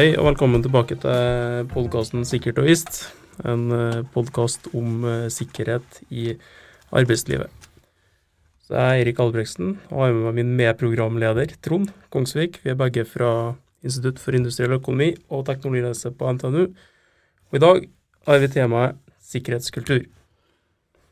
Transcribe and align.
Hei 0.00 0.14
og 0.16 0.30
velkommen 0.30 0.62
tilbake 0.64 0.96
til 0.96 1.66
podkasten 1.68 2.22
Sikkert 2.24 2.56
og 2.62 2.70
visst. 2.70 3.02
En 3.44 3.66
podkast 4.14 4.70
om 4.72 5.02
eh, 5.04 5.26
sikkerhet 5.28 5.98
i 6.08 6.38
arbeidslivet. 6.88 7.50
Så 8.64 8.78
Jeg 8.78 8.80
er 8.80 9.00
Eirik 9.02 9.18
Albregsen, 9.20 9.74
og 9.90 10.00
har 10.00 10.14
med 10.14 10.22
meg 10.24 10.38
min 10.38 10.54
medprogramleder 10.56 11.52
Trond 11.60 11.90
Kongsvik. 12.08 12.62
Vi 12.64 12.72
er 12.72 12.78
begge 12.80 13.04
fra 13.04 13.52
Institutt 13.84 14.22
for 14.22 14.32
industriell 14.32 14.72
økonomi 14.78 15.10
og 15.28 15.44
teknologiledelse 15.50 16.14
på 16.16 16.32
NTNU. 16.32 16.62
Og 17.50 17.58
I 17.58 17.60
dag 17.66 17.84
har 18.30 18.40
vi 18.40 18.48
temaet 18.54 18.96
sikkerhetskultur. 19.20 20.06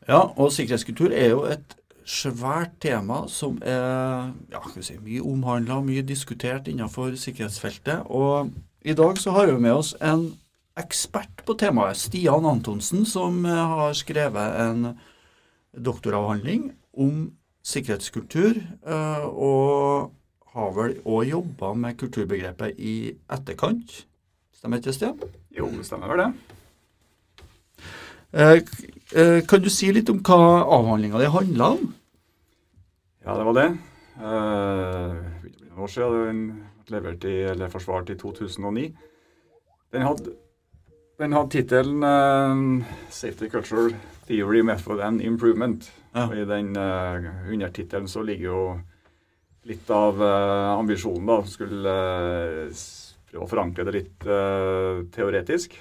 Ja, 0.07 0.23
og 0.33 0.49
sikkerhetskultur 0.55 1.13
er 1.13 1.35
jo 1.35 1.43
et 1.45 1.77
svært 2.09 2.73
tema 2.81 3.27
som 3.29 3.61
er 3.61 4.33
ja, 4.49 4.63
si, 4.81 4.97
mye 4.97 5.21
omhandla, 5.21 5.77
mye 5.85 6.01
diskutert 6.01 6.65
innenfor 6.73 7.13
sikkerhetsfeltet. 7.13 8.09
Og 8.09 8.49
i 8.81 8.93
dag 8.93 9.17
så 9.17 9.31
har 9.31 9.47
vi 9.47 9.57
med 9.59 9.73
oss 9.75 9.95
en 9.99 10.29
ekspert 10.79 11.43
på 11.43 11.55
temaet, 11.59 11.97
Stian 11.99 12.45
Antonsen, 12.47 13.03
som 13.07 13.43
eh, 13.45 13.65
har 13.73 13.95
skrevet 13.97 14.59
en 14.63 14.93
doktoravhandling 15.75 16.69
om 16.95 17.25
sikkerhetskultur, 17.65 18.61
eh, 18.87 19.25
og 19.27 20.13
har 20.53 20.71
vel 20.77 20.95
òg 21.03 21.27
jobba 21.27 21.73
med 21.75 21.97
kulturbegrepet 21.99 22.79
i 22.79 22.95
etterkant. 23.27 24.05
Stemmer 24.55 24.79
ikke 24.79 24.93
det, 24.93 24.95
Stian? 24.95 25.19
Jo, 25.55 25.67
det 25.75 25.85
stemmer 25.87 26.13
vel 26.13 26.23
det. 26.23 26.31
Eh, 28.39 29.43
kan 29.49 29.63
du 29.63 29.69
si 29.73 29.91
litt 29.91 30.09
om 30.13 30.23
hva 30.23 30.63
avhandlinga 30.63 31.19
di 31.19 31.29
handla 31.33 31.73
om? 31.75 31.93
Ja, 33.25 33.35
det 33.35 33.45
var 33.49 33.55
det. 33.57 33.69
Noen 34.19 35.83
år 35.83 35.91
siden. 35.91 36.68
Levert 36.93 37.25
i, 37.27 37.35
eller 37.51 37.71
forsvart 37.71 38.09
i 38.13 38.17
2009. 38.19 38.85
Den 39.93 40.05
hadde, 40.05 40.35
den 41.19 41.33
hadde 41.33 41.53
tittelen 41.53 42.03
uh, 42.03 42.85
'Safety 43.09 43.49
Culture 43.49 43.95
Theory 44.27 44.61
Method 44.61 45.01
and 45.01 45.21
Improvement'. 45.21 45.89
Ja. 46.13 46.27
Og 46.27 46.37
I 46.37 46.45
den 46.49 46.73
uh, 46.77 47.51
undertittelen 47.51 48.07
så 48.09 48.23
ligger 48.25 48.45
jo 48.45 48.63
litt 49.69 49.89
av 49.93 50.21
uh, 50.21 50.77
ambisjonen. 50.77 51.27
da, 51.29 51.37
Skulle 51.45 51.93
uh, 52.69 52.81
prøve 53.29 53.45
å 53.45 53.49
forankre 53.49 53.85
det 53.85 53.93
litt 53.93 54.25
teoretisk. 55.13 55.75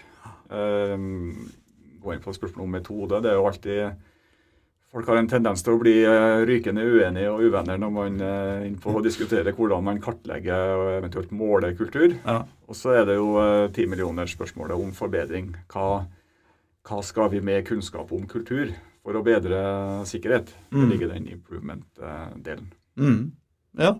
gå 0.48 2.12
inn 2.12 2.20
på 2.24 2.32
spørsmålet 2.32 2.64
om 2.66 2.74
metode. 2.76 3.20
Det 3.24 3.30
er 3.30 3.38
jo 3.38 3.46
alltid 3.48 4.07
Folk 4.88 5.08
har 5.10 5.18
en 5.20 5.28
tendens 5.28 5.60
til 5.64 5.74
å 5.74 5.80
bli 5.82 5.94
uh, 6.08 6.40
rykende 6.48 6.80
uenige 6.80 7.28
og 7.28 7.42
uvenner 7.44 7.80
når 7.80 7.90
man 7.92 8.14
er 8.24 8.62
uh, 8.62 8.66
inne 8.66 8.80
på 8.80 8.94
å 8.96 9.02
diskutere 9.04 9.52
hvordan 9.52 9.84
man 9.84 10.00
kartlegger 10.00 10.72
og 10.78 10.92
eventuelt 10.94 11.34
måler 11.36 11.76
kultur. 11.76 12.14
Ja. 12.22 12.40
Og 12.68 12.78
så 12.78 12.94
er 12.96 13.08
det 13.10 13.18
jo 13.18 13.34
ti 13.76 13.84
uh, 13.84 13.90
millioner 13.92 14.30
spørsmålet 14.30 14.80
om 14.80 14.94
forbedring. 14.96 15.52
Hva, 15.68 16.06
hva, 16.88 17.02
skal 17.04 17.28
vi 17.34 17.44
med 17.44 17.66
kunnskap 17.68 18.14
om 18.16 18.24
kultur 18.30 18.72
for 19.04 19.20
å 19.20 19.24
bedre 19.26 19.60
sikkerhet? 20.08 20.54
Mm. 20.72 20.80
Det 20.80 20.90
ligger 20.94 21.12
den 21.12 21.28
improvement-delen. 21.36 22.72
Mm. 22.96 23.22
Ja. 23.76 23.98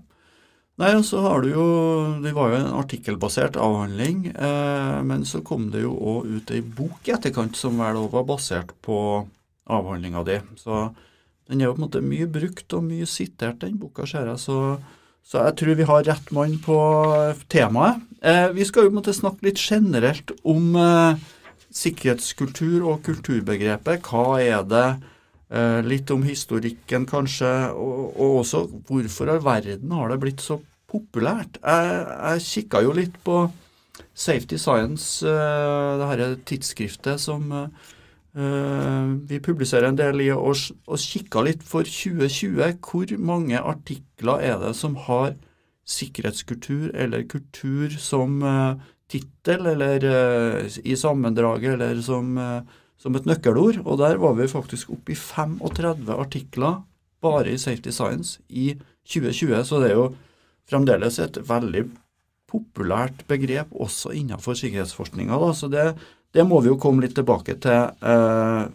Nei, 0.79 0.93
og 0.95 1.03
så 1.07 1.21
har 1.25 1.43
du 1.43 1.49
jo 1.51 1.65
Det 2.23 2.33
var 2.37 2.53
jo 2.53 2.59
en 2.61 2.77
artikkelbasert 2.79 3.59
avhandling, 3.59 4.29
eh, 4.31 4.99
men 5.07 5.25
så 5.27 5.43
kom 5.43 5.69
det 5.73 5.83
jo 5.83 5.95
òg 5.97 6.37
ut 6.37 6.53
ei 6.55 6.61
bok 6.63 7.09
i 7.09 7.15
etterkant 7.17 7.59
som 7.59 7.81
vel 7.83 7.99
òg 7.99 8.13
var 8.15 8.27
basert 8.29 8.71
på 8.87 9.01
avhandlinga 9.69 10.25
di. 10.27 10.39
Så 10.61 10.89
den 11.49 11.61
er 11.61 11.69
jo 11.69 11.75
på 11.77 11.83
en 11.83 11.87
måte 11.87 12.05
mye 12.05 12.29
brukt 12.31 12.77
og 12.77 12.87
mye 12.89 13.09
sitert, 13.09 13.61
den 13.63 13.79
boka, 13.81 14.07
ser 14.09 14.29
jeg. 14.33 14.41
Så, 14.43 14.59
så, 15.25 15.45
jeg 15.47 15.57
tror 15.61 15.79
vi 15.79 15.89
har 15.89 16.07
rett 16.09 16.33
mann 16.37 16.59
på 16.65 16.79
temaet. 17.53 18.05
Eh, 18.21 18.49
vi 18.57 18.67
skal 18.69 18.87
jo 18.87 18.93
på 18.93 18.97
en 18.97 19.01
måte 19.01 19.17
snakke 19.17 19.49
litt 19.49 19.61
generelt 19.63 20.33
om 20.43 20.75
eh, 20.77 21.29
sikkerhetskultur 21.75 22.83
og 22.89 23.05
kulturbegrepet. 23.07 24.05
Hva 24.09 24.41
er 24.43 24.67
det? 24.69 24.89
Eh, 25.49 25.79
litt 25.89 26.11
om 26.13 26.27
historikken, 26.29 27.07
kanskje, 27.09 27.53
og, 27.73 28.11
og 28.21 28.43
også 28.43 28.67
hvorfor 28.89 29.33
i 29.33 29.39
verden 29.41 29.95
har 29.97 30.13
det 30.13 30.21
blitt 30.21 30.45
så 30.45 30.59
populært. 30.89 31.57
Jeg, 31.63 31.95
jeg 32.05 32.45
kikka 32.49 32.83
jo 32.85 32.93
litt 32.97 33.17
på 33.25 33.47
Safety 34.13 34.59
Science, 34.61 35.25
eh, 35.25 35.93
det 36.01 36.11
her 36.11 36.25
tidsskriftet 36.49 37.23
som 37.23 37.49
eh, 37.53 37.95
vi 38.39 39.41
publiserer 39.43 39.89
en 39.89 39.99
del 39.99 40.21
i 40.23 40.29
og, 40.31 40.61
og 40.87 41.01
kikka 41.03 41.43
litt 41.47 41.65
for 41.67 41.87
2020. 41.87 42.79
Hvor 42.85 43.15
mange 43.19 43.59
artikler 43.59 44.45
er 44.47 44.61
det 44.63 44.75
som 44.79 44.95
har 45.09 45.33
sikkerhetskultur 45.89 46.93
eller 46.95 47.25
kultur 47.27 47.95
som 47.99 48.43
uh, 48.45 48.77
tittel, 49.11 49.71
eller 49.73 50.05
uh, 50.07 50.79
i 50.85 50.95
sammendraget, 51.01 51.81
eller 51.81 52.03
som, 52.05 52.37
som, 53.01 53.19
et 53.19 53.27
nøkkelord? 53.27 53.81
Og 53.85 53.99
der 54.03 54.21
var 54.23 54.37
vi 54.39 54.51
faktisk 54.51 54.93
oppe 54.95 55.17
i 55.17 55.19
35 55.19 56.13
artikler 56.15 56.83
bare 57.25 57.53
i 57.53 57.59
Safety 57.59 57.91
Science 57.91 58.39
i 58.49 58.75
2020. 59.09 59.65
Så 59.65 59.83
det 59.83 59.91
er 59.91 59.99
jo 59.99 60.11
fremdeles 60.69 61.19
et 61.19 61.41
veldig 61.49 61.89
populært 62.49 63.25
begrep 63.29 63.73
også 63.77 64.13
innenfor 64.17 64.57
sikkerhetsforskninga. 64.59 65.39
Så 65.55 65.69
det 65.73 65.91
det 66.39 66.47
må 66.47 66.61
vi 66.63 66.71
jo 66.71 66.79
komme 66.79 67.03
litt 67.03 67.17
tilbake 67.19 67.57
til. 67.63 67.91
Eh, 67.99 68.69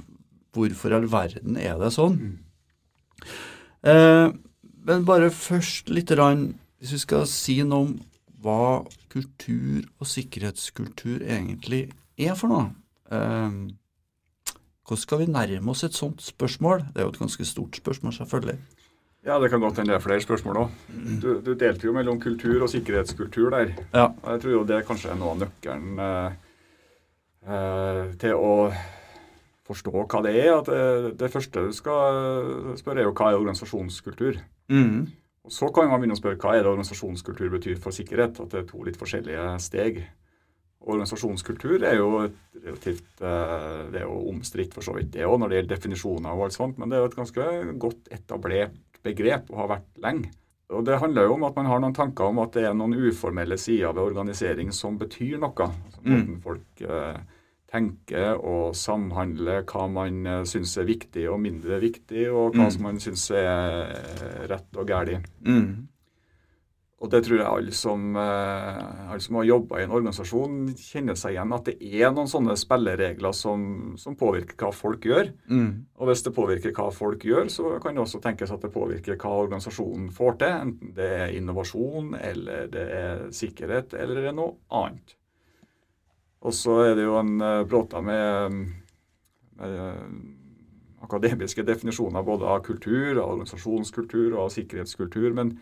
hvorfor 0.53 0.91
i 0.91 0.97
all 0.97 1.07
verden 1.11 1.59
er 1.59 1.77
det 1.79 1.93
sånn? 1.95 2.17
Eh, 3.87 4.27
men 4.83 5.05
bare 5.07 5.31
først 5.31 5.91
litt 5.93 6.11
rann, 6.19 6.53
Hvis 6.83 6.97
vi 6.97 6.99
skal 6.99 7.21
si 7.31 7.53
noe 7.63 7.85
om 7.85 7.91
hva 8.43 8.83
kultur 9.07 9.85
og 10.01 10.07
sikkerhetskultur 10.11 11.21
egentlig 11.23 11.85
er 12.19 12.35
for 12.35 12.51
noe. 12.51 12.65
Eh, 13.07 13.55
hvordan 14.83 15.01
skal 15.05 15.21
vi 15.21 15.29
nærme 15.31 15.71
oss 15.71 15.85
et 15.87 15.95
sånt 15.95 16.19
spørsmål? 16.19 16.83
Det 16.91 16.99
er 16.99 17.07
jo 17.07 17.13
et 17.13 17.21
ganske 17.21 17.47
stort 17.47 17.79
spørsmål, 17.79 18.17
selvfølgelig. 18.19 18.57
Ja, 19.23 19.39
det 19.39 19.49
kan 19.53 19.63
godt 19.63 19.79
hende 19.79 19.93
det 19.93 20.01
er 20.01 20.03
flere 20.03 20.21
spørsmål 20.25 20.65
òg. 20.65 20.79
Du, 21.23 21.29
du, 21.39 21.53
delte 21.55 21.87
jo 21.87 21.95
mellom 21.95 22.19
kultur 22.19 22.65
og 22.65 22.73
sikkerhetskultur 22.73 23.53
der. 23.55 23.71
Ja. 23.93 24.09
Jeg 24.11 24.43
tror 24.43 24.57
jo 24.57 24.63
det 24.67 24.83
kanskje 24.89 25.13
er 25.13 25.21
noe 25.21 25.37
av 25.37 25.45
nøkkelen 25.45 26.01
Eh, 26.03 26.42
til 27.43 28.37
å 28.39 28.53
forstå 29.67 29.91
hva 29.95 30.21
det 30.25 30.33
er. 30.39 30.53
at 30.55 30.69
det, 30.69 31.13
det, 31.19 31.31
første 31.31 31.67
du 31.67 31.73
skal 31.75 32.77
spørre, 32.79 33.01
er 33.01 33.07
jo 33.09 33.13
hva 33.15 33.31
er 33.31 33.39
organisasjonskultur. 33.39 34.39
Mm. 34.71 35.07
Og 35.43 35.51
Så 35.51 35.67
kan 35.75 35.89
man 35.91 35.99
begynne 35.99 36.15
å 36.15 36.21
spørre 36.21 36.39
hva 36.39 36.55
er 36.55 36.63
det 36.63 36.71
organisasjonskultur 36.71 37.51
betyr 37.57 37.79
for 37.83 37.95
sikkerhet. 37.95 38.39
At 38.39 38.53
det 38.53 38.61
er 38.61 38.69
to 38.69 38.83
litt 38.87 38.99
forskjellige 38.99 39.47
steg. 39.63 40.03
Organisasjonskultur 40.83 41.83
er 41.87 41.97
jo 41.99 42.09
relativt 42.23 43.23
eh, 43.23 43.81
det 43.91 44.01
er 44.01 44.07
jo 44.07 44.21
omstridt 44.33 44.75
for 44.75 44.83
så 44.83 44.95
vidt, 44.97 45.13
det 45.15 45.23
òg, 45.23 45.37
når 45.39 45.51
det 45.51 45.59
gjelder 45.59 45.75
definisjoner 45.77 46.35
og 46.35 46.47
alt 46.47 46.57
sånt. 46.57 46.79
Men 46.79 46.91
det 46.91 46.97
er 46.97 47.05
jo 47.05 47.11
et 47.11 47.19
ganske 47.19 47.49
godt 47.79 48.11
etablert 48.11 48.79
begrep 49.03 49.51
og 49.51 49.61
har 49.63 49.75
vært 49.77 50.03
lenge. 50.03 50.31
Og 50.71 50.85
Det 50.85 50.99
handler 50.99 51.27
jo 51.27 51.35
om 51.35 51.43
at 51.43 51.55
man 51.59 51.67
har 51.69 51.81
noen 51.83 51.93
tanker 51.93 52.31
om 52.31 52.39
at 52.43 52.55
det 52.55 52.63
er 52.65 52.75
noen 52.77 52.95
uformelle 52.95 53.57
sider 53.59 53.93
ved 53.93 54.03
organisering 54.03 54.71
som 54.73 54.97
betyr 54.97 55.41
noe. 55.41 55.67
Altså, 55.67 56.01
mm. 56.07 56.37
folk 56.41 56.83
eh, 56.87 57.19
tenker 57.73 58.37
og 58.37 58.75
samhandler, 58.77 59.63
hva 59.69 59.87
man 59.89 60.21
uh, 60.29 60.41
syns 60.45 60.75
er 60.77 60.85
viktig 60.87 61.25
og 61.31 61.41
mindre 61.41 61.79
viktig, 61.81 62.27
og 62.29 62.53
hva 62.53 62.67
mm. 62.67 62.73
som 62.75 62.85
man 62.85 63.01
syns 63.01 63.25
er 63.33 63.95
eh, 63.97 64.43
rett 64.51 64.77
og 64.77 64.87
galt. 64.89 65.29
Mm. 65.41 65.89
Og 67.03 67.09
det 67.11 67.19
tror 67.25 67.35
jeg 67.35 67.43
alle 67.43 67.73
som, 67.75 68.13
uh, 68.15 69.09
alle 69.11 69.19
som 69.23 69.35
har 69.35 69.47
jobba 69.49 69.81
i 69.81 69.83
en 69.83 69.95
organisasjon, 69.97 70.59
kjenner 70.79 71.17
seg 71.19 71.33
igjen. 71.35 71.55
At 71.55 71.65
det 71.67 71.73
er 71.99 72.13
noen 72.15 72.29
sånne 72.31 72.55
spilleregler 72.59 73.35
som, 73.35 73.65
som 73.99 74.15
påvirker 74.19 74.55
hva 74.61 74.69
folk 74.71 75.03
gjør. 75.09 75.33
Mm. 75.51 75.83
Og 75.99 76.07
hvis 76.07 76.23
det 76.23 76.31
påvirker 76.37 76.71
hva 76.77 76.87
folk 76.95 77.25
gjør, 77.27 77.51
så 77.51 77.73
kan 77.83 77.97
det 77.97 78.05
også 78.05 78.21
tenkes 78.23 78.53
at 78.55 78.63
det 78.63 78.71
påvirker 78.71 79.19
hva 79.19 79.33
organisasjonen 79.41 80.13
får 80.15 80.39
til. 80.39 80.55
Enten 80.69 80.93
det 80.95 81.09
er 81.17 81.35
innovasjon, 81.35 82.15
eller 82.21 82.71
det 82.71 82.85
er 83.01 83.27
sikkerhet, 83.35 83.97
eller 83.99 84.23
det 84.23 84.31
er 84.31 84.39
noe 84.39 84.55
annet. 84.71 85.17
Og 86.43 86.55
så 86.55 86.77
er 86.85 86.95
det 86.95 87.05
jo 87.05 87.19
en 87.19 87.35
eh, 87.43 87.65
bråta 87.67 87.99
med, 88.03 88.57
med 89.59 89.75
uh, 89.79 90.07
akademiske 91.03 91.63
definisjoner 91.67 92.23
både 92.23 92.47
av 92.47 92.63
kultur, 92.63 93.11
av 93.17 93.35
organisasjonskultur 93.35 94.33
og 94.33 94.41
av 94.45 94.51
sikkerhetskultur. 94.55 95.31
Men 95.35 95.55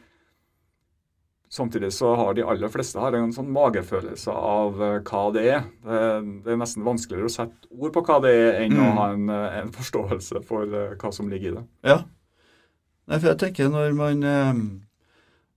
samtidig 1.51 1.92
så 1.94 2.13
har 2.15 2.36
de 2.38 2.45
aller 2.48 2.71
fleste 2.71 3.01
har 3.01 3.15
en 3.18 3.33
sånn 3.36 3.51
magefølelse 3.51 4.31
av 4.31 4.80
uh, 4.80 5.00
hva 5.07 5.24
det 5.36 5.44
er. 5.44 5.68
Det, 5.83 6.00
det, 6.45 6.53
er 6.53 6.62
nesten 6.62 6.88
vanskeligere 6.88 7.27
å 7.27 7.33
sette 7.33 7.71
ord 7.75 7.94
på 7.95 8.06
hva 8.07 8.21
det 8.24 8.31
er, 8.38 8.62
enn 8.63 8.77
mm. 8.77 8.86
å 8.86 8.94
ha 9.00 9.09
en, 9.18 9.36
en 9.62 9.75
forståelse 9.75 10.44
for 10.48 10.80
hva 10.95 11.13
som 11.15 11.30
ligger 11.31 11.51
i 11.51 11.59
det. 11.59 11.65
Ja. 11.92 12.00
Nei, 13.12 13.19
for 13.19 13.33
jeg 13.33 13.42
tenker 13.44 13.71
når 13.74 13.94
man 13.98 14.25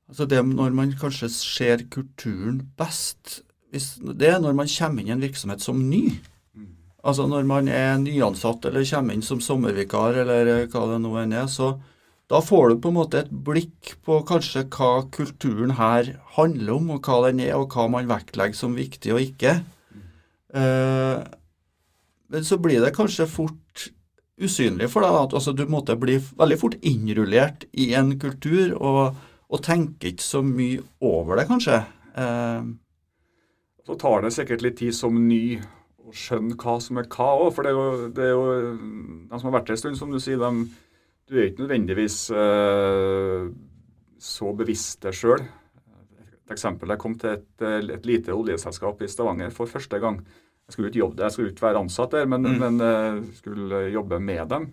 Altså 0.05 0.27
det 0.29 0.43
når 0.45 0.75
man 0.77 0.91
kanskje 1.01 1.31
ser 1.33 1.81
kulturen 1.89 2.59
best 2.77 3.39
det 3.75 4.29
er 4.29 4.41
når 4.43 4.55
man 4.55 4.71
kommer 4.71 5.03
inn 5.03 5.09
i 5.09 5.15
en 5.15 5.23
virksomhet 5.25 5.63
som 5.65 5.81
ny. 5.91 6.05
Altså 7.05 7.27
når 7.29 7.45
man 7.49 7.69
er 7.69 7.99
nyansatt 8.01 8.65
eller 8.69 8.87
kommer 8.89 9.17
inn 9.17 9.25
som 9.25 9.43
sommervikar 9.43 10.21
eller 10.23 10.69
hva 10.73 10.85
det 10.93 11.01
nå 11.03 11.13
enn 11.21 11.35
er, 11.37 11.49
så, 11.53 11.75
da 12.33 12.41
får 12.41 12.71
du 12.71 12.81
på 12.81 12.91
en 12.91 12.97
måte 12.97 13.21
et 13.21 13.33
blikk 13.47 13.95
på 14.07 14.23
kanskje 14.29 14.65
hva 14.73 15.05
kulturen 15.13 15.75
her 15.77 16.15
handler 16.39 16.77
om, 16.79 16.93
og 16.95 17.05
hva 17.05 17.27
den 17.27 17.43
er, 17.45 17.57
og 17.59 17.75
hva 17.75 17.85
man 17.93 18.09
vektlegger 18.09 18.57
som 18.57 18.77
viktig 18.79 19.13
og 19.13 19.21
ikke. 19.27 19.59
Eh, 20.57 21.19
men 22.33 22.47
så 22.49 22.59
blir 22.59 22.81
det 22.81 22.95
kanskje 22.97 23.29
fort 23.29 23.91
usynlig 24.41 24.89
for 24.91 25.05
deg. 25.05 25.19
at 25.21 25.37
altså, 25.37 25.53
Du 25.53 25.67
måtte 25.71 25.99
bli 26.01 26.17
veldig 26.19 26.59
fort 26.59 26.79
innrullert 26.83 27.69
i 27.73 27.93
en 27.95 28.17
kultur, 28.19 28.73
og, 28.81 29.21
og 29.49 29.63
tenker 29.63 30.15
ikke 30.15 30.25
så 30.25 30.41
mye 30.43 30.81
over 31.05 31.39
det, 31.39 31.47
kanskje. 31.51 31.83
Eh, 32.17 32.73
så 33.85 33.99
tar 34.01 34.25
det 34.25 34.33
sikkert 34.33 34.65
litt 34.65 34.79
tid 34.81 34.97
som 34.97 35.27
ny 35.29 35.59
å 36.05 36.13
skjønne 36.17 36.57
hva 36.57 36.79
som 36.81 36.99
er 37.01 37.09
hva 37.13 37.29
òg. 37.37 37.51
For 37.53 37.67
det 37.67 37.75
er, 37.75 37.77
jo, 37.77 38.09
det 38.17 38.25
er, 38.25 38.33
jo, 38.33 38.73
de 39.29 39.39
som 39.39 39.51
har 39.51 39.59
vært 39.59 39.69
der 39.69 39.77
en 39.77 39.83
stund, 39.83 40.01
som 40.01 40.13
du 40.15 40.21
sier, 40.23 40.41
de, 40.41 40.84
du 41.29 41.39
er 41.39 41.49
ikke 41.49 41.65
nødvendigvis 41.65 42.19
uh, 42.37 43.49
så 44.21 44.53
bevisst 44.57 45.03
det 45.05 45.15
sjøl. 45.17 45.45
Et 46.21 46.53
eksempel. 46.53 46.93
Jeg 46.93 47.01
kom 47.01 47.17
til 47.19 47.39
et, 47.39 47.65
et, 47.65 48.07
lite 48.07 48.35
oljeselskap 48.35 49.01
i 49.03 49.09
Stavanger 49.09 49.53
for 49.55 49.71
første 49.71 50.01
gang. 50.01 50.21
Jeg 50.65 50.77
skulle 50.77 50.91
ikke 50.91 51.03
jobbe 51.03 51.17
der, 51.17 51.29
jeg 51.29 51.37
skulle 51.37 51.53
ikke 51.53 51.67
være 51.67 51.85
ansatt 51.85 52.17
der, 52.17 52.27
men, 52.29 52.45
mm. 52.45 52.59
men 52.61 52.81
uh, 52.81 53.37
skulle 53.37 53.87
jobbe 53.93 54.21
med 54.21 54.45
dem. 54.53 54.69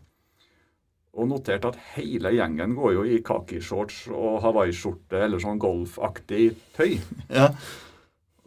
Og 1.11 1.27
noterte 1.27 1.71
at 1.73 1.79
hele 1.97 2.31
gjengen 2.31 2.75
går 2.75 2.93
jo 2.95 3.01
i 3.03 3.19
kakishorts 3.23 4.05
og 4.15 4.39
hawaiiskjorte 4.45 5.25
eller 5.25 5.43
sånn 5.43 5.59
golfaktig 5.59 6.51
tøy. 6.75 6.99
Ja. 7.41 7.51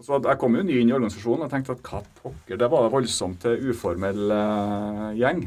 Så 0.04 0.18
Jeg 0.18 0.36
kom 0.36 0.56
jo 0.58 0.64
ny 0.66 0.80
inn 0.80 0.88
i 0.90 0.92
organisasjonen 0.92 1.46
og 1.46 1.52
tenkte 1.52 1.76
at 1.76 1.84
hva 1.86 2.00
pokker, 2.18 2.58
det 2.60 2.66
var 2.68 2.88
voldsomt 2.92 3.38
til 3.44 3.70
uformell 3.70 4.32
gjeng. 5.16 5.44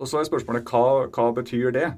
Og 0.00 0.08
så 0.08 0.20
er 0.20 0.28
spørsmålet 0.28 0.70
hva, 0.72 1.10
hva 1.12 1.26
betyr 1.36 1.74
det? 1.76 1.90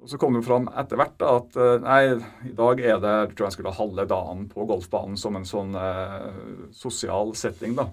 Og 0.00 0.08
Så 0.08 0.18
kom 0.18 0.34
det 0.34 0.46
fram 0.46 0.68
etter 0.80 0.96
hvert 0.96 1.22
at 1.28 1.56
eh, 1.60 1.82
nei, 1.84 2.02
i 2.48 2.54
dag 2.56 2.80
er 2.80 3.02
det 3.02 3.16
jeg 3.16 3.34
tror 3.34 3.46
jeg 3.46 3.56
skulle 3.58 3.72
ha 3.74 3.82
halve 3.82 4.06
dagen 4.08 4.46
på 4.48 4.64
golfbanen 4.68 5.18
som 5.20 5.36
en 5.36 5.44
sånn 5.48 5.76
eh, 5.76 6.70
sosial 6.72 7.34
setting. 7.36 7.76
da. 7.76 7.90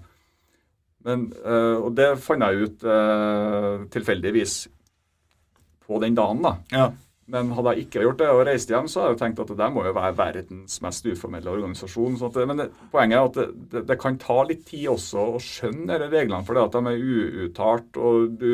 Men, 1.07 1.27
eh, 1.43 1.75
og 1.75 1.91
det 1.99 2.13
fant 2.23 2.47
jeg 2.47 2.63
ut 2.63 2.87
eh, 2.87 3.83
tilfeldigvis 3.91 4.55
på 5.87 5.99
den 6.03 6.15
dagen. 6.15 6.41
da. 6.47 6.55
Ja. 6.71 6.87
Men 7.27 7.51
hadde 7.51 7.75
jeg 7.75 7.89
ikke 7.89 8.05
gjort 8.05 8.21
det 8.21 8.27
og 8.31 8.45
reist 8.47 8.69
hjem, 8.71 8.87
så 8.87 9.03
hadde 9.03 9.17
jeg 9.17 9.21
tenkt 9.25 9.43
at 9.43 9.49
det 9.51 9.59
der 9.59 9.71
må 9.75 9.83
jo 9.83 9.95
være 9.97 10.15
verdens 10.15 10.79
mest 10.83 11.07
uformelle 11.11 11.51
organisasjon. 11.51 12.15
Sånn 12.21 12.31
det, 12.31 12.45
men 12.47 12.61
det, 12.63 12.69
poenget 12.93 13.19
er 13.19 13.27
at 13.27 13.39
det, 13.41 13.47
det, 13.73 13.81
det, 13.89 13.97
kan 13.99 14.19
ta 14.21 14.39
litt 14.47 14.63
tid 14.69 14.87
også 14.93 15.25
å 15.33 15.41
skjønne 15.43 15.99
disse 15.99 16.13
reglene, 16.13 16.45
for 16.47 16.55
det 16.55 16.63
at 16.69 16.77
de 16.77 16.93
er 16.93 17.41
uuttalt. 17.43 17.99
og 17.99 18.37
du 18.39 18.51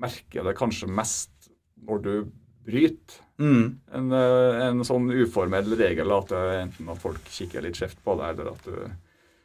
merker 0.00 0.46
det 0.46 0.56
kanskje 0.58 0.88
mest 0.90 1.50
når 1.82 2.02
du 2.04 2.14
bryter 2.62 3.18
mm. 3.42 3.64
en, 3.96 4.12
eh, 4.14 4.60
en, 4.68 4.84
sånn 4.86 5.10
uformell 5.10 5.74
regel, 5.78 6.12
at 6.14 6.30
det 6.30 6.42
er 6.42 6.60
enten 6.60 6.92
at 6.92 7.00
folk 7.02 7.24
kikker 7.32 7.64
litt 7.64 7.78
skjevt 7.78 7.98
på 8.04 8.14
deg, 8.20 8.36
eller 8.36 8.52
at 8.54 8.68
du 8.68 8.76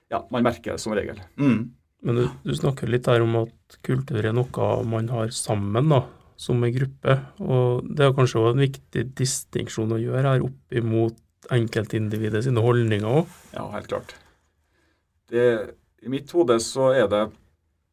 Ja, 0.07 0.21
man 0.31 0.45
merker 0.45 0.77
det 0.77 0.79
som 0.79 0.93
regel. 0.95 1.17
Mm. 1.35 1.73
Men 2.05 2.19
du, 2.19 2.27
du, 2.45 2.53
snakker 2.55 2.87
litt 2.87 3.09
her 3.09 3.25
om 3.25 3.33
at 3.41 3.79
kultur 3.83 4.21
er 4.21 4.35
noe 4.35 4.67
man 4.87 5.09
har 5.11 5.33
sammen, 5.35 5.89
da, 5.91 6.05
som 6.39 6.61
en 6.63 6.71
gruppe. 6.71 7.17
Og 7.43 7.81
det 7.89 8.05
er 8.05 8.13
kanskje 8.15 8.39
også 8.39 8.53
en 8.53 8.63
viktig 8.63 9.03
distinksjon 9.17 9.95
å 9.97 9.99
gjøre 9.99 10.35
her 10.35 10.45
opp 10.45 10.77
imot 10.79 11.17
enkeltindividet 11.53 12.45
sine 12.45 12.63
holdninger 12.63 13.19
òg? 13.21 13.35
Ja, 13.55 13.65
helt 13.73 13.89
klart. 13.91 14.15
Det, 15.27 15.43
I 16.03 16.11
mitt 16.11 16.31
hode 16.35 16.59
så 16.63 16.93
er 16.95 17.09
det 17.11 17.25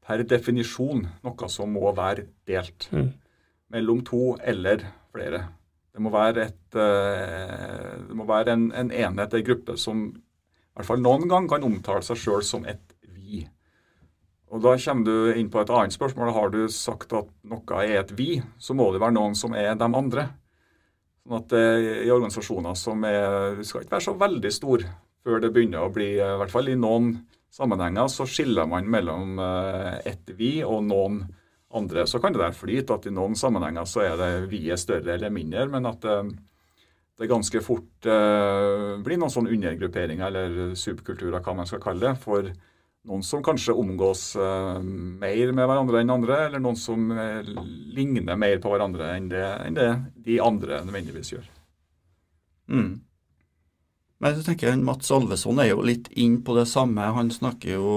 per 0.05 0.25
definisjon 0.29 1.05
noe 1.25 1.51
som 1.53 1.73
må 1.73 1.93
være 1.97 2.29
delt 2.49 2.89
mm. 2.93 3.11
mellom 3.75 4.03
to 4.06 4.35
eller 4.45 4.85
flere. 5.15 5.45
Det 5.95 6.03
må 6.03 6.11
være, 6.11 6.49
et, 6.49 6.77
uh, 6.77 8.06
det 8.09 8.17
må 8.19 8.27
være 8.29 8.56
en, 8.56 8.69
en, 8.75 8.91
enhet, 8.91 9.35
en 9.35 9.47
gruppe, 9.47 9.77
som 9.79 10.09
i 10.11 10.79
hvert 10.79 10.89
fall 10.89 11.05
noen 11.05 11.29
gang 11.31 11.47
kan 11.51 11.65
omtale 11.65 12.03
seg 12.03 12.19
sjøl 12.19 12.43
som 12.47 12.65
et 12.67 12.97
vi. 13.15 13.45
Og 14.51 14.62
Da 14.62 14.75
kommer 14.79 15.06
du 15.06 15.39
inn 15.39 15.51
på 15.51 15.62
et 15.62 15.71
annet 15.71 15.95
spørsmål. 15.95 16.33
Har 16.35 16.50
du 16.50 16.65
sagt 16.71 17.15
at 17.15 17.31
noe 17.47 17.79
er 17.83 18.00
et 18.00 18.11
vi, 18.19 18.43
så 18.59 18.75
må 18.75 18.91
det 18.93 19.03
være 19.03 19.15
noen 19.15 19.39
som 19.39 19.55
er 19.55 19.73
de 19.79 19.87
andre. 19.87 20.27
Sånn 21.25 21.39
at 21.39 21.49
det 21.55 21.65
I 22.05 22.11
organisasjoner 22.12 22.77
som 22.77 23.07
er, 23.09 23.62
skal 23.65 23.87
ikke 23.87 23.97
være 23.97 24.07
så 24.11 24.17
veldig 24.19 24.53
store 24.53 24.91
før 25.25 25.41
det 25.41 25.55
begynner 25.55 25.87
å 25.87 25.93
bli, 25.93 26.11
i 26.19 26.35
hvert 26.41 26.53
fall 26.53 26.69
i 26.69 26.77
noen 26.77 27.15
sammenhenger 27.55 28.09
så 28.11 28.27
skiller 28.27 28.67
man 28.71 28.89
mellom 28.91 29.39
eh, 29.39 29.95
et 30.11 30.35
vi 30.39 30.56
og 30.67 30.83
noen 30.89 31.23
andre. 31.75 32.06
Så 32.06 32.21
kan 32.23 32.35
det 32.35 32.43
der 32.43 32.56
flyte 32.56 32.97
at 32.97 33.06
i 33.06 33.15
noen 33.15 33.37
sammenhenger 33.39 33.87
så 33.89 34.05
er 34.05 34.19
det 34.19 34.33
vi 34.53 34.65
er 34.71 34.81
større 34.81 35.17
eller 35.17 35.33
mindre, 35.35 35.67
men 35.71 35.87
at 35.91 36.03
det, 36.05 36.19
eh, 36.19 36.35
det 37.15 37.29
ganske 37.31 37.61
fort 37.62 38.06
uh, 38.11 38.97
blir 39.06 39.21
noen 39.23 39.31
sånne 39.31 39.53
undergrupperinger 39.55 40.25
eller 40.27 40.73
subkulturer, 40.75 41.37
hva 41.47 41.53
man 41.55 41.69
skal 41.71 41.79
kalle 41.79 42.03
det, 42.03 42.17
for 42.19 42.49
noen 43.06 43.23
som 43.23 43.45
kanskje 43.47 43.77
omgås 43.79 44.25
uh, 44.35 44.81
mer 44.83 45.53
med 45.55 45.62
hverandre 45.71 46.00
enn 46.03 46.11
andre, 46.11 46.41
eller 46.49 46.65
noen 46.65 46.75
som 46.75 47.05
uh, 47.15 47.39
ligner 47.95 48.35
mer 48.35 48.59
på 48.59 48.73
hverandre 48.75 49.12
enn 49.15 49.31
det, 49.31 49.45
enn 49.62 49.79
det 49.79 49.87
de 50.27 50.41
andre 50.43 50.81
nødvendigvis 50.89 51.31
gjør. 51.37 51.47
Mm. 52.75 52.91
Men 54.22 54.37
så 54.37 54.44
tenker 54.46 54.70
jeg 54.70 54.82
Mats 54.84 55.11
Alveson 55.14 55.61
er 55.62 55.72
jo 55.72 55.84
litt 55.84 56.08
inn 56.20 56.38
på 56.44 56.56
det 56.56 56.66
samme. 56.70 57.06
Han 57.16 57.32
snakker 57.34 57.76
jo 57.76 57.94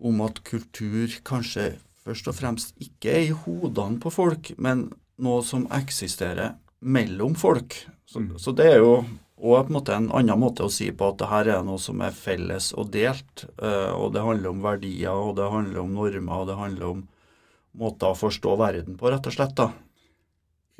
om 0.00 0.20
at 0.24 0.42
kultur 0.46 1.12
kanskje 1.26 1.74
først 2.00 2.30
og 2.30 2.36
fremst 2.38 2.76
ikke 2.80 3.12
er 3.12 3.24
i 3.26 3.38
hodene 3.44 4.00
på 4.00 4.12
folk, 4.14 4.52
men 4.56 4.88
noe 5.20 5.42
som 5.44 5.66
eksisterer 5.76 6.56
mellom 6.80 7.36
folk. 7.36 7.76
Så, 8.08 8.22
mm. 8.22 8.38
så 8.40 8.54
det 8.56 8.70
er 8.70 8.80
jo 8.80 8.94
òg 9.40 9.68
på 9.68 9.80
en 9.80 9.92
en 9.96 10.08
annen 10.18 10.40
måte 10.40 10.64
å 10.64 10.72
si 10.72 10.90
på 10.92 11.12
at 11.12 11.20
det 11.20 11.28
her 11.28 11.52
er 11.56 11.62
noe 11.64 11.80
som 11.80 12.00
er 12.04 12.16
felles 12.16 12.72
og 12.72 12.90
delt. 12.92 13.44
Uh, 13.60 13.92
og 13.96 14.14
det 14.16 14.24
handler 14.24 14.54
om 14.54 14.64
verdier, 14.64 15.12
og 15.12 15.36
det 15.36 15.52
handler 15.52 15.84
om 15.84 15.94
normer, 15.96 16.40
og 16.40 16.48
det 16.48 16.58
handler 16.60 16.90
om 16.94 17.06
måter 17.80 18.10
å 18.10 18.18
forstå 18.18 18.56
verden 18.58 18.96
på, 18.98 19.12
rett 19.12 19.28
og 19.28 19.36
slett. 19.36 19.56
da 19.56 19.70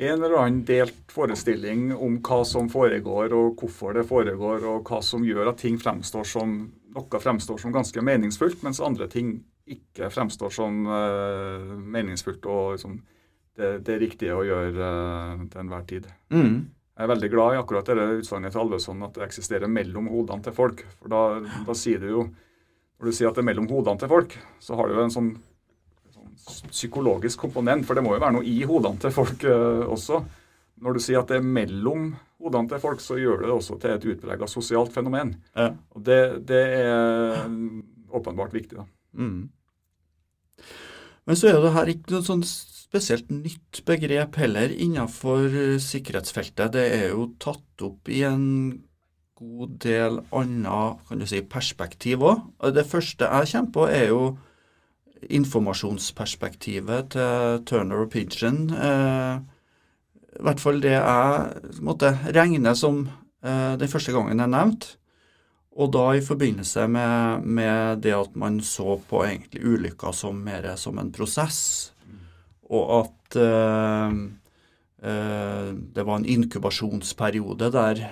en 0.00 0.22
eller 0.22 0.38
annen 0.40 0.64
delt 0.64 1.12
forestilling 1.12 1.90
om 1.92 2.18
hva 2.24 2.40
som 2.48 2.70
foregår, 2.72 3.34
og 3.36 3.60
hvorfor 3.60 3.98
det 3.98 4.06
foregår, 4.08 4.64
og 4.64 4.88
hva 4.88 5.02
som 5.04 5.24
gjør 5.26 5.52
at 5.52 5.60
ting 5.60 5.76
fremstår 5.80 6.24
som 6.24 6.54
noe 6.94 7.20
fremstår 7.22 7.60
som 7.60 7.74
ganske 7.74 8.02
meningsfullt, 8.02 8.62
mens 8.66 8.80
andre 8.82 9.06
ting 9.12 9.34
ikke 9.70 10.08
fremstår 10.10 10.50
som 10.54 10.82
uh, 10.88 11.76
meningsfullt 11.78 12.48
og 12.50 12.74
liksom, 12.74 12.96
det, 13.60 13.74
det 13.86 13.98
riktige 14.00 14.34
å 14.34 14.46
gjøre 14.46 14.88
uh, 14.88 15.44
til 15.52 15.62
enhver 15.62 15.84
tid. 15.90 16.08
Mm. 16.32 16.56
Jeg 16.96 17.06
er 17.06 17.12
veldig 17.12 17.30
glad 17.32 17.54
i 17.54 17.60
akkurat 17.60 17.92
det 17.92 18.08
utsagnet 18.22 18.56
til 18.56 18.64
Alvesson, 18.64 19.04
at 19.06 19.14
det 19.16 19.28
eksisterer 19.28 19.70
mellom 19.70 20.10
hodene 20.12 20.44
til 20.44 20.56
folk. 20.56 20.82
For 20.98 21.12
da, 21.12 21.22
da 21.68 21.76
sier 21.76 22.02
du 22.02 22.10
jo 22.10 22.24
Når 23.00 23.08
du 23.08 23.16
sier 23.16 23.30
at 23.30 23.38
det 23.38 23.40
er 23.40 23.48
mellom 23.48 23.68
hodene 23.70 23.96
til 24.00 24.10
folk, 24.10 24.34
så 24.60 24.76
har 24.76 24.88
du 24.88 24.98
jo 24.98 25.04
en 25.06 25.14
sånn 25.14 25.30
psykologisk 26.70 27.40
komponent, 27.46 27.86
for 27.86 27.96
det 27.96 28.04
må 28.04 28.14
jo 28.14 28.22
være 28.22 28.36
noe 28.38 28.46
i 28.48 28.60
hodene 28.68 29.00
til 29.02 29.14
folk 29.14 29.44
uh, 29.46 29.86
også. 29.90 30.22
Når 30.80 30.96
du 30.96 31.02
sier 31.04 31.20
at 31.20 31.30
det 31.30 31.40
er 31.40 31.46
mellom 31.46 32.10
hodene 32.40 32.70
til 32.70 32.82
folk, 32.82 33.02
så 33.04 33.18
gjør 33.20 33.42
det 33.42 33.50
det 33.50 33.56
også 33.56 33.78
til 33.80 33.94
et 33.94 34.08
utprega 34.14 34.48
sosialt 34.48 34.94
fenomen. 34.94 35.34
Ja. 35.54 35.70
Og 35.92 36.04
det, 36.06 36.20
det, 36.48 36.62
er 36.80 37.46
åpenbart 38.10 38.54
viktig. 38.56 38.80
da. 38.80 38.86
Mm. 39.12 39.50
Men 41.28 41.38
så 41.38 41.50
er 41.50 41.60
det 41.62 41.74
her 41.76 41.92
ikke 41.92 42.14
noe 42.16 42.26
sånn 42.26 42.44
spesielt 42.44 43.28
nytt 43.30 43.82
begrep 43.86 44.38
heller 44.40 44.72
innenfor 44.72 45.52
sikkerhetsfeltet. 45.84 46.72
Det 46.74 46.86
er 46.96 47.10
jo 47.12 47.28
tatt 47.42 47.84
opp 47.86 48.10
i 48.10 48.24
en 48.26 48.48
god 49.40 49.76
del 49.84 50.20
andre 50.36 51.28
si, 51.28 51.42
perspektiv 51.46 52.24
òg. 52.26 52.42
Det 52.74 52.86
første 52.88 53.28
jeg 53.28 53.52
kommer 53.52 53.74
på, 53.76 53.86
er 53.88 54.08
jo 54.10 54.24
informasjonsperspektivet 55.28 57.12
til 57.14 57.64
Turner 57.68 58.04
og 58.04 58.10
Pigeon. 58.12 58.70
Eh, 58.70 59.40
I 60.40 60.44
hvert 60.46 60.62
fall 60.62 60.80
det 60.82 60.94
jeg 60.94 61.82
måtte 61.84 62.14
regne 62.32 62.74
som 62.78 63.04
eh, 63.44 63.76
den 63.80 63.90
første 63.90 64.14
gangen 64.16 64.40
jeg 64.40 64.54
nevnte. 64.54 64.96
Og 65.80 65.92
da 65.94 66.10
i 66.16 66.24
forbindelse 66.24 66.88
med, 66.90 67.46
med, 67.46 68.02
det 68.02 68.12
at 68.16 68.34
man 68.36 68.58
så 68.60 68.98
på 69.08 69.22
egentlig 69.24 69.62
ulykker 69.64 70.12
som 70.12 70.40
mer 70.44 70.66
som 70.76 70.98
en 70.98 71.12
prosess, 71.14 71.92
og 72.70 72.90
at 72.98 73.38
eh, 73.38 74.18
eh, 75.06 75.70
det 75.94 76.06
var 76.06 76.18
en 76.18 76.26
inkubasjonsperiode 76.26 77.70
der 77.74 78.02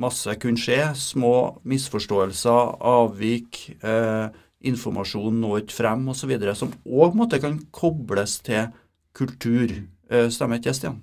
masse 0.00 0.34
kunne 0.40 0.60
skje. 0.60 0.80
Små 0.96 1.34
misforståelser, 1.68 2.76
avvik. 2.80 3.60
Eh, 3.84 4.28
informasjon 4.60 5.40
når 5.40 5.62
ikke 5.62 5.78
frem 5.78 6.08
osv., 6.12 6.34
som 6.58 6.72
òg 6.84 7.16
kan 7.40 7.60
kobles 7.72 8.40
til 8.44 8.68
kultur. 9.16 9.72
Eh, 10.10 10.28
stemmer 10.30 10.58
ikke 10.58 10.70
det, 10.70 10.76
Stian? 10.76 11.00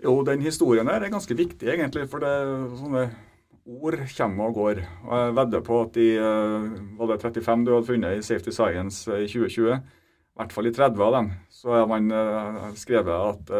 Jo, 0.00 0.22
den 0.24 0.40
historien 0.40 0.88
her 0.88 1.02
er 1.02 1.12
ganske 1.12 1.36
viktig, 1.36 1.68
egentlig. 1.68 2.06
For 2.08 2.22
det, 2.24 2.32
sånne 2.80 3.04
ord 3.66 4.00
kommer 4.16 4.48
og 4.48 4.54
går. 4.54 4.82
Og 5.04 5.14
Jeg 5.18 5.36
vedder 5.36 5.64
på 5.66 5.80
at 5.84 5.94
de 5.94 6.08
eh, 6.16 6.68
var 6.98 7.12
det 7.12 7.20
35 7.22 7.66
du 7.66 7.74
hadde 7.74 7.90
funnet 7.90 8.18
i 8.18 8.24
Safety 8.24 8.54
Science 8.56 9.10
eh, 9.10 9.26
i 9.26 9.28
2020, 9.28 9.76
i 9.76 10.40
hvert 10.40 10.52
fall 10.56 10.70
i 10.70 10.72
30 10.72 11.04
av 11.04 11.12
dem, 11.18 11.32
så 11.52 11.74
har 11.74 11.88
man 11.90 12.06
skrevet 12.78 13.10
at 13.12 13.50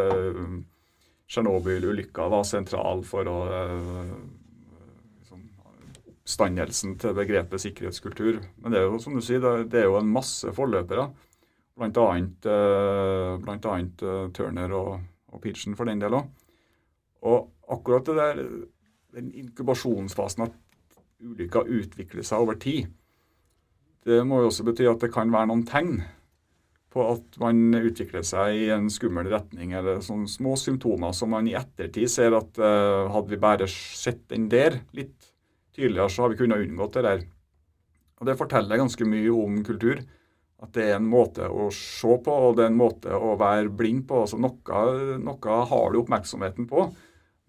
Tsjernobyl-ulykka 1.29 2.29
var 2.33 2.47
sentral 2.49 3.03
for 3.05 3.29
å 3.29 3.35
oppstandelsen 6.31 6.95
til 7.03 7.17
begrepet 7.17 7.63
sikkerhetskultur. 7.65 8.39
Men 8.63 8.73
det 8.73 8.79
er 8.81 8.87
jo 8.87 9.01
som 9.03 9.17
du 9.19 9.23
sier, 9.25 9.43
det, 9.43 9.83
er 9.83 9.89
jo 9.89 9.99
en 9.99 10.13
masse 10.15 10.47
forløpere. 10.55 11.09
Blant 11.81 11.99
annet, 11.99 12.47
blant 13.43 13.67
annet 13.67 14.03
Turner 14.37 14.75
og, 14.77 15.01
og 15.33 15.43
Pidgeon 15.43 15.75
for 15.79 15.89
den 15.89 16.03
del 16.03 16.15
òg. 16.15 16.29
Og 17.27 17.51
akkurat 17.73 18.07
det 18.07 18.17
der, 18.19 18.43
den 19.17 19.31
inkubasjonsfasen 19.43 20.47
at 20.47 20.57
ulykker 21.21 21.69
utvikler 21.69 22.25
seg 22.25 22.45
over 22.45 22.57
tid, 22.61 22.89
det 24.09 24.23
må 24.25 24.41
jo 24.41 24.49
også 24.49 24.65
bety 24.65 24.87
at 24.89 25.03
det 25.03 25.13
kan 25.13 25.33
være 25.33 25.51
noen 25.51 25.67
tegn 25.69 25.99
på 26.91 27.05
at 27.13 27.37
man 27.39 27.75
utvikler 27.77 28.25
seg 28.27 28.65
i 28.65 28.71
en 28.75 28.89
skummel 28.91 29.29
retning, 29.31 29.75
eller 29.79 30.01
sånne 30.03 30.31
små 30.31 30.57
symptomer 30.59 31.13
som 31.15 31.31
man 31.35 31.47
i 31.47 31.55
ettertid 31.59 32.11
ser 32.11 32.35
at 32.35 32.59
uh, 32.59 33.07
hadde 33.15 33.31
vi 33.31 33.41
bare 33.41 33.69
sett 33.71 34.25
den 34.33 34.49
der 34.51 34.81
litt 34.97 35.30
tydeligere, 35.77 36.11
så 36.11 36.25
har 36.25 36.33
vi 36.33 36.41
kunnet 36.41 36.65
unngått 36.67 36.99
det 36.99 37.05
der. 37.07 37.27
Og 38.21 38.27
Det 38.29 38.39
forteller 38.39 38.81
ganske 38.81 39.07
mye 39.09 39.31
om 39.33 39.61
kultur. 39.65 40.03
At 40.61 40.75
det 40.77 40.91
er 40.91 40.99
en 40.99 41.09
måte 41.09 41.47
å 41.49 41.71
se 41.73 42.17
på, 42.21 42.33
og 42.33 42.59
det 42.59 42.67
er 42.67 42.73
en 42.75 42.77
måte 42.77 43.17
å 43.17 43.33
være 43.41 43.71
blind 43.73 44.05
på. 44.09 44.27
altså 44.27 44.37
Noe, 44.37 44.83
noe 45.17 45.61
har 45.71 45.93
du 45.93 46.03
oppmerksomheten 46.03 46.67
på, 46.69 46.85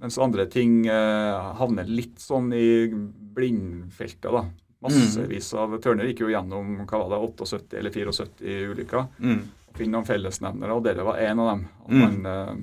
mens 0.02 0.18
andre 0.18 0.46
ting 0.50 0.86
eh, 0.88 1.50
havner 1.60 1.90
litt 1.92 2.24
sånn 2.24 2.48
i 2.56 2.88
blindfeltet. 3.36 4.32
da. 4.32 4.46
Massevis 4.82 5.52
av 5.60 5.76
Tørner 5.84 6.08
gikk 6.10 6.24
jo 6.24 6.32
gjennom 6.32 6.80
hva 6.88 7.04
var 7.04 7.12
det, 7.12 7.20
78 7.44 7.78
eller 7.82 7.94
74 7.94 8.72
ulykker. 8.72 9.12
Mm. 9.20 9.42
Finne 9.78 9.98
noen 9.98 10.08
fellesnevnere, 10.08 10.74
og 10.74 10.88
dette 10.88 11.06
var 11.06 11.20
en 11.22 11.44
av 11.44 11.52
dem. 11.52 11.68
at 11.84 11.92
Man, 12.00 12.26
eh, 12.26 12.56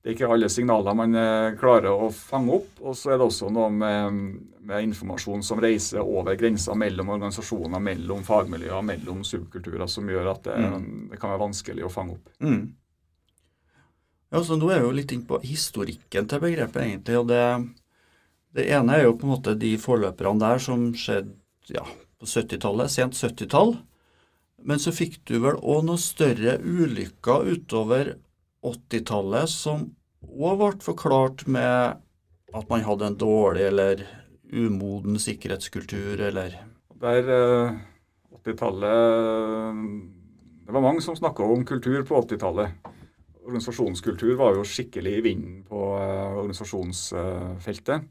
det 0.00 0.08
er 0.08 0.14
ikke 0.16 0.30
alle 0.32 0.48
signaler 0.48 0.96
man 0.96 1.16
eh, 1.18 1.50
klarer 1.60 1.92
å 1.92 2.08
fange 2.14 2.54
opp. 2.56 2.78
Og 2.80 2.96
så 2.96 3.12
er 3.12 3.20
det 3.20 3.26
også 3.26 3.50
noe 3.52 3.68
med, 3.74 4.20
med 4.64 4.86
informasjon 4.88 5.44
som 5.44 5.60
reiser 5.60 6.00
over 6.00 6.38
grenser 6.40 6.78
mellom 6.78 7.12
organisasjoner, 7.16 7.82
mellom 7.84 8.24
fagmiljøer, 8.24 8.80
mellom 8.86 9.20
subkulturer, 9.28 9.84
som 9.92 10.08
gjør 10.08 10.32
at 10.32 10.46
det, 10.48 10.56
mm. 10.56 10.86
det 11.12 11.20
kan 11.20 11.34
være 11.34 11.44
vanskelig 11.44 11.84
å 11.84 11.92
fange 11.92 12.16
opp. 12.16 12.32
Mm. 12.40 12.62
Ja, 14.30 14.40
så 14.46 14.56
Nå 14.56 14.70
er 14.70 14.80
vi 14.80 14.88
jo 14.88 14.96
litt 14.96 15.12
inne 15.12 15.28
på 15.28 15.42
historikken 15.42 16.30
til 16.30 16.42
begrepet, 16.46 16.84
egentlig. 16.86 17.18
og 17.20 17.28
det 17.28 17.44
det 18.56 18.66
ene 18.74 18.96
er 18.96 19.06
jo 19.06 19.14
på 19.18 19.26
en 19.26 19.34
måte 19.36 19.54
de 19.58 19.76
forløperne 19.78 20.42
der 20.42 20.62
som 20.62 20.88
skjedde 20.98 21.36
ja, 21.70 21.84
på 22.18 22.26
70-tallet, 22.26 22.90
sent 22.90 23.18
70-tall. 23.18 23.76
Men 24.66 24.82
så 24.82 24.92
fikk 24.92 25.20
du 25.30 25.38
vel 25.44 25.58
òg 25.60 25.84
noen 25.86 26.00
større 26.00 26.58
ulykker 26.58 27.46
utover 27.54 28.16
80-tallet 28.66 29.48
som 29.50 29.88
òg 30.20 30.58
ble 30.60 30.70
forklart 30.84 31.46
med 31.48 32.00
at 32.50 32.70
man 32.70 32.84
hadde 32.84 33.08
en 33.08 33.18
dårlig 33.18 33.64
eller 33.70 34.04
umoden 34.50 35.18
sikkerhetskultur, 35.22 36.20
eller 36.20 36.58
Der 37.00 37.28
eh, 37.30 37.78
80-tallet 38.42 39.76
Det 40.66 40.74
var 40.74 40.82
mange 40.84 41.02
som 41.02 41.16
snakka 41.16 41.42
om 41.42 41.64
kultur 41.64 42.02
på 42.06 42.22
80-tallet. 42.22 42.70
Organisasjonskultur 43.46 44.36
var 44.38 44.54
jo 44.54 44.66
skikkelig 44.66 45.16
i 45.18 45.22
vinden 45.24 45.62
på 45.66 45.80
eh, 45.98 46.38
organisasjonsfeltet. 46.38 48.08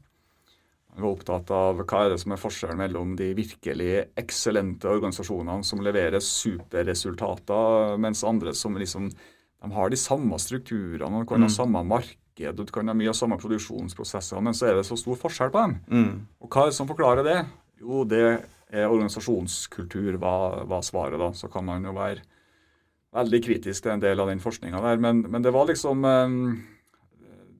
Vi 0.90 1.04
var 1.04 1.12
opptatt 1.14 1.50
av 1.54 1.78
hva 1.84 2.00
er 2.02 2.12
det 2.12 2.18
som 2.20 2.34
er 2.34 2.40
forskjellen 2.40 2.80
mellom 2.80 3.12
de 3.16 3.30
virkelig 3.38 3.92
eksellente 4.18 4.90
organisasjonene 4.90 5.64
som 5.64 5.82
leverer 5.86 6.20
superresultater, 6.24 7.94
mens 8.02 8.24
andre 8.26 8.52
som 8.58 8.76
liksom 8.76 9.08
de 9.60 9.72
har 9.76 9.92
de 9.92 9.98
samme 10.00 10.38
strukturene, 10.40 11.20
de 11.20 11.28
kan 11.28 11.40
mm. 11.40 11.46
ha 11.46 11.52
samme 11.52 11.82
marked, 11.84 12.56
du 12.56 12.72
kan 12.72 12.88
ha 12.88 12.96
mye 12.96 13.12
av 13.12 13.18
samme 13.18 13.36
produksjonsprosesser, 13.40 14.40
men 14.40 14.56
så 14.56 14.70
er 14.70 14.78
det 14.78 14.86
så 14.88 14.96
stor 14.96 15.18
forskjell 15.20 15.52
på 15.52 15.64
dem. 15.66 15.76
Mm. 15.92 16.12
Og 16.40 16.48
hva 16.48 16.64
er 16.64 16.72
det 16.72 16.78
som 16.78 16.88
forklarer 16.88 17.26
det? 17.26 17.38
Jo, 17.82 18.04
det 18.08 18.24
er 18.70 18.88
organisasjonskultur, 18.88 20.16
var 20.20 20.84
svaret. 20.86 21.18
da. 21.20 21.32
Så 21.36 21.50
kan 21.52 21.66
man 21.66 21.84
jo 21.84 21.92
være 21.96 22.24
veldig 23.16 23.40
kritisk 23.44 23.84
til 23.84 23.96
en 23.96 24.02
del 24.02 24.20
av 24.22 24.30
den 24.30 24.40
forskninga 24.42 24.80
der, 24.84 25.00
men, 25.02 25.24
men, 25.28 25.42
det 25.42 25.52
var 25.52 25.66
liksom 25.68 26.04
um, 26.06 26.36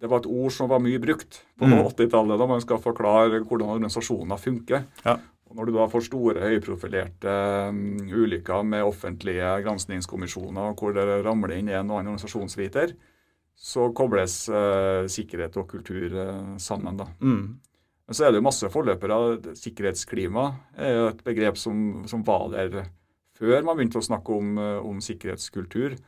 det 0.01 0.09
var 0.09 0.23
et 0.23 0.31
ord 0.31 0.55
som 0.55 0.71
var 0.71 0.81
mye 0.81 1.01
brukt 1.03 1.43
på 1.59 1.69
mm. 1.69 1.77
80-tallet 1.91 2.41
da 2.41 2.47
man 2.49 2.63
skal 2.63 2.81
forklare 2.81 3.43
hvordan 3.43 3.75
organisasjoner 3.75 4.41
funker. 4.41 4.87
Ja. 5.05 5.19
Og 5.51 5.59
når 5.59 5.67
du 5.67 5.75
da 5.75 5.87
får 5.91 6.05
store, 6.07 6.43
høyprofilerte 6.47 7.33
um, 7.71 7.97
ulykker 8.07 8.67
med 8.67 8.87
offentlige 8.87 9.49
granskningskommisjoner 9.65 10.77
hvor 10.79 10.95
det 10.95 11.07
ramler 11.27 11.57
inn 11.57 11.73
en 11.73 11.91
og 11.91 11.99
annen 11.99 12.13
organisasjonsviter, 12.15 12.95
så 13.61 13.91
kobles 13.93 14.45
eh, 14.49 15.05
sikkerhet 15.11 15.59
og 15.61 15.67
kultur 15.69 16.15
eh, 16.17 16.53
sammen. 16.63 16.97
da. 16.97 17.11
Mm. 17.21 17.59
Men 18.09 18.17
så 18.17 18.25
er 18.25 18.33
det 18.33 18.41
jo 18.41 18.47
masse 18.47 18.71
forløpere. 18.73 19.19
Sikkerhetsklima 19.59 20.47
er 20.81 20.95
jo 20.95 21.11
et 21.11 21.21
begrep 21.27 21.59
som, 21.61 22.07
som 22.09 22.23
var 22.25 22.47
der 22.55 22.87
før 23.37 23.67
man 23.67 23.77
begynte 23.77 24.01
å 24.01 24.07
snakke 24.07 24.33
om, 24.33 24.55
uh, 24.57 24.79
om 24.87 25.03
sikkerhetskultur. 25.05 25.99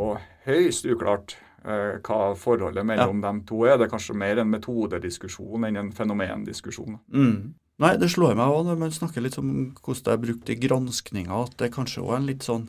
Og 0.00 0.16
høyst 0.46 0.88
uklart 0.88 1.36
Eh, 1.64 1.94
hva 2.04 2.34
forholdet 2.36 2.84
mellom 2.84 3.22
ja. 3.22 3.30
dem 3.30 3.38
to 3.48 3.62
er. 3.64 3.78
Det 3.80 3.86
er 3.86 3.92
kanskje 3.94 4.16
mer 4.20 4.40
en 4.42 4.50
metodediskusjon 4.52 5.64
enn 5.64 5.80
en 5.80 5.92
fenomendiskusjon. 5.96 6.98
Mm. 7.08 7.54
Nei, 7.82 7.96
det 7.98 8.12
slår 8.12 8.36
meg 8.38 8.54
òg 8.54 8.68
når 8.68 8.78
man 8.78 8.94
snakker 8.94 9.24
litt 9.24 9.38
om 9.40 9.50
hvordan 9.82 10.04
det 10.06 10.12
er 10.12 10.22
brukt 10.22 10.50
i 10.52 10.58
granskninga, 10.62 11.40
at 11.48 11.56
det 11.58 11.72
kanskje 11.74 12.04
òg 12.04 12.12
er 12.12 12.20
en 12.20 12.28
litt 12.30 12.46
sånn 12.46 12.68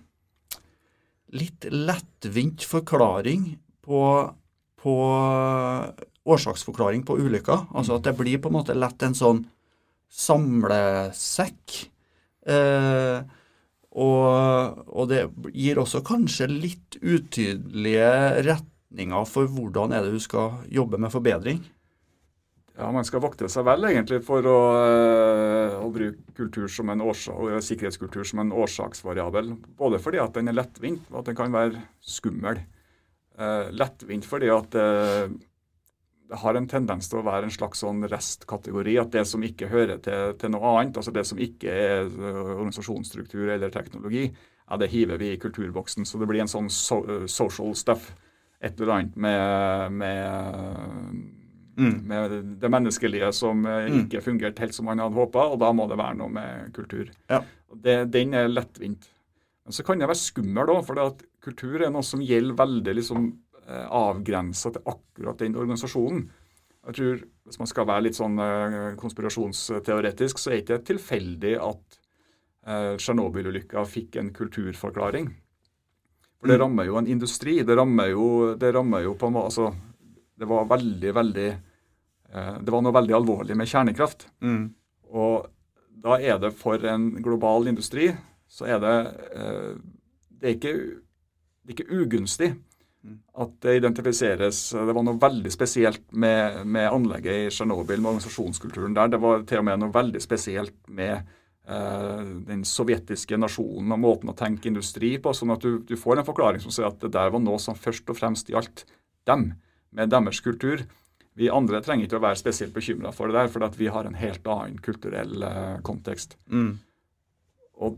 litt 1.36 1.68
lettvint 1.70 2.64
forklaring 2.66 3.48
på, 3.86 4.02
på 4.82 4.96
årsaksforklaring 6.26 7.04
på 7.06 7.18
ulykker. 7.22 7.68
Altså 7.76 7.98
at 7.98 8.08
det 8.08 8.16
blir 8.18 8.42
på 8.42 8.52
en 8.52 8.58
måte 8.60 8.78
lett 8.78 9.06
en 9.06 9.18
sånn 9.18 9.44
samlesekk. 10.12 11.78
Eh, 12.46 13.20
og, 13.96 14.82
og, 14.92 15.06
det 15.12 15.26
gir 15.56 15.80
også 15.82 16.04
kanskje 16.06 16.50
litt 16.52 16.98
utydelige 17.00 18.10
retninger 18.46 19.30
for 19.30 19.50
hvordan 19.52 19.96
er 19.96 20.06
det 20.06 20.18
du 20.18 20.24
skal 20.24 20.60
jobbe 20.72 21.00
med 21.02 21.14
forbedring? 21.14 21.64
Ja, 22.76 22.92
Man 22.92 23.06
skal 23.08 23.24
vokte 23.24 23.48
seg 23.52 23.64
vel 23.68 23.88
egentlig 23.88 24.20
for 24.28 24.44
å, 24.44 24.60
eh, 24.84 25.76
å 25.80 25.88
bruke 25.92 26.68
som 26.68 26.90
årsak, 26.92 27.62
sikkerhetskultur 27.64 28.28
som 28.28 28.40
en 28.44 28.52
årsaksvariabel. 28.52 29.54
Både 29.80 30.00
fordi 30.04 30.20
at 30.20 30.34
den 30.34 30.50
er 30.52 30.58
lettvint, 30.60 31.06
og 31.12 31.20
at 31.20 31.26
den 31.26 31.36
kan 31.36 31.56
være 31.56 31.82
skummel. 32.04 32.60
Eh, 33.38 33.72
lettvint 33.72 34.28
fordi 34.28 34.52
at 34.52 34.76
eh, 34.76 35.30
det 36.26 36.40
har 36.42 36.58
en 36.58 36.68
tendens 36.68 37.08
til 37.08 37.20
å 37.20 37.26
være 37.26 37.48
en 37.48 37.54
slags 37.54 37.84
sånn 37.84 38.04
restkategori. 38.12 38.98
At 39.00 39.12
det 39.16 39.26
som 39.30 39.44
ikke 39.46 39.70
hører 39.72 40.02
til, 40.04 40.36
til 40.42 40.52
noe 40.52 40.76
annet, 40.76 41.00
altså 41.00 41.14
det 41.16 41.26
som 41.30 41.40
ikke 41.40 41.72
er 41.72 42.06
eh, 42.10 42.44
organisasjonsstruktur 42.58 43.56
eller 43.56 43.72
teknologi, 43.72 44.28
ja, 44.66 44.78
det 44.82 44.92
hiver 44.92 45.22
vi 45.22 45.32
i 45.32 45.40
kulturboksen. 45.40 46.08
Så 46.08 46.20
det 46.20 46.28
blir 46.28 46.44
en 46.44 46.52
sånn 46.52 46.72
so 46.74 47.04
social 47.30 47.76
stuff 47.78 48.12
et 48.64 48.80
eller 48.80 48.94
annet 48.96 49.18
med, 49.20 49.92
med, 50.00 51.20
mm. 51.78 51.98
med 52.08 52.36
det 52.62 52.72
menneskelige 52.72 53.32
som 53.36 53.66
eh, 53.66 53.90
mm. 53.90 53.98
ikke 54.04 54.24
fungerte 54.26 54.64
helt 54.64 54.76
som 54.76 54.88
man 54.90 55.02
hadde 55.04 55.18
håpa, 55.18 55.48
og 55.54 55.60
da 55.62 55.72
må 55.76 55.88
det 55.92 56.00
være 56.00 56.20
noe 56.22 56.32
med 56.34 56.72
kultur. 56.76 57.12
Ja. 57.32 57.42
Det, 57.76 57.98
den 58.14 58.34
er 58.38 58.52
lettvint. 58.52 59.10
Men 59.66 59.76
så 59.76 59.86
kan 59.86 60.00
det 60.00 60.10
være 60.10 60.22
skummel 60.22 60.74
òg, 60.76 60.82
for 60.88 61.18
kultur 61.44 61.82
er 61.82 61.94
noe 61.94 62.06
som 62.06 62.24
gjelder 62.24 62.58
veldig 62.60 62.98
liksom, 63.00 63.30
eh, 63.66 63.86
avgrensa 63.86 64.74
til 64.76 64.92
akkurat 64.94 65.42
den 65.42 65.58
organisasjonen. 65.62 66.28
Jeg 66.86 67.00
tror 67.00 67.24
Hvis 67.46 67.60
man 67.62 67.70
skal 67.70 67.86
være 67.86 68.02
litt 68.08 68.18
sånn 68.18 68.40
eh, 68.42 68.96
konspirasjonsteoretisk, 68.98 70.40
så 70.42 70.50
er 70.50 70.56
det 70.56 70.64
ikke 70.64 70.86
tilfeldig 70.94 71.56
at 71.62 72.02
Tsjernobyl-ulykka 72.66 73.84
fikk 73.86 74.16
en 74.18 74.32
kulturforklaring. 74.34 75.28
For 76.40 76.50
det 76.50 76.56
mm. 76.58 76.62
rammer 76.64 76.88
jo 76.88 76.96
en 76.98 77.08
industri. 77.10 77.60
Det 77.62 77.76
rammer 77.78 78.10
jo, 78.10 78.26
det 78.58 78.72
rammer 78.74 79.04
jo 79.06 79.14
på 79.14 79.30
en 79.30 79.36
måte 79.36 79.52
altså, 79.52 79.68
Det 80.36 80.48
var 80.50 80.68
veldig, 80.70 81.12
veldig 81.16 81.50
eh, 81.50 82.56
Det 82.62 82.74
var 82.74 82.84
noe 82.84 82.96
veldig 82.96 83.16
alvorlig 83.18 83.58
med 83.58 83.70
kjernekraft. 83.72 84.28
Mm. 84.44 84.70
Og 85.16 85.48
da 86.06 86.20
er 86.20 86.40
det 86.42 86.54
for 86.58 86.82
en 86.90 87.10
global 87.24 87.70
industri 87.72 88.12
så 88.48 88.68
er 88.70 88.80
det 88.84 88.96
eh, 89.34 89.74
Det 90.30 90.50
er 90.50 90.58
ikke, 90.58 90.74
det 91.64 91.72
er 91.72 91.78
ikke 91.78 92.02
ugunstig 92.02 92.52
mm. 92.54 93.16
at 93.42 93.56
det 93.66 93.78
identifiseres 93.80 94.60
Det 94.76 94.98
var 94.98 95.08
noe 95.08 95.22
veldig 95.22 95.54
spesielt 95.54 96.06
med, 96.12 96.62
med 96.68 96.92
anlegget 96.92 97.48
i 97.48 97.50
Tsjernobyl, 97.50 98.02
med 98.02 98.12
organisasjonskulturen 98.14 98.98
der. 98.98 99.16
Det 99.16 99.24
var 99.24 99.48
til 99.48 99.64
og 99.64 99.68
med 99.72 99.82
noe 99.82 99.96
veldig 99.96 100.22
spesielt 100.24 100.78
med 100.88 101.24
Eh, 101.66 102.26
den 102.46 102.62
sovjetiske 102.62 103.40
nasjonen 103.42 103.96
og 103.96 103.98
måten 103.98 104.30
å 104.30 104.38
tenke 104.38 104.70
industri 104.70 105.16
på. 105.18 105.32
Sånn 105.34 105.54
at 105.56 105.64
du, 105.66 105.80
du, 105.82 105.96
får 105.98 106.22
en 106.22 106.28
forklaring 106.28 106.62
som 106.62 106.74
sier 106.74 106.86
at 106.86 107.00
det 107.02 107.10
der 107.16 107.32
var 107.34 107.42
noe 107.42 107.58
som 107.62 107.78
først 107.78 108.12
og 108.14 108.20
fremst 108.20 108.52
gjaldt 108.54 108.84
dem, 109.26 109.48
med 109.96 110.12
deres 110.14 110.42
kultur. 110.44 110.84
Vi 111.36 111.52
andre 111.52 111.82
trenger 111.84 112.08
ikke 112.08 112.20
å 112.20 112.24
være 112.24 112.40
spesielt 112.40 112.76
bekymra 112.76 113.12
for 113.16 113.28
det 113.28 113.36
der, 113.36 113.52
for 113.52 113.80
vi 113.80 113.92
har 113.92 114.08
en 114.08 114.18
helt 114.20 114.46
annen 114.48 114.80
kulturell 114.84 115.44
uh, 115.44 115.78
kontekst. 115.84 116.38
Mm. 116.48 116.78
Og 117.84 117.98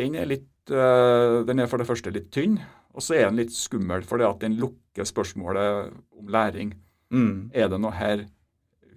den 0.00 0.16
er, 0.16 0.28
litt, 0.30 0.48
uh, 0.72 1.42
den 1.44 1.60
er 1.60 1.68
for 1.68 1.80
det 1.80 1.88
første 1.90 2.12
litt 2.14 2.30
tynn, 2.32 2.56
og 2.96 3.04
så 3.04 3.18
er 3.18 3.28
den 3.28 3.42
litt 3.42 3.54
skummel 3.54 4.04
fordi 4.06 4.26
at 4.26 4.40
den 4.42 4.56
lukker 4.60 5.08
spørsmålet 5.08 5.92
om 6.16 6.32
læring. 6.32 6.72
Mm. 7.12 7.50
Er 7.52 7.68
det 7.68 7.80
noe 7.82 7.92
her 7.96 8.24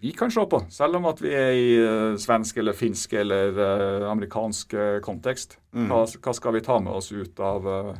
vi 0.03 0.11
kan 0.11 0.31
se 0.31 0.41
på, 0.51 0.59
selv 0.71 0.99
om 0.99 1.05
at 1.07 1.21
vi 1.23 1.29
er 1.35 1.53
i 1.55 1.67
uh, 1.79 2.15
svensk 2.19 2.57
eller 2.59 2.75
finsk 2.75 3.13
eller 3.19 4.07
amerikansk 4.11 4.75
kontekst? 5.03 5.59
Mm. 5.75 5.91
Hva, 5.91 6.01
hva, 6.07 6.33
skal 6.35 6.55
vi 6.55 6.63
ta 6.63 6.79
med 6.83 6.95
oss 6.95 7.11
ut 7.11 7.39
av 7.43 7.67
uh, 7.67 7.93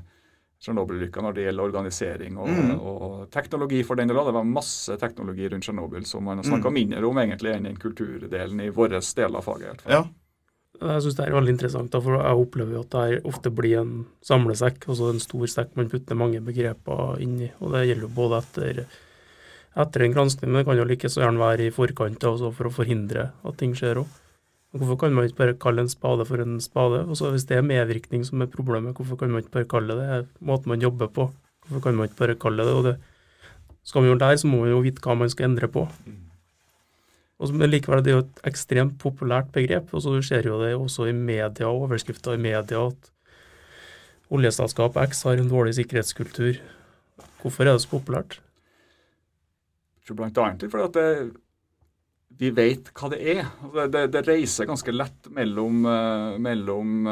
Tsjernobyl-ulykka 0.63 1.21
når 1.25 1.35
det 1.35 1.45
gjelder 1.47 1.67
organisering 1.67 2.37
og, 2.39 2.47
mm. 2.49 2.73
og, 2.79 3.05
teknologi 3.33 3.81
for 3.83 3.99
den 3.99 4.07
del. 4.07 4.19
Det 4.23 4.35
var 4.37 4.45
masse 4.47 4.95
teknologi 4.99 5.49
rundt 5.51 5.67
Tsjernobyl 5.67 6.05
som 6.07 6.23
man 6.23 6.39
har 6.39 6.47
snakka 6.47 6.71
mm. 6.71 6.77
mindre 6.79 7.07
om 7.09 7.19
egentlig 7.19 7.51
enn 7.51 7.67
den 7.67 7.79
kulturdelen 7.81 8.61
i 8.63 8.69
vår 8.71 8.95
del 8.95 9.35
av 9.35 9.43
faget. 9.43 9.83
Ja. 9.91 10.05
Jeg 10.83 11.03
syns 11.03 11.17
det 11.19 11.25
er 11.27 11.35
veldig 11.35 11.53
interessant, 11.53 11.95
for 12.03 12.17
jeg 12.17 12.39
opplever 12.45 12.77
jo 12.77 12.81
at 12.81 12.95
det 12.95 13.19
ofte 13.29 13.51
blir 13.53 13.77
en 13.83 13.91
samlesekk, 14.25 14.87
altså 14.89 15.11
en 15.11 15.21
stor 15.21 15.51
sekk 15.51 15.75
man 15.79 15.91
putter 15.91 16.17
mange 16.17 16.41
begreper 16.43 17.21
inn 17.23 17.37
i. 17.45 17.51
og 17.59 17.75
Det 17.75 17.83
gjelder 17.85 18.07
jo 18.07 18.15
både 18.15 18.39
etter, 18.41 18.81
etter 19.83 20.07
en 20.07 20.15
granskning, 20.15 20.49
men 20.49 20.61
det 20.61 20.67
kan 20.71 20.79
jo 20.79 20.87
like 20.89 21.11
så 21.11 21.25
gjerne 21.25 21.43
være 21.43 21.67
i 21.67 21.75
forkant 21.75 22.25
også 22.31 22.55
for 22.55 22.71
å 22.71 22.73
forhindre 22.79 23.29
at 23.43 23.59
ting 23.59 23.75
skjer 23.77 24.01
òg. 24.01 24.19
Hvorfor 24.73 24.97
kan 24.97 25.13
man 25.13 25.27
ikke 25.27 25.37
bare 25.37 25.53
kalle 25.61 25.83
en 25.85 25.91
spade 25.91 26.25
for 26.25 26.41
en 26.41 26.57
spade? 26.61 27.03
Og 27.05 27.17
så 27.17 27.29
hvis 27.29 27.45
det 27.45 27.59
er 27.59 27.65
medvirkning 27.65 28.23
som 28.25 28.41
er 28.41 28.49
problemet, 28.49 28.95
hvorfor 28.97 29.19
kan 29.19 29.29
man 29.29 29.43
ikke 29.43 29.53
bare 29.53 29.69
kalle 29.69 29.97
det 29.99 30.27
måten 30.41 30.73
man 30.73 30.81
jobber 30.81 31.11
på? 31.13 31.27
Hvorfor 31.67 31.83
kan 31.83 31.95
man 31.95 32.09
ikke 32.09 32.17
bare 32.23 32.35
kalle 32.41 32.65
det 32.65 32.73
og 32.73 32.83
det? 32.87 32.95
Skal 33.83 34.01
man 34.01 34.09
gjøre 34.09 34.19
det 34.19 34.27
her, 34.27 34.39
så 34.41 34.49
må 34.49 34.63
man 34.63 34.71
jo 34.73 34.81
vite 34.81 35.03
hva 35.03 35.13
man 35.19 35.29
skal 35.29 35.51
endre 35.51 35.69
på. 35.69 35.85
Og 37.43 37.53
men 37.53 37.69
likevel, 37.69 38.01
det 38.03 38.11
er 38.11 38.17
jo 38.17 38.23
et 38.23 38.41
ekstremt 38.49 38.95
populært 39.01 39.51
begrep. 39.51 39.93
og 39.93 40.01
så 40.01 40.15
Du 40.15 40.21
ser 40.21 40.47
jo 40.47 40.61
det 40.63 40.75
også 40.75 41.09
i 41.09 41.11
media, 41.11 41.67
overskrifter 41.67 42.33
i 42.33 42.41
media, 42.41 42.87
at 42.87 43.11
oljeselskap 44.31 44.97
X 45.09 45.23
har 45.23 45.37
en 45.37 45.49
dårlig 45.49 45.75
sikkerhetskultur. 45.75 46.57
Hvorfor 47.41 47.63
er 47.63 47.73
det 47.73 47.81
så 47.81 47.89
populært? 47.89 48.39
Jeg 49.99 50.07
tror 50.07 50.15
blant 50.15 50.37
annet 50.37 50.71
fordi 50.71 50.83
at 50.83 50.93
det 50.93 51.42
vi 52.39 52.49
vet 52.55 52.91
hva 52.97 53.09
det 53.13 53.21
er. 53.35 53.47
Det, 53.73 53.87
det, 53.93 54.03
det 54.15 54.25
reiser 54.27 54.69
ganske 54.69 54.93
lett 54.93 55.29
mellom, 55.33 55.85
uh, 55.85 56.35
mellom 56.41 57.07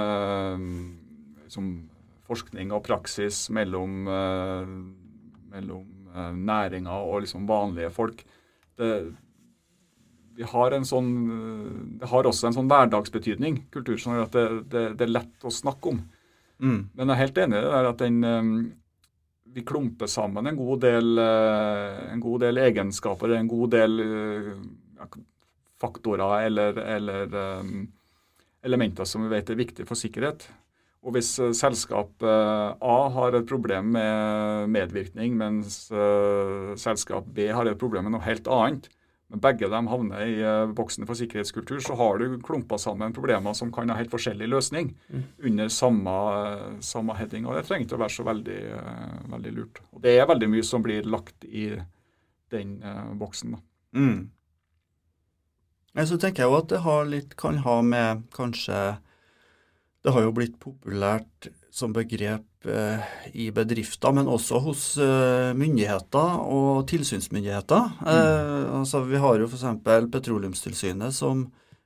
liksom 1.45 1.71
forskning 2.27 2.71
og 2.75 2.83
praksis, 2.85 3.45
mellom, 3.53 4.05
uh, 4.07 4.69
mellom 5.51 5.87
næringa 6.11 6.95
og 7.07 7.21
liksom 7.23 7.45
vanlige 7.47 7.91
folk. 7.95 8.23
Det, 8.75 8.89
vi 10.35 10.47
har 10.47 10.73
en 10.75 10.87
sånn, 10.87 11.11
det 12.01 12.09
har 12.11 12.27
også 12.27 12.49
en 12.49 12.55
sånn 12.55 12.71
hverdagsbetydning, 12.71 13.61
kultur, 13.71 13.95
som 13.99 14.17
at 14.19 14.35
det, 14.35 14.45
det, 14.71 14.83
det, 14.99 15.05
er 15.05 15.13
lett 15.13 15.47
å 15.47 15.53
snakke 15.53 15.93
om. 15.93 16.01
Mm. 16.63 16.79
Men 16.95 17.05
jeg 17.05 17.13
er 17.13 17.21
helt 17.21 17.41
enig 17.43 17.59
i 17.59 17.63
det 17.63 17.71
der 17.71 17.89
at 17.89 18.03
den, 18.03 18.19
vi 19.55 19.63
klumper 19.67 20.11
sammen 20.11 20.47
en 20.49 20.59
god 20.59 20.83
del, 20.83 21.19
en 21.21 22.23
god 22.23 22.43
del 22.43 22.61
egenskaper, 22.63 23.35
en 23.37 23.51
god 23.51 23.75
del 23.75 23.95
faktorer 25.81 26.45
eller, 26.45 26.77
eller 26.77 27.35
um, 27.61 27.85
elementer 28.61 29.07
som 29.09 29.25
vi 29.25 29.31
vet 29.33 29.49
er 29.49 29.59
viktige 29.59 29.89
for 29.89 29.99
sikkerhet. 29.99 30.47
Og 31.01 31.15
Hvis 31.15 31.33
uh, 31.41 31.49
selskap 31.57 32.13
uh, 32.21 32.77
A 32.77 32.97
har 33.15 33.37
et 33.37 33.49
problem 33.49 33.93
med 33.95 34.71
medvirkning, 34.73 35.33
mens 35.37 35.87
uh, 35.93 36.73
selskap 36.77 37.29
B 37.33 37.49
har 37.49 37.65
et 37.65 37.79
problem 37.81 38.05
med 38.07 38.15
noe 38.15 38.25
helt 38.27 38.49
annet, 38.51 38.89
men 39.31 39.39
begge 39.39 39.69
dem 39.71 39.87
havner 39.87 40.27
i 40.27 40.33
boksen 40.75 41.07
for 41.07 41.15
sikkerhetskultur, 41.15 41.79
så 41.79 41.95
har 41.95 42.19
du 42.19 42.33
klumpa 42.43 42.75
sammen 42.75 43.13
problemer 43.15 43.55
som 43.55 43.69
kan 43.71 43.87
ha 43.87 43.95
helt 43.95 44.11
forskjellig 44.11 44.49
løsning 44.51 44.89
mm. 45.07 45.21
under 45.47 45.71
samme, 45.71 46.15
samme, 46.83 47.15
heading. 47.15 47.47
og 47.47 47.55
Det 47.55 47.63
trenger 47.69 47.87
ikke 47.87 47.95
å 47.95 48.01
være 48.01 48.15
så 48.17 48.25
veldig, 48.27 48.57
veldig, 49.31 49.53
lurt. 49.55 49.79
Og 49.95 50.03
Det 50.03 50.17
er 50.19 50.27
veldig 50.27 50.51
mye 50.51 50.67
som 50.67 50.83
blir 50.83 51.07
lagt 51.07 51.47
i 51.47 51.69
den 52.51 52.75
boksen. 53.23 53.55
da. 53.55 53.63
Mm. 53.95 54.19
Så 55.97 56.17
tenker 56.17 56.45
jeg 56.45 56.51
jo 56.51 56.59
at 56.59 56.69
det 56.71 56.81
litt, 57.11 57.33
kan 57.35 57.57
ha 57.65 57.81
med 57.83 58.23
kanskje 58.31 58.97
Det 60.01 60.13
har 60.15 60.23
jo 60.23 60.31
blitt 60.33 60.55
populært 60.59 61.51
som 61.71 61.93
begrep 61.93 62.65
eh, 62.67 63.03
i 63.37 63.51
bedrifter, 63.53 64.11
men 64.11 64.27
også 64.27 64.59
hos 64.65 64.97
eh, 64.99 65.51
myndigheter 65.55 66.41
og 66.41 66.87
tilsynsmyndigheter. 66.89 67.91
Mm. 68.01 68.09
Eh, 68.11 68.65
altså, 68.79 69.03
vi 69.07 69.21
har 69.21 69.39
jo 69.39 69.47
f.eks. 69.47 69.67
Petroleumstilsynet 70.11 71.15
som 71.15 71.45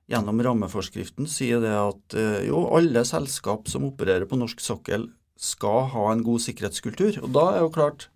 gjennom 0.09 0.41
rammeforskriften 0.47 1.29
sier 1.29 1.61
det 1.61 1.75
at 1.75 2.17
eh, 2.17 2.47
jo, 2.47 2.63
alle 2.77 3.05
selskap 3.05 3.69
som 3.69 3.85
opererer 3.89 4.25
på 4.29 4.39
norsk 4.39 4.63
sokkel 4.63 5.09
skal 5.35 5.89
ha 5.93 6.09
en 6.13 6.23
god 6.25 6.41
sikkerhetskultur. 6.47 7.19
Og 7.25 7.31
da 7.35 7.49
er 7.53 7.65
jo 7.65 7.73
klart, 7.75 8.07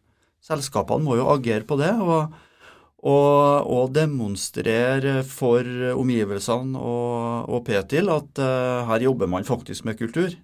selskapene 0.45 1.05
må 1.05 1.19
jo 1.19 1.29
agere 1.29 1.67
på 1.67 1.77
det. 1.81 1.91
og 1.99 2.33
og, 2.99 3.69
og 3.71 3.93
demonstrere 3.95 5.21
for 5.27 5.63
omgivelsene 5.95 6.79
og, 6.79 7.47
og 7.47 7.63
Petil 7.67 8.11
at 8.11 8.41
uh, 8.43 8.89
her 8.89 9.07
jobber 9.07 9.29
man 9.31 9.47
faktisk 9.47 9.85
med 9.87 9.99
kultur. 10.01 10.35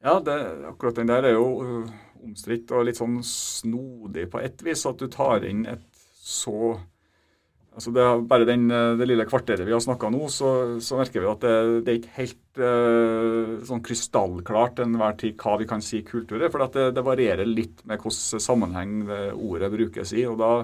Ja, 0.00 0.18
det, 0.24 0.36
akkurat 0.70 0.96
den 0.96 1.10
der 1.10 1.28
er 1.28 1.36
jo 1.36 1.46
uh, 1.60 1.94
omstridt 2.24 2.72
og 2.72 2.86
litt 2.88 3.00
sånn 3.00 3.20
snodig 3.26 4.30
på 4.32 4.40
ett 4.40 4.64
vis. 4.64 4.86
At 4.88 5.02
du 5.02 5.10
tar 5.12 5.44
inn 5.44 5.66
et 5.68 5.84
så 6.26 6.76
altså 7.76 7.92
det 7.94 8.02
er 8.02 8.22
Bare 8.24 8.46
den, 8.48 8.70
uh, 8.72 8.96
det 8.96 9.10
lille 9.10 9.28
kvarteret 9.28 9.68
vi 9.68 9.76
har 9.76 9.84
snakka 9.84 10.08
nå, 10.14 10.30
så, 10.32 10.54
så, 10.80 10.96
merker 11.02 11.20
vi 11.20 11.28
at 11.34 11.44
det, 11.44 11.54
det 11.84 11.92
er 11.92 12.00
ikke 12.00 12.16
helt 12.16 12.62
uh, 12.64 13.52
sånn 13.68 13.84
krystallklart 13.84 14.80
enhver 14.86 15.20
tid 15.20 15.36
hva 15.42 15.58
vi 15.60 15.68
kan 15.68 15.84
si 15.84 16.00
kultur 16.00 16.40
er. 16.40 16.48
For 16.48 16.64
det, 16.64 16.88
det 16.96 17.04
varierer 17.04 17.44
litt 17.44 17.84
med 17.84 18.00
hvilken 18.00 18.40
sammenheng 18.40 19.02
ordet 19.36 19.74
brukes 19.76 20.16
i. 20.16 20.24
og 20.24 20.40
da 20.40 20.54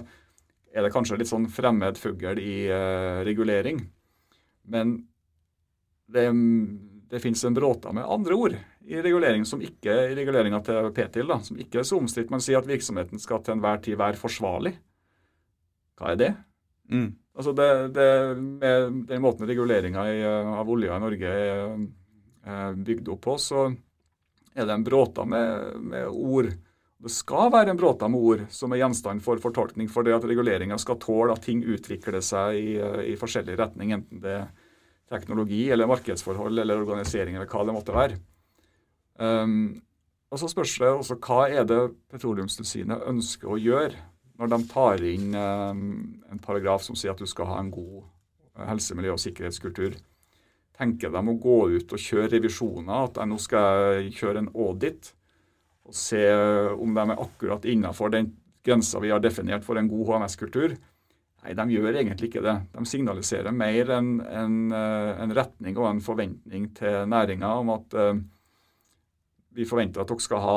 er 0.73 0.87
det 0.87 0.93
kanskje 0.95 1.19
litt 1.21 1.31
sånn 1.31 1.49
fremmed 1.53 1.99
fugl 2.01 2.41
i 2.41 2.57
uh, 2.73 3.21
regulering. 3.27 3.81
Men 4.73 4.95
det, 6.13 6.27
det 7.11 7.21
fins 7.23 7.45
en 7.45 7.57
bråta 7.57 7.93
med 7.93 8.09
andre 8.09 8.39
ord 8.39 8.57
i 8.83 8.99
regulering 9.03 9.45
som 9.47 9.63
ikke 9.63 9.95
i 10.11 10.15
reguleringa 10.19 10.61
til 10.67 10.89
PTIL, 10.95 11.29
da, 11.31 11.39
som 11.45 11.59
ikke 11.61 11.83
er 11.83 11.89
så 11.89 11.99
omstridt. 12.01 12.33
Man 12.33 12.43
sier 12.43 12.61
at 12.61 12.69
virksomheten 12.69 13.21
skal 13.23 13.43
til 13.45 13.57
enhver 13.57 13.83
tid 13.85 13.99
være 14.01 14.21
forsvarlig. 14.21 14.75
Hva 15.99 16.13
er 16.13 16.19
det? 16.19 16.33
Mm. 16.93 17.11
Altså 17.33 17.55
det, 17.57 17.69
det, 17.97 18.09
Med 18.43 18.97
den 19.09 19.23
måten 19.25 19.49
reguleringa 19.49 20.05
av 20.59 20.71
olja 20.71 20.97
i 20.97 21.01
Norge 21.01 21.33
er 21.33 22.77
bygd 22.77 23.09
opp 23.15 23.23
på, 23.25 23.39
så 23.41 23.69
er 24.53 24.67
det 24.67 24.75
en 24.75 24.85
bråta 24.85 25.25
med, 25.25 25.79
med 25.81 26.09
ord 26.11 26.51
det 27.03 27.11
skal 27.11 27.51
være 27.51 27.73
en 27.73 27.79
bråta 27.79 28.07
med 28.11 28.23
ord 28.23 28.43
som 28.55 28.73
er 28.73 28.85
gjenstand 28.85 29.23
for 29.25 29.41
fortolkning, 29.43 29.89
for 29.91 30.07
det 30.07 30.15
at 30.15 30.27
reguleringa 30.29 30.77
skal 30.79 31.01
tåle 31.03 31.35
at 31.35 31.43
ting 31.43 31.65
utvikler 31.67 32.23
seg 32.23 32.59
i, 32.59 32.77
i, 33.11 33.17
forskjellig 33.19 33.57
retning, 33.59 33.95
enten 33.97 34.21
det 34.23 34.37
er 34.39 34.53
teknologi 35.11 35.65
eller 35.75 35.91
markedsforhold 35.91 36.63
eller 36.63 36.85
organisering 36.85 37.35
eller 37.37 37.51
hva 37.51 37.65
det 37.67 37.75
måtte 37.75 37.97
være. 37.97 38.21
Um, 39.19 39.83
og 40.33 40.41
Så 40.41 40.49
spørs 40.49 40.79
det 40.81 40.89
også 40.89 41.19
hva 41.21 41.43
er 41.51 41.67
det 41.69 41.81
Petroleumstilsynet 42.13 43.05
ønsker 43.11 43.51
å 43.53 43.59
gjøre 43.61 43.99
når 44.41 44.53
de 44.55 44.59
tar 44.71 45.03
inn 45.05 45.35
um, 45.37 45.83
en 46.33 46.41
paragraf 46.43 46.87
som 46.87 46.97
sier 46.97 47.13
at 47.13 47.21
du 47.21 47.29
skal 47.29 47.51
ha 47.51 47.59
en 47.61 47.73
god 47.75 48.07
helse-, 48.71 48.95
miljø- 48.97 49.17
og 49.17 49.21
sikkerhetskultur. 49.21 49.99
Tenker 50.79 51.13
de 51.13 51.21
å 51.21 51.37
gå 51.43 51.59
ut 51.77 51.93
og 51.93 52.01
kjøre 52.01 52.31
revisjoner, 52.33 53.11
at 53.11 53.21
nå 53.29 53.37
skal 53.43 53.99
jeg 53.99 54.15
kjøre 54.23 54.47
en 54.47 54.53
audit? 54.55 55.13
Og 55.89 55.97
se 55.97 56.23
om 56.73 56.95
de 56.95 57.05
er 57.05 57.21
akkurat 57.21 57.67
innenfor 57.69 58.13
den 58.15 58.31
grensa 58.65 59.01
vi 59.03 59.11
har 59.11 59.23
definert 59.23 59.65
for 59.67 59.79
en 59.79 59.91
god 59.91 60.13
HMS-kultur. 60.13 60.77
Nei, 61.43 61.55
de 61.59 61.65
gjør 61.75 61.99
egentlig 61.99 62.31
ikke 62.31 62.45
det. 62.45 62.55
De 62.71 62.85
signaliserer 62.87 63.55
mer 63.55 63.91
en, 63.97 64.13
en, 64.23 64.61
eh, 64.79 65.11
en 65.25 65.35
retning 65.35 65.79
og 65.81 65.89
en 65.89 66.05
forventning 66.05 66.69
til 66.79 67.03
næringa 67.11 67.51
om 67.59 67.73
at 67.75 67.97
uh, 67.99 68.15
vi 69.53 69.67
forventer 69.67 70.05
at 70.05 70.13
dere 70.13 70.23
skal 70.23 70.45
ha 70.45 70.57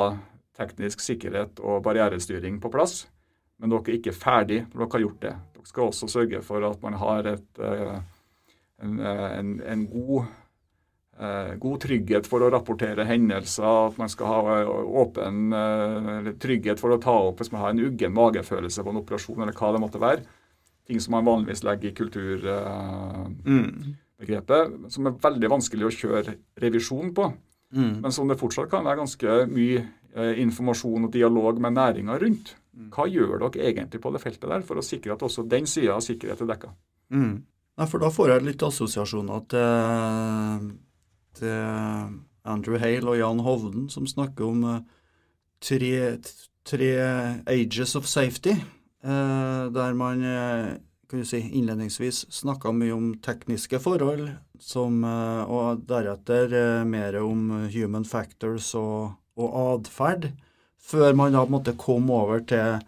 teknisk 0.56 1.02
sikkerhet 1.02 1.58
og 1.58 1.82
barrierestyring 1.84 2.60
på 2.62 2.70
plass, 2.72 3.08
men 3.58 3.72
dere 3.72 3.90
er 3.90 3.98
ikke 3.98 4.14
ferdig 4.14 4.62
når 4.70 4.84
dere 4.84 4.94
har 4.94 5.04
gjort 5.08 5.20
det. 5.26 5.34
Dere 5.56 5.72
skal 5.72 5.90
også 5.90 6.10
sørge 6.12 6.42
for 6.46 6.70
at 6.70 6.86
man 6.86 7.00
har 7.02 7.32
et, 7.34 7.50
uh, 7.58 7.98
en, 8.86 9.58
en, 9.58 9.86
god 9.90 10.30
Eh, 10.30 10.45
god 11.16 11.80
trygghet 11.80 12.26
for 12.28 12.44
å 12.44 12.50
rapportere 12.52 13.06
hendelser, 13.08 13.64
at 13.64 13.96
man 14.00 14.08
skal 14.12 14.26
ha 14.28 14.40
eh, 14.58 14.68
åpen 15.00 15.52
eh, 15.56 16.28
trygghet 16.42 16.80
for 16.82 16.92
å 16.92 17.00
ta 17.00 17.14
opp 17.30 17.38
hvis 17.40 17.52
man 17.54 17.62
har 17.62 17.70
en 17.72 17.84
uggen 17.88 18.12
magefølelse 18.16 18.84
på 18.84 18.90
en 18.92 19.00
operasjon, 19.00 19.40
eller 19.40 19.56
hva 19.56 19.68
det 19.72 19.80
måtte 19.80 20.02
være. 20.02 20.22
Ting 20.86 20.98
som 21.02 21.12
man 21.16 21.26
vanligvis 21.26 21.64
legger 21.66 21.88
i 21.88 21.96
kulturbegrepet, 21.96 24.64
mm. 24.76 24.90
som 24.92 25.02
er 25.08 25.20
veldig 25.24 25.48
vanskelig 25.56 25.84
å 25.88 25.96
kjøre 26.02 26.30
revisjon 26.62 27.10
på. 27.16 27.24
Mm. 27.74 27.94
Men 28.04 28.10
som 28.14 28.28
det 28.30 28.40
fortsatt 28.40 28.70
kan 28.70 28.86
være 28.86 29.00
ganske 29.00 29.30
mye 29.50 29.80
informasjon 30.16 31.06
og 31.08 31.12
dialog 31.12 31.58
med 31.60 31.72
næringa 31.76 32.14
rundt. 32.22 32.46
Mm. 32.76 32.88
Hva 32.94 33.04
gjør 33.10 33.36
dere 33.42 33.66
egentlig 33.72 34.00
på 34.04 34.12
det 34.14 34.22
feltet 34.22 34.48
der 34.48 34.62
for 34.64 34.76
å 34.78 34.84
sikre 34.84 35.14
at 35.16 35.24
også 35.26 35.40
den 35.48 35.66
sida 35.68 35.92
av 35.96 36.02
sikkerhet 36.06 36.40
er 36.44 36.50
dekka? 36.54 36.68
Mm. 37.12 37.34
Nei, 37.76 37.86
for 37.90 37.98
da 38.00 38.08
får 38.12 38.26
jeg 38.32 38.46
litt 38.46 38.62
assosiasjoner 38.64 39.40
til 39.52 39.66
Eh, 41.42 42.06
Andrew 42.46 42.78
Hale 42.78 43.10
og 43.10 43.18
Jan 43.18 43.42
Hovden, 43.42 43.88
som 43.90 44.06
snakker 44.06 44.46
om 44.46 44.60
uh, 44.62 44.76
tre, 45.58 46.18
tre, 46.62 46.90
ages 47.50 47.96
of 47.98 48.06
safety, 48.06 48.54
uh, 49.02 49.66
der 49.74 49.96
man 49.98 50.22
kan 51.10 51.24
si, 51.26 51.40
innledningsvis 51.58 52.24
snakka 52.30 52.70
mye 52.70 52.94
om 52.94 53.08
tekniske 53.22 53.80
forhold, 53.82 54.28
som, 54.62 55.02
og 55.02 55.82
deretter 55.90 56.84
mer 56.88 57.18
om 57.20 57.50
human 57.74 58.06
factors 58.06 58.72
og, 58.78 59.18
og 59.34 59.58
atferd, 59.64 60.30
før 60.78 61.18
man 61.18 61.34
da 61.34 61.42
på 61.46 61.60
en 61.60 61.78
kom 61.82 62.10
over 62.14 62.46
til 62.46 62.78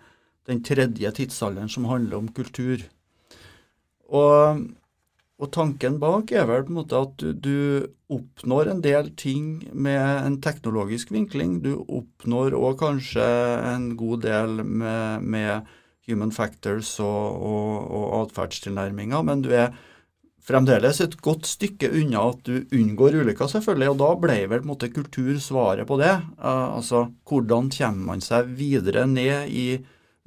den 0.49 0.63
tredje 0.65 1.11
tidsalderen 1.19 1.71
som 1.71 1.87
handler 1.91 2.23
om 2.23 2.31
kultur. 2.35 2.83
Og, 4.09 4.65
og, 5.39 5.51
tanken 5.55 6.01
bak 6.03 6.33
er 6.35 6.47
vel 6.49 6.65
på 6.67 6.73
en 6.73 6.79
måte 6.81 6.99
at 6.99 7.15
du, 7.23 7.33
du, 7.33 7.87
oppnår 8.09 8.71
en 8.73 8.81
del 8.81 9.11
ting 9.21 9.61
med 9.77 10.01
en 10.01 10.39
teknologisk 10.41 11.11
vinkling. 11.13 11.59
Du 11.61 11.75
oppnår 11.85 12.57
òg 12.57 12.79
kanskje 12.81 13.27
en 13.69 13.91
god 14.01 14.25
del 14.25 14.63
med, 14.65 15.27
med 15.29 15.69
human 16.09 16.33
factors 16.33 16.95
og, 17.05 17.37
og, 17.45 17.75
og 17.85 18.17
atferdstilnærminger, 18.23 19.27
men 19.29 19.45
du 19.45 19.53
er 19.53 19.77
fremdeles 20.49 21.03
et 21.05 21.19
godt 21.25 21.47
stykke 21.49 21.91
unna 22.01 22.25
at 22.31 22.41
du 22.49 22.65
unngår 22.75 23.21
ulykker, 23.21 23.51
selvfølgelig. 23.53 23.93
Og 23.93 24.01
da 24.01 24.11
ble 24.23 24.39
vel 24.49 24.63
på 24.63 24.65
en 24.65 24.73
måte 24.73 24.91
kultur 24.95 25.37
svaret 25.43 25.89
på 25.89 26.01
det. 26.01 26.15
Uh, 26.41 26.79
altså 26.79 27.09
hvordan 27.29 27.69
kommer 27.75 28.15
man 28.15 28.25
seg 28.25 28.49
videre 28.59 29.05
ned 29.11 29.53
i 29.53 29.69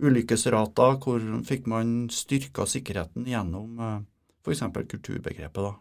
ulykkesrater, 0.02 0.97
hvor 1.02 1.26
fikk 1.45 1.67
man 1.69 2.06
styrka 2.13 2.65
sikkerheten 2.69 3.28
gjennom 3.30 3.82
uh, 3.82 3.97
f.eks. 4.42 4.64
kulturbegrepet? 4.90 5.62
da? 5.62 5.74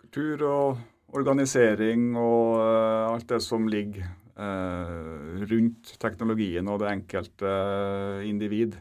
Kultur 0.00 0.44
og 0.46 0.78
organisering 1.16 2.16
og 2.18 2.58
uh, 2.60 3.14
alt 3.14 3.28
det 3.30 3.40
som 3.44 3.68
ligger 3.70 4.08
uh, 4.36 5.42
rundt 5.48 5.96
teknologien 6.02 6.68
og 6.68 6.80
det 6.82 6.92
enkelte 6.92 7.46
uh, 7.46 8.28
individ. 8.28 8.76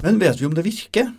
Men 0.00 0.20
vet 0.20 0.40
vi 0.40 0.46
om 0.48 0.54
det 0.56 0.64
virker? 0.64 1.10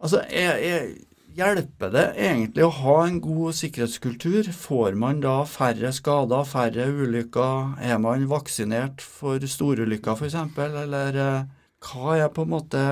Altså, 0.00 0.24
jeg, 0.26 0.64
jeg 0.66 1.13
Hjelper 1.34 1.90
det 1.90 2.02
egentlig 2.14 2.62
å 2.62 2.74
ha 2.76 2.92
en 3.08 3.16
god 3.18 3.56
sikkerhetskultur? 3.58 4.46
Får 4.54 4.94
man 4.94 5.18
da 5.24 5.40
færre 5.50 5.88
skader, 5.90 6.44
færre 6.46 6.84
ulykker? 6.94 7.72
Er 7.82 7.96
man 7.98 8.28
vaksinert 8.30 9.02
for 9.02 9.42
storulykker 9.42 10.14
f.eks.? 10.14 10.36
Eller 10.62 11.16
eh, 11.18 11.48
hva 11.82 12.12
er 12.20 12.28
på 12.30 12.44
en 12.44 12.52
måte 12.52 12.82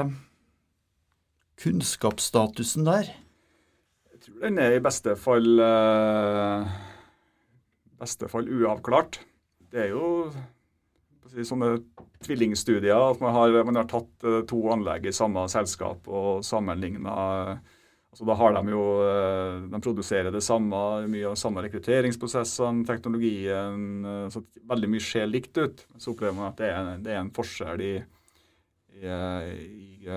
kunnskapsstatusen 1.63 2.89
der? 2.89 3.13
Jeg 4.11 4.25
tror 4.25 4.41
den 4.49 4.59
er 4.59 4.75
i 4.75 4.81
beste 4.83 5.15
fall, 5.21 5.47
uh, 5.63 6.67
beste 8.03 8.27
fall 8.33 8.51
uavklart. 8.51 9.21
Det 9.71 9.85
er 9.85 9.95
jo 9.95 10.33
sånne 11.31 11.77
tvillingstudier 12.27 13.07
at 13.13 13.23
man 13.23 13.39
har, 13.39 13.55
man 13.71 13.79
har 13.79 13.87
tatt 13.95 14.27
uh, 14.27 14.41
to 14.51 14.65
anlegg 14.75 15.07
i 15.07 15.15
samme 15.15 15.47
selskap 15.53 16.11
og 16.11 16.43
sammenligna 16.47 17.15
uh, 17.55 17.79
Altså, 18.13 18.27
da 18.29 18.35
har 18.37 18.53
de 18.53 18.75
jo 18.75 18.81
eh, 19.09 19.63
De 19.73 19.79
produserer 19.81 20.35
det 20.35 20.43
samme, 20.45 20.79
mye 21.09 21.31
av 21.31 21.39
samme 21.41 21.63
rekrutteringsprosessene, 21.65 22.85
teknologien 22.89 23.87
eh, 24.05 24.27
så 24.33 24.43
Veldig 24.69 24.91
mye 24.93 25.05
ser 25.05 25.31
likt 25.31 25.57
ut. 25.57 25.81
Så 25.97 26.13
opplever 26.13 26.37
man 26.37 26.51
at 26.51 26.61
det 26.61 26.69
er, 26.69 26.91
det 27.01 27.15
er 27.15 27.23
en 27.23 27.33
forskjell 27.33 27.81
i, 27.85 27.95
i, 29.01 29.07
eh, 29.09 29.49
i 29.49 30.11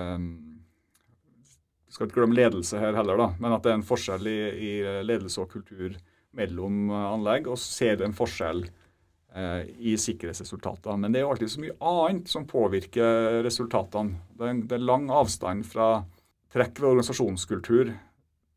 skal 1.96 2.10
ikke 2.10 2.18
glemme 2.18 2.36
ledelse 2.36 2.76
her 2.76 2.92
heller, 2.92 3.16
da, 3.16 3.26
men 3.40 3.54
at 3.56 3.62
det 3.64 3.70
er 3.72 3.78
en 3.78 3.86
forskjell 3.88 4.28
i, 4.28 4.40
i 4.52 4.72
ledelse 5.06 5.40
og 5.40 5.54
kultur 5.54 5.94
mellom 6.36 6.90
anlegg. 6.92 7.48
Og 7.48 7.56
ser 7.56 8.02
en 8.04 8.16
forskjell 8.16 8.66
i 9.80 9.94
sikkerhetsresultatene. 10.00 10.98
Men 11.00 11.14
det 11.14 11.20
er 11.20 11.24
jo 11.24 11.30
alltid 11.32 11.52
så 11.54 11.62
mye 11.62 11.78
annet 11.88 12.28
som 12.28 12.44
påvirker 12.48 13.40
resultatene. 13.44 14.20
Det 14.36 14.44
er, 14.50 14.60
det 14.68 14.76
er 14.76 14.84
lang 14.84 15.08
avstand 15.12 15.64
fra 15.68 15.88
trekk 16.56 16.80
ved 16.80 16.90
organisasjonskultur 16.94 17.90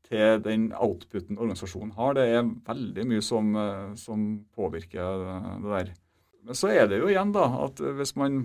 til 0.10 0.44
den 0.46 0.70
outputen 0.74 1.38
organisasjonen 1.38 1.92
har. 1.98 2.16
Det 2.18 2.28
er 2.34 2.54
veldig 2.70 3.08
mye 3.12 3.26
som, 3.26 3.52
eh, 3.56 3.96
som 4.00 4.30
påvirker 4.56 5.26
det 5.62 5.74
der. 5.74 5.92
Men 6.46 6.58
så 6.58 6.72
er 6.72 6.88
det 6.88 7.02
jo 7.02 7.10
igjen 7.12 7.34
da, 7.36 7.46
at 7.66 7.82
hvis 8.00 8.16
man, 8.18 8.40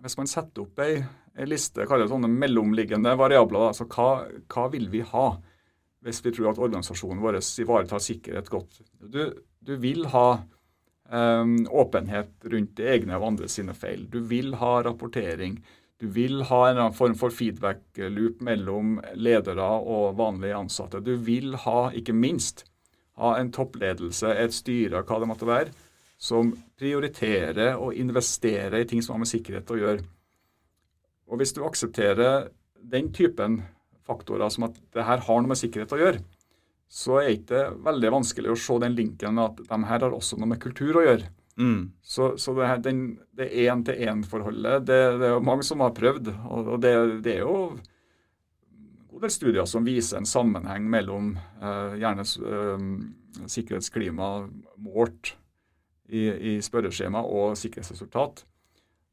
hvis 0.00 0.16
man 0.16 0.30
setter 0.30 0.64
opp 0.64 0.78
ei, 0.80 1.02
ei 1.36 1.48
liste, 1.48 1.84
kaller 1.88 2.06
det 2.06 2.14
sånne 2.14 2.30
mellomliggende 2.30 3.16
variabler, 3.18 3.72
altså 3.72 3.88
hva, 3.90 4.24
hva, 4.46 4.68
vil 4.72 4.88
vi 4.92 5.02
ha 5.04 5.26
hvis 6.00 6.22
vi 6.24 6.32
tror 6.32 6.52
at 6.54 6.62
organisasjonen 6.62 7.20
vår 7.20 7.42
ivaretar 7.60 8.00
sikkerhet 8.00 8.48
godt? 8.48 8.80
Du, 9.04 9.20
du 9.60 9.74
vil 9.82 10.06
ha 10.14 10.40
um, 11.10 11.58
åpenhet 11.68 12.46
rundt 12.54 12.80
egne 12.80 13.18
og 13.18 13.26
andre 13.34 13.50
sine 13.52 13.74
feil. 13.76 14.06
Du 14.08 14.22
vil 14.30 14.54
ha 14.62 14.78
rapportering. 14.86 15.58
Du 16.00 16.06
vil 16.08 16.40
ha 16.48 16.60
en 16.66 16.78
annen 16.78 16.96
form 16.96 17.14
for 17.18 17.32
feedback-loop 17.34 18.40
mellom 18.44 18.94
ledere 19.20 19.66
og 19.84 20.16
vanlige 20.16 20.56
ansatte. 20.56 21.02
Du 21.04 21.12
vil 21.20 21.52
ha, 21.66 21.90
ikke 21.92 22.14
minst, 22.16 22.64
ha 23.20 23.34
en 23.36 23.50
toppledelse, 23.52 24.32
et 24.32 24.56
styre, 24.56 25.02
hva 25.04 25.18
det 25.20 25.28
måtte 25.28 25.48
være, 25.48 25.74
som 26.20 26.54
prioriterer 26.80 27.76
og 27.76 27.96
investerer 28.00 28.78
i 28.80 28.88
ting 28.88 29.04
som 29.04 29.16
har 29.16 29.22
med 29.24 29.28
sikkerhet 29.28 29.72
å 29.72 29.78
gjøre. 29.80 30.06
Og 31.30 31.40
Hvis 31.40 31.52
du 31.54 31.60
aksepterer 31.68 32.48
den 32.80 33.12
typen 33.12 33.60
faktorer 34.08 34.48
som 34.48 34.66
at 34.70 34.80
det 34.96 35.04
her 35.04 35.20
har 35.26 35.42
noe 35.42 35.52
med 35.52 35.60
sikkerhet 35.60 35.92
å 35.94 36.00
gjøre, 36.00 36.22
så 36.90 37.20
er 37.20 37.28
det 37.28 37.36
ikke 37.38 37.60
veldig 37.86 38.14
vanskelig 38.16 38.50
å 38.50 38.58
se 38.58 38.78
den 38.82 38.96
linken 38.96 39.38
at 39.38 39.60
de 39.68 39.78
her 39.86 40.02
har 40.02 40.16
også 40.16 40.40
noe 40.40 40.48
med 40.50 40.62
kultur 40.64 40.96
å 40.98 41.04
gjøre. 41.06 41.28
Mm. 41.58 41.92
Så, 42.02 42.34
så, 42.38 42.54
det, 42.56 42.66
her, 42.68 42.82
den, 42.84 43.00
det 43.36 43.50
én-til-én-forholdet, 43.64 44.86
det, 44.86 45.00
det, 45.20 45.30
er 45.30 45.44
mange 45.44 45.66
som 45.66 45.82
har 45.84 45.94
prøvd. 45.96 46.30
Og, 46.48 46.76
det, 46.82 46.94
det 47.24 47.36
er 47.38 47.42
jo 47.44 47.56
en 47.74 49.08
god 49.10 49.26
del 49.26 49.34
studier 49.34 49.68
som 49.68 49.86
viser 49.86 50.20
en 50.20 50.28
sammenheng 50.28 50.86
mellom 50.90 51.34
eh, 51.36 51.98
gjerne 52.00 52.24
eh, 52.24 52.86
sikkerhetsklima 53.50 54.30
målt 54.80 55.34
i, 56.10 56.26
i 56.26 56.54
spørreskjema 56.64 57.22
og 57.22 57.58
sikkerhetsresultat. 57.58 58.44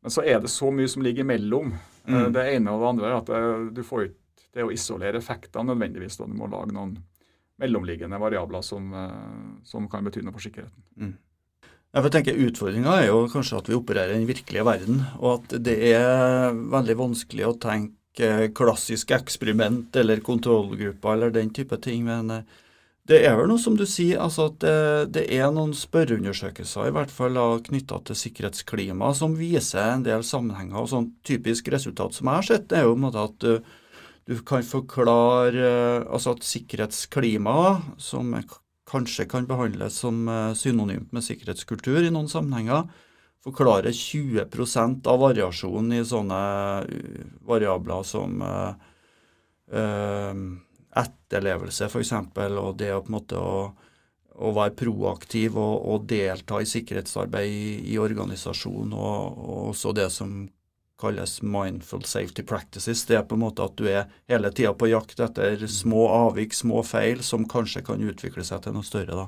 Men 0.01 0.13
så 0.13 0.23
er 0.23 0.39
det 0.41 0.53
så 0.53 0.69
mye 0.71 0.87
som 0.87 1.03
ligger 1.05 1.25
imellom 1.25 1.73
eh, 1.73 2.13
mm. 2.13 2.31
det 2.33 2.47
ene 2.53 2.73
og 2.73 2.81
det 2.83 2.89
andre. 2.93 3.13
at 3.17 3.29
det, 3.29 3.43
eh, 3.43 3.67
du 3.75 3.83
får 3.85 4.07
ikke 4.07 4.49
det 4.57 4.65
å 4.65 4.73
isolere 4.73 5.19
effektene 5.21 5.73
nødvendigvis. 5.73 6.17
Da. 6.17 6.25
Du 6.29 6.37
må 6.37 6.49
lage 6.49 6.73
noen 6.73 6.97
mellomliggende 7.61 8.19
variabler 8.21 8.63
som, 8.65 8.93
eh, 8.93 9.63
som 9.67 9.89
kan 9.91 10.05
bety 10.07 10.23
noe 10.25 10.35
for 10.35 10.45
sikkerheten. 10.45 10.85
Mm. 10.97 11.15
Jeg 11.97 12.11
tenker 12.13 12.37
Utfordringa 12.45 12.91
er 12.99 13.07
jo 13.07 13.23
kanskje 13.31 13.57
at 13.57 13.69
vi 13.71 13.73
opererer 13.73 14.11
i 14.13 14.19
den 14.19 14.27
virkelige 14.29 14.65
verden, 14.67 14.99
og 15.17 15.39
at 15.39 15.55
det 15.65 15.77
er 15.95 16.53
veldig 16.53 16.95
vanskelig 16.99 17.47
å 17.47 17.55
tenke 17.57 18.27
klassisk 18.57 19.15
eksperiment 19.17 19.97
eller 19.97 20.21
kontrollgrupper 20.25 21.15
eller 21.15 21.33
den 21.33 21.49
type 21.57 21.79
ting. 21.81 22.03
Men 22.05 22.29
eh, 22.35 22.43
det 23.09 23.23
er 23.25 23.33
vel 23.39 23.49
noe 23.49 23.61
som 23.61 23.73
du 23.79 23.85
sier, 23.89 24.19
altså 24.21 24.51
at 24.51 24.59
det, 24.61 24.75
det 25.15 25.23
er 25.39 25.49
noen 25.55 25.73
spørreundersøkelser 25.73 26.91
i 26.91 26.93
hvert 26.99 27.13
fall 27.13 27.41
knytta 27.65 28.03
til 28.05 28.21
sikkerhetsklima 28.21 29.09
som 29.17 29.33
viser 29.39 29.95
en 29.95 30.05
del 30.05 30.25
sammenhenger. 30.27 30.77
og 30.83 30.91
sånn 30.93 31.09
Typisk 31.25 31.73
resultat 31.73 32.13
som 32.13 32.29
jeg 32.29 32.43
har 32.43 32.49
sett, 32.51 32.77
er 32.77 32.85
jo 32.85 32.93
at 33.09 33.41
du, 33.41 33.57
du 34.29 34.37
kan 34.45 34.61
forklare 34.61 35.73
altså 36.05 36.37
at 36.37 36.45
sikkerhetsklima, 36.45 37.57
som 37.97 38.37
kanskje 38.87 39.27
kan 39.29 39.47
behandles 39.47 39.99
som 40.03 40.27
eh, 40.31 40.53
synonymt 40.57 41.11
med 41.15 41.25
sikkerhetskultur 41.25 42.03
i 42.03 42.11
noen 42.13 42.29
sammenhenger, 42.31 42.87
forklarer 43.43 43.95
20% 43.95 45.07
av 45.07 45.19
variasjonen 45.23 45.99
i 45.99 46.05
sånne 46.07 46.39
eh, 46.83 47.25
variabler 47.47 48.07
som 48.07 48.41
uh, 48.43 48.71
etterlevelse, 50.97 51.89
f.eks., 51.91 52.13
og 52.47 52.77
det 52.79 52.93
å 52.95 53.03
på 53.03 53.11
en 53.11 53.17
måte 53.17 53.39
å, 53.39 53.67
å 54.37 54.51
være 54.55 54.75
proaktiv 54.79 55.57
og, 55.59 55.75
og, 55.83 56.05
delta 56.09 56.61
i 56.63 56.69
sikkerhetsarbeid 56.69 57.51
i, 57.51 57.93
i 57.93 57.97
organisasjonen, 58.01 58.95
og, 58.95 59.41
og, 59.43 59.59
også 59.73 59.93
det 59.97 60.07
som 60.15 60.39
kalles 60.97 61.41
mindful 61.41 62.03
safety 62.05 62.43
practices. 62.43 63.05
Det 63.05 63.17
er 63.19 63.25
på 63.27 63.37
en 63.37 63.43
måte 63.45 63.65
at 63.65 63.75
du 63.77 63.85
er 63.89 64.07
hele 64.29 64.51
tida 64.51 64.73
på 64.73 64.89
jakt 64.89 65.19
etter 65.21 65.61
små 65.69 66.07
avvik, 66.13 66.55
små 66.57 66.83
feil, 66.85 67.21
som 67.23 67.47
kanskje 67.49 67.83
kan 67.85 68.03
utvikle 68.03 68.45
seg 68.47 68.63
til 68.65 68.77
noe 68.77 68.87
større. 68.87 69.17
da. 69.25 69.27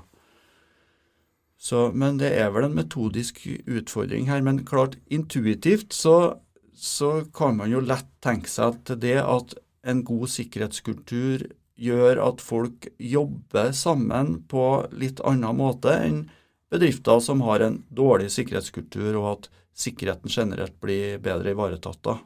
Så, 1.60 1.90
men 1.92 2.18
det 2.22 2.32
er 2.40 2.54
vel 2.56 2.70
en 2.70 2.78
metodisk 2.78 3.42
utfordring 3.68 4.30
her. 4.32 4.42
Men 4.46 4.64
klart, 4.66 4.98
intuitivt 5.12 5.94
så, 5.94 6.40
så 6.74 7.26
kan 7.36 7.60
man 7.60 7.74
jo 7.74 7.84
lett 7.84 8.10
tenke 8.24 8.52
seg 8.52 8.74
at 8.74 8.94
det 9.04 9.18
at 9.22 9.58
en 9.88 10.04
god 10.08 10.32
sikkerhetskultur 10.32 11.46
gjør 11.80 12.20
at 12.24 12.42
folk 12.44 12.90
jobber 13.00 13.72
sammen 13.76 14.42
på 14.52 14.66
litt 14.92 15.22
annen 15.28 15.60
måte 15.60 15.94
enn 15.96 16.26
bedrifter 16.70 17.20
som 17.24 17.42
har 17.48 17.66
en 17.66 17.82
dårlig 17.90 18.30
sikkerhetskultur, 18.34 19.14
og 19.20 19.30
at 19.32 19.50
sikkerheten 19.80 20.32
generelt 20.32 20.76
blir 20.82 21.20
bedre 21.24 21.54
ivaretatt 21.56 22.02
da. 22.06 22.20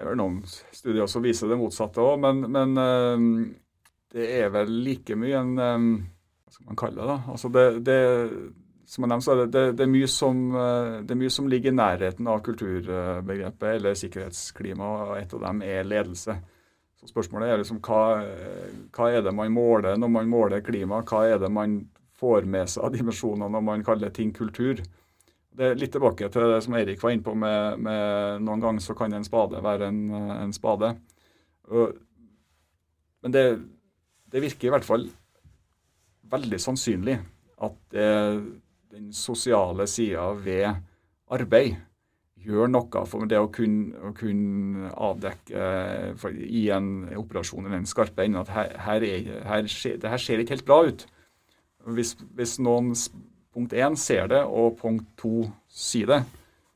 Det 0.00 0.06
er 0.06 0.08
vel 0.08 0.16
noen 0.16 0.38
studier 0.72 1.08
som 1.12 1.24
viser 1.24 1.50
det 1.50 1.58
motsatte 1.60 2.00
òg, 2.00 2.22
men, 2.22 2.46
men 2.48 2.70
um, 2.80 3.26
det 4.14 4.30
er 4.38 4.48
vel 4.54 4.72
like 4.86 5.16
mye 5.18 5.42
en 5.42 5.50
um, 5.60 5.90
Hva 6.46 6.54
skal 6.54 6.70
man 6.70 6.78
kalle 6.80 7.02
det? 7.02 7.08
da? 7.10 7.16
Altså 7.34 7.50
det, 7.52 7.64
det 7.84 7.98
som 8.90 9.04
jeg 9.04 9.10
nevnte, 9.12 9.26
så 9.26 9.34
er 9.34 9.42
det, 9.42 9.60
det, 9.76 9.86
er 9.86 10.08
som, 10.10 10.40
det, 11.04 11.12
er 11.12 11.20
mye 11.20 11.30
som, 11.30 11.50
ligger 11.52 11.70
i 11.70 11.76
nærheten 11.78 12.30
av 12.32 12.40
kulturbegrepet 12.42 13.68
eller 13.76 14.00
sikkerhetsklima, 14.00 14.88
og 15.04 15.12
et 15.20 15.36
av 15.36 15.44
dem 15.44 15.60
er 15.62 15.86
ledelse. 15.86 16.34
Så 16.98 17.12
Spørsmålet 17.12 17.52
er 17.52 17.60
liksom 17.60 17.78
hva, 17.84 18.00
hva 18.96 19.12
er 19.12 19.22
det 19.24 19.36
man 19.36 19.52
måler 19.54 20.00
når 20.00 20.10
man 20.16 20.32
måler 20.32 20.64
klima? 20.64 21.04
Hva 21.06 21.22
er 21.28 21.38
det 21.44 21.52
man 21.54 21.76
får 22.20 22.48
med 22.50 22.70
seg 22.70 22.94
dimensjonene 22.94 23.50
når 23.54 23.64
man 23.66 23.84
kaller 23.86 24.12
ting 24.14 24.32
kultur? 24.36 24.82
Det 25.50 25.66
er 25.66 25.80
litt 25.80 25.92
tilbake 25.92 26.28
til 26.30 26.52
det 26.52 26.60
som 26.64 26.76
Eirik 26.78 27.02
var 27.02 27.14
inne 27.14 27.26
på 27.26 27.34
med, 27.34 27.80
med 27.82 28.44
noen 28.46 28.62
ganger 28.62 28.84
så 28.84 28.94
kan 28.98 29.12
en 29.16 29.26
spade 29.26 29.60
være 29.64 29.90
en, 29.90 30.02
en 30.36 30.54
spade. 30.54 30.92
Og, 31.70 31.96
men 33.24 33.34
det, 33.34 33.44
det, 34.30 34.42
virker 34.46 34.70
i 34.70 34.74
hvert 34.76 34.86
fall 34.86 35.08
veldig 36.30 36.60
sannsynlig 36.62 37.18
at 37.60 37.78
det, 37.92 38.10
den 38.94 39.10
sosiale 39.14 39.86
sida 39.90 40.30
ved 40.38 40.66
arbeid 41.30 41.76
gjør 42.40 42.70
noe 42.72 43.04
for 43.08 43.28
det 43.28 43.38
å 43.38 43.50
kunne, 43.52 43.92
å 44.00 44.12
kunne 44.16 44.90
avdekke 44.96 45.64
for, 46.20 46.32
i 46.32 46.68
en 46.72 47.10
operasjon 47.20 47.66
eller 47.66 47.82
en 47.82 47.88
skarpe 47.90 48.24
ende 48.24 48.40
at 48.40 48.52
her, 48.54 48.70
her, 48.86 49.04
er, 49.06 49.32
her 49.46 49.68
skjer, 49.70 49.98
det 50.00 50.12
her 50.12 50.22
ser 50.22 50.40
ikke 50.40 50.56
helt 50.56 50.68
bra 50.68 50.80
ut. 50.88 51.04
Hvis, 51.88 52.14
hvis 52.36 52.58
noen 52.62 52.92
punkt 53.54 53.72
én 53.74 53.96
ser 53.98 54.28
det, 54.30 54.42
og 54.44 54.76
punkt 54.80 55.08
to 55.20 55.46
sier 55.70 56.10
det, 56.10 56.20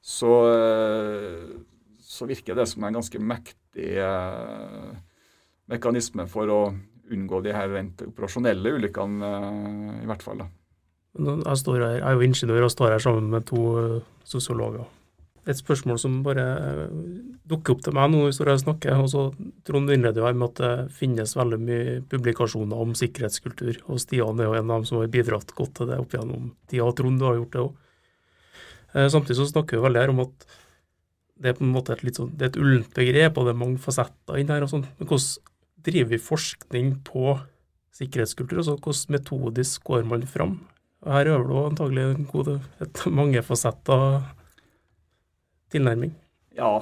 så, 0.04 0.32
eh, 0.52 1.54
så, 2.00 2.26
virker 2.28 2.56
det 2.56 2.66
som 2.68 2.84
en 2.84 2.98
ganske 2.98 3.20
mektig 3.20 3.94
eh, 4.00 4.90
mekanisme 5.72 6.26
for 6.28 6.50
å 6.52 6.60
unngå 7.14 7.40
de 7.44 7.52
her 7.52 7.70
rent 7.72 8.04
operasjonelle 8.04 8.74
ulykkene, 8.78 9.30
eh, 9.30 10.02
i 10.04 10.10
hvert 10.10 10.24
fall. 10.24 10.44
da. 10.44 10.50
Jeg, 11.14 11.56
står 11.60 11.78
her, 11.78 11.96
jeg 12.00 12.04
er 12.08 12.18
jo 12.18 12.26
ingeniør 12.26 12.66
og 12.66 12.74
står 12.74 12.96
her 12.96 13.04
sammen 13.04 13.30
med 13.30 13.46
to 13.48 13.64
sosiologer 14.26 14.88
et 15.44 15.58
spørsmål 15.58 15.98
som 16.00 16.22
bare 16.24 16.44
eh, 16.56 16.96
dukker 17.50 17.74
opp 17.74 17.84
til 17.84 17.94
meg 17.96 18.10
nå 18.10 18.22
når 18.24 18.38
her 18.40 18.54
og 18.54 18.62
snakker. 18.62 18.96
og 18.96 19.10
så 19.12 19.24
Trond 19.68 19.92
innleder 19.92 20.22
jo 20.22 20.32
med 20.32 20.52
at 20.54 20.60
det 20.62 20.96
finnes 20.96 21.36
veldig 21.36 21.60
mye 21.60 21.96
publikasjoner 22.08 22.84
om 22.86 22.94
sikkerhetskultur. 22.96 23.82
og 23.84 24.00
Stian 24.00 24.40
er 24.40 24.48
jo 24.48 24.58
en 24.58 24.70
av 24.70 24.78
dem 24.78 24.86
som 24.88 25.00
har 25.00 25.12
bidratt 25.12 25.52
godt 25.56 25.74
til 25.78 25.90
det 25.90 26.00
opp 26.00 26.16
gjennom 26.16 26.52
tida. 26.70 26.90
Trond, 26.96 27.20
du 27.20 27.26
har 27.28 27.40
gjort 27.40 27.52
det 27.52 27.64
òg. 27.64 27.72
Eh, 28.94 29.08
samtidig 29.12 29.40
så 29.42 29.50
snakker 29.52 29.76
vi 29.76 29.84
veldig 29.84 30.04
her 30.04 30.14
om 30.14 30.22
at 30.24 30.46
det 31.34 31.50
er 31.50 31.58
på 31.58 31.66
en 31.66 31.74
måte 31.74 31.92
et 31.92 32.04
litt 32.06 32.16
sånn, 32.16 32.30
det 32.38 32.46
er 32.46 32.52
et 32.52 32.60
ullent 32.62 32.94
begrep, 32.94 33.36
og 33.36 33.48
det 33.48 33.52
er 33.52 33.58
mange 33.58 33.82
fasetter 33.82 34.38
inn 34.38 34.52
her. 34.52 34.64
og 34.64 34.70
sånn. 34.70 34.86
Men 35.00 35.10
hvordan 35.10 35.52
driver 35.84 36.12
vi 36.14 36.20
forskning 36.22 36.92
på 37.04 37.34
sikkerhetskultur? 37.98 38.62
altså 38.62 38.78
Hvordan 38.78 39.18
metodisk 39.18 39.84
går 39.90 40.06
man 40.08 40.24
fram? 40.30 40.62
Her 41.04 41.28
øver 41.34 41.50
du 41.50 41.54
antagelig 41.60 42.04
en 42.06 42.24
god, 42.30 42.60
et 42.80 43.02
mange 43.12 43.42
fasetter 43.44 44.22
tilnærming? 45.74 46.14
Ja, 46.56 46.78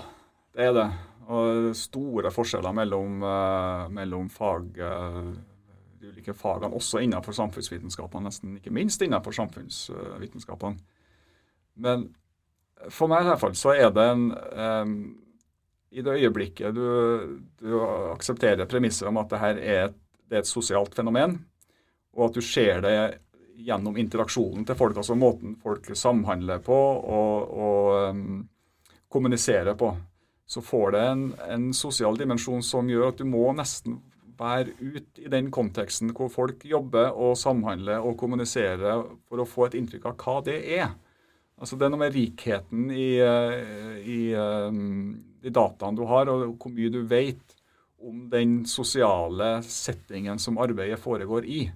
det 0.57 0.69
er 0.69 0.77
det. 0.77 0.89
Og 1.33 1.71
store 1.79 2.33
forskjeller 2.35 2.75
mellom, 2.77 3.23
uh, 3.25 3.89
mellom 3.95 4.29
fag, 4.33 4.79
uh, 4.83 5.33
de 6.03 6.11
ulike 6.11 6.35
fagene, 6.37 6.75
også 6.77 7.01
innenfor 7.03 7.35
samfunnsvitenskapene, 7.37 8.27
nesten 8.27 8.59
ikke 8.59 8.75
minst 8.75 9.03
innenfor 9.05 9.35
samfunnsvitenskapene. 9.37 10.77
Men 11.83 12.11
for 12.91 13.11
meg 13.11 13.23
i 13.23 13.31
hvert 13.31 13.43
fall 13.43 13.57
så 13.59 13.75
er 13.79 13.93
det 13.95 14.05
en 14.11 14.25
um, 14.35 14.95
I 15.93 16.03
det 16.03 16.17
øyeblikket 16.19 16.75
du, 16.75 16.87
du 17.61 17.75
aksepterer 18.11 18.67
premisset 18.67 19.07
om 19.09 19.21
at 19.21 19.31
det 19.31 19.41
her 19.43 19.61
er 19.61 19.83
et, 19.87 19.99
det 20.27 20.39
er 20.39 20.45
et 20.45 20.51
sosialt 20.51 20.95
fenomen, 20.97 21.37
og 22.17 22.31
at 22.31 22.39
du 22.39 22.43
ser 22.45 22.81
det 22.85 22.97
gjennom 23.63 23.97
interaksjonen 24.01 24.65
til 24.67 24.77
folk, 24.77 24.97
altså 24.97 25.15
måten 25.15 25.55
folk 25.63 25.87
samhandler 25.97 26.63
på, 26.65 26.75
og, 26.75 27.53
og 27.53 28.11
um, 28.11 28.41
kommuniserer 29.13 29.77
på, 29.79 29.93
så 30.47 30.63
får 30.65 30.95
det 30.95 31.03
en, 31.11 31.27
en 31.49 31.69
sosial 31.77 32.19
dimensjon 32.19 32.65
som 32.67 32.89
gjør 32.91 33.13
at 33.13 33.21
du 33.21 33.29
må 33.29 33.45
nesten 33.57 34.01
være 34.39 34.73
ut 34.81 35.21
i 35.23 35.31
den 35.31 35.51
konteksten 35.55 36.11
hvor 36.17 36.31
folk 36.33 36.65
jobber 36.67 37.13
og 37.13 37.37
samhandler 37.39 38.03
og 38.03 38.17
kommuniserer 38.21 39.05
for 39.29 39.43
å 39.43 39.49
få 39.49 39.69
et 39.69 39.77
inntrykk 39.79 40.09
av 40.11 40.17
hva 40.25 40.37
det 40.49 40.59
er. 40.79 40.93
Altså 41.63 41.79
Det 41.79 41.87
er 41.87 41.93
noe 41.95 42.03
med 42.03 42.17
rikheten 42.17 42.89
i, 42.91 43.09
eh, 43.23 43.99
i, 44.03 44.21
eh, 44.35 44.79
i 45.47 45.53
dataene 45.53 45.99
du 45.99 46.07
har, 46.11 46.31
og 46.33 46.57
hvor 46.57 46.73
mye 46.75 46.91
du 46.91 47.03
vet 47.07 47.57
om 48.03 48.27
den 48.31 48.65
sosiale 48.67 49.61
settingen 49.63 50.41
som 50.43 50.59
arbeidet 50.59 50.99
foregår 50.99 51.47
i. 51.47 51.67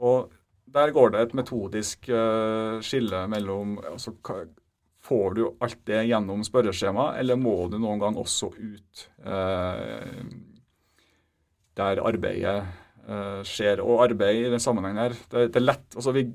Og 0.00 0.36
Der 0.70 0.92
går 0.94 1.10
det 1.10 1.20
et 1.20 1.32
metodisk 1.34 2.06
uh, 2.14 2.78
skille 2.78 3.24
mellom 3.26 3.72
altså, 3.90 4.12
Får 5.10 5.34
du 5.34 5.42
alt 5.58 5.80
det 5.90 6.04
gjennom 6.06 6.44
spørreskjema, 6.46 7.16
eller 7.18 7.38
må 7.40 7.56
du 7.70 7.80
noen 7.82 7.98
gang 7.98 8.18
også 8.20 8.52
ut 8.54 9.00
eh, 9.26 10.20
der 11.80 12.02
arbeidet 12.06 12.60
eh, 13.08 13.40
skjer? 13.46 13.82
Og 13.82 14.04
arbeid 14.06 14.44
i 14.44 14.52
den 14.52 14.62
sammenhengen 14.62 15.02
her, 15.02 15.16
det, 15.32 15.48
det, 15.48 15.58
er 15.58 15.66
lett 15.66 15.98
altså 15.98 16.14
Vi 16.14 16.28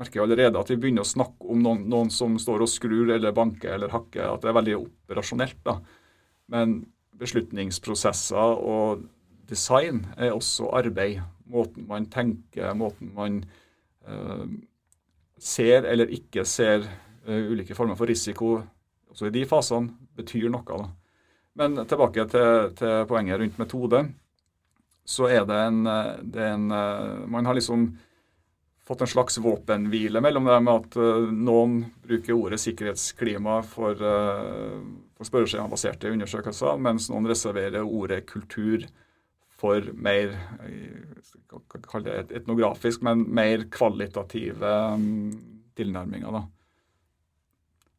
merker 0.00 0.22
jo 0.22 0.24
allerede 0.24 0.58
at 0.58 0.72
vi 0.72 0.78
begynner 0.80 1.04
å 1.04 1.10
snakke 1.12 1.52
om 1.52 1.60
noen, 1.62 1.84
noen, 1.92 2.08
som 2.10 2.38
står 2.40 2.64
og 2.64 2.72
skrur 2.72 3.12
eller 3.12 3.36
banker 3.36 3.76
eller 3.76 3.92
hakker, 3.92 4.24
at 4.32 4.42
det 4.42 4.50
er 4.50 4.58
veldig 4.58 4.78
operasjonelt. 4.80 5.60
da. 5.68 5.76
Men 6.50 6.80
beslutningsprosesser 7.20 8.58
og 8.58 9.04
design 9.52 10.06
er 10.16 10.32
også 10.32 10.72
arbeid. 10.74 11.20
Måten 11.52 11.86
man 11.92 12.08
tenker, 12.08 12.72
måten 12.72 13.12
man 13.14 13.42
eh, 14.08 14.46
ser 15.38 15.84
eller 15.92 16.08
ikke 16.16 16.48
ser 16.48 16.88
ulike 17.26 17.76
former 17.76 17.96
for 17.98 18.10
risiko 18.10 18.58
også 19.14 19.28
i 19.28 19.34
de 19.34 19.44
fasene 19.46 20.10
betyr 20.18 20.48
noe. 20.50 20.64
Da. 20.66 20.88
Men 21.60 21.78
tilbake 21.86 22.26
til, 22.32 22.72
til, 22.78 23.04
poenget 23.06 23.38
rundt 23.40 23.60
metode. 23.62 24.00
Så 25.06 25.28
er 25.30 25.44
det 25.46 25.60
en, 25.68 25.84
det 25.84 26.42
er 26.42 26.56
en 26.56 26.72
uh, 26.72 27.28
Man 27.30 27.46
har 27.46 27.54
liksom 27.54 27.86
fått 28.84 29.04
en 29.04 29.08
slags 29.08 29.38
våpenhvile 29.40 30.20
mellom 30.20 30.48
det 30.48 30.56
med 30.60 30.74
at 30.74 30.96
noen 31.32 31.78
bruker 32.04 32.34
ordet 32.36 32.58
sikkerhetsklima 32.60 33.62
for, 33.64 33.96
for 33.96 35.24
spørreskjemabaserte 35.24 36.10
undersøkelser, 36.12 36.76
mens 36.84 37.06
noen 37.08 37.30
reserverer 37.30 37.80
ordet 37.80 38.26
kultur 38.28 38.84
for 39.56 39.88
mer 39.96 40.34
kall 41.88 42.04
det 42.04 42.18
etnografisk, 42.36 43.00
men 43.08 43.24
mer 43.34 43.64
kvalitative 43.72 44.74
um, 44.98 45.32
tilnærminger. 45.80 46.36
da. 46.36 46.44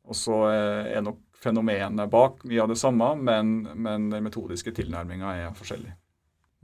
Og 0.05 0.17
så 0.17 0.41
eh, 0.51 0.95
er 0.95 1.05
nok 1.05 1.21
fenomenet 1.45 2.09
bak 2.09 2.41
mye 2.47 2.63
av 2.63 2.71
det 2.71 2.79
samme, 2.81 3.11
men, 3.21 3.59
men 3.75 4.09
den 4.13 4.25
metodiske 4.25 4.73
tilnærminga 4.75 5.35
er 5.43 5.53
forskjellig. 5.57 5.93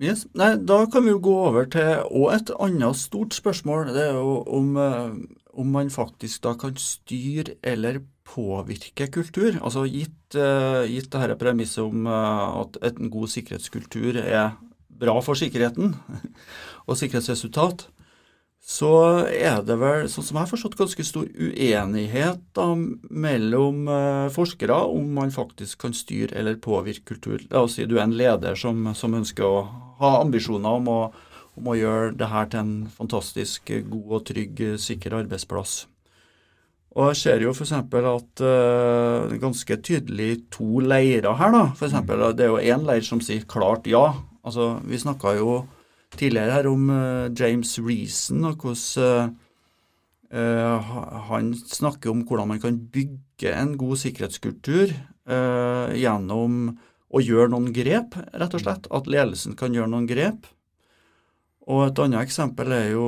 Yes. 0.02 0.24
Nei, 0.34 0.56
da 0.66 0.80
kan 0.90 1.06
vi 1.06 1.12
jo 1.14 1.22
gå 1.22 1.34
over 1.50 1.68
til 1.70 2.00
et 2.34 2.50
annet 2.58 2.98
stort 2.98 3.36
spørsmål. 3.38 3.92
Det 3.94 4.08
er 4.08 4.18
jo 4.18 4.40
om, 4.50 4.72
eh, 4.82 5.14
om 5.54 5.76
man 5.76 5.94
faktisk 5.94 6.42
da 6.48 6.56
kan 6.58 6.80
styre 6.80 7.60
eller 7.62 8.02
påvirke 8.26 9.10
kultur. 9.12 9.60
Altså 9.60 9.84
gitt, 9.90 10.38
uh, 10.40 10.88
gitt 10.88 11.10
dette 11.12 11.36
premisset 11.36 11.84
om 11.84 12.06
at 12.08 12.78
en 12.88 13.10
god 13.12 13.28
sikkerhetskultur 13.34 14.22
er 14.22 14.54
bra 15.02 15.18
for 15.26 15.36
sikkerheten 15.36 15.96
og 16.88 16.98
sikkerhetsresultat, 17.00 17.88
så 18.72 18.92
er 19.28 19.64
det 19.68 19.76
vel, 19.82 20.06
sånn 20.08 20.24
som 20.24 20.38
jeg 20.38 20.46
har 20.46 20.50
forstått, 20.50 20.78
ganske 20.80 21.04
stor 21.04 21.26
uenighet 21.28 22.44
da, 22.56 22.68
mellom 23.12 23.82
uh, 23.90 24.30
forskere 24.32 24.78
om 24.94 25.10
man 25.18 25.34
faktisk 25.34 25.82
kan 25.84 25.96
styre 25.98 26.38
eller 26.40 26.60
påvirke 26.62 27.04
kultur. 27.12 27.44
La 27.52 27.66
oss 27.66 27.76
si 27.76 27.88
du 27.90 27.98
er 27.98 28.06
en 28.06 28.16
leder 28.16 28.56
som, 28.56 28.94
som 28.96 29.18
ønsker 29.18 29.44
å 29.44 29.66
ha 30.00 30.14
ambisjoner 30.22 30.80
om 30.80 30.88
å, 30.88 31.00
om 31.60 31.68
å, 31.68 31.76
gjøre 31.76 32.14
det 32.22 32.32
her 32.32 32.48
til 32.54 32.62
en 32.62 32.74
fantastisk 32.96 33.74
god 33.90 34.16
og 34.22 34.24
trygg, 34.32 34.64
sikker 34.80 35.20
arbeidsplass. 35.20 35.76
Og 36.96 37.12
jeg 37.12 37.20
ser 37.20 37.44
jo 37.44 37.52
f.eks. 37.52 37.76
at 37.76 37.92
det 38.40 38.56
er 38.56 39.38
ganske 39.44 39.78
tydelig 39.84 40.32
to 40.52 40.80
leirer 40.84 41.36
her. 41.40 41.52
da. 41.56 41.68
For 41.76 41.90
eksempel, 41.90 42.24
det 42.36 42.48
er 42.48 42.56
jo 42.56 42.64
én 42.76 42.88
leir 42.88 43.04
som 43.08 43.20
sier 43.24 43.44
klart 43.48 43.88
ja. 43.88 44.14
Altså, 44.44 44.78
Vi 44.88 45.00
snakka 45.00 45.36
jo 45.40 45.62
tidligere 46.18 46.58
her 46.58 46.70
om 46.70 46.90
uh, 46.92 47.32
James 47.38 47.78
Reason 47.80 48.46
og 48.48 48.64
hvordan 48.64 49.36
uh, 50.34 50.94
han 51.30 51.52
snakker 51.56 52.12
om 52.12 52.24
hvordan 52.28 52.54
man 52.54 52.62
kan 52.64 52.80
bygge 52.94 53.52
en 53.56 53.76
god 53.80 54.00
sikkerhetskultur 54.06 54.94
gjennom 55.32 56.56
å 57.14 57.20
gjøre 57.22 57.52
noen 57.54 57.70
grep, 57.72 58.16
rett 58.36 58.56
og 58.58 58.64
slett. 58.64 58.88
At 58.92 59.08
ledelsen 59.08 59.54
kan 59.56 59.76
gjøre 59.76 59.92
noen 59.94 60.08
grep. 60.10 60.48
Og 61.72 61.86
et 61.86 62.02
annet 62.04 62.26
eksempel 62.26 62.74
er 62.76 62.88
jo 62.96 63.06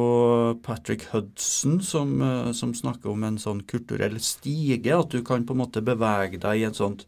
Patrick 0.63 1.07
Hudson, 1.11 1.81
som, 1.83 2.13
som, 2.55 2.71
snakker 2.77 3.11
om 3.11 3.25
en 3.27 3.39
sånn 3.41 3.63
kulturell 3.67 4.19
stige. 4.23 4.93
At 4.95 5.11
du 5.11 5.25
kan 5.25 5.43
på 5.43 5.57
en 5.57 5.63
måte 5.65 5.83
bevege 5.83 6.39
deg 6.39 6.61
i 6.61 6.67
et 6.69 6.79
sånt 6.79 7.07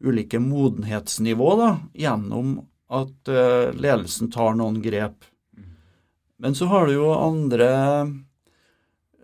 ulike 0.00 0.40
modenhetsnivå 0.40 1.50
da, 1.60 1.70
gjennom 2.06 2.56
at 2.94 3.34
ledelsen 3.74 4.32
tar 4.32 4.56
noen 4.60 4.80
grep. 4.84 5.26
Men 6.38 6.54
så 6.54 6.66
har 6.70 6.86
du 6.86 6.96
jo 6.96 7.10
andre 7.14 7.70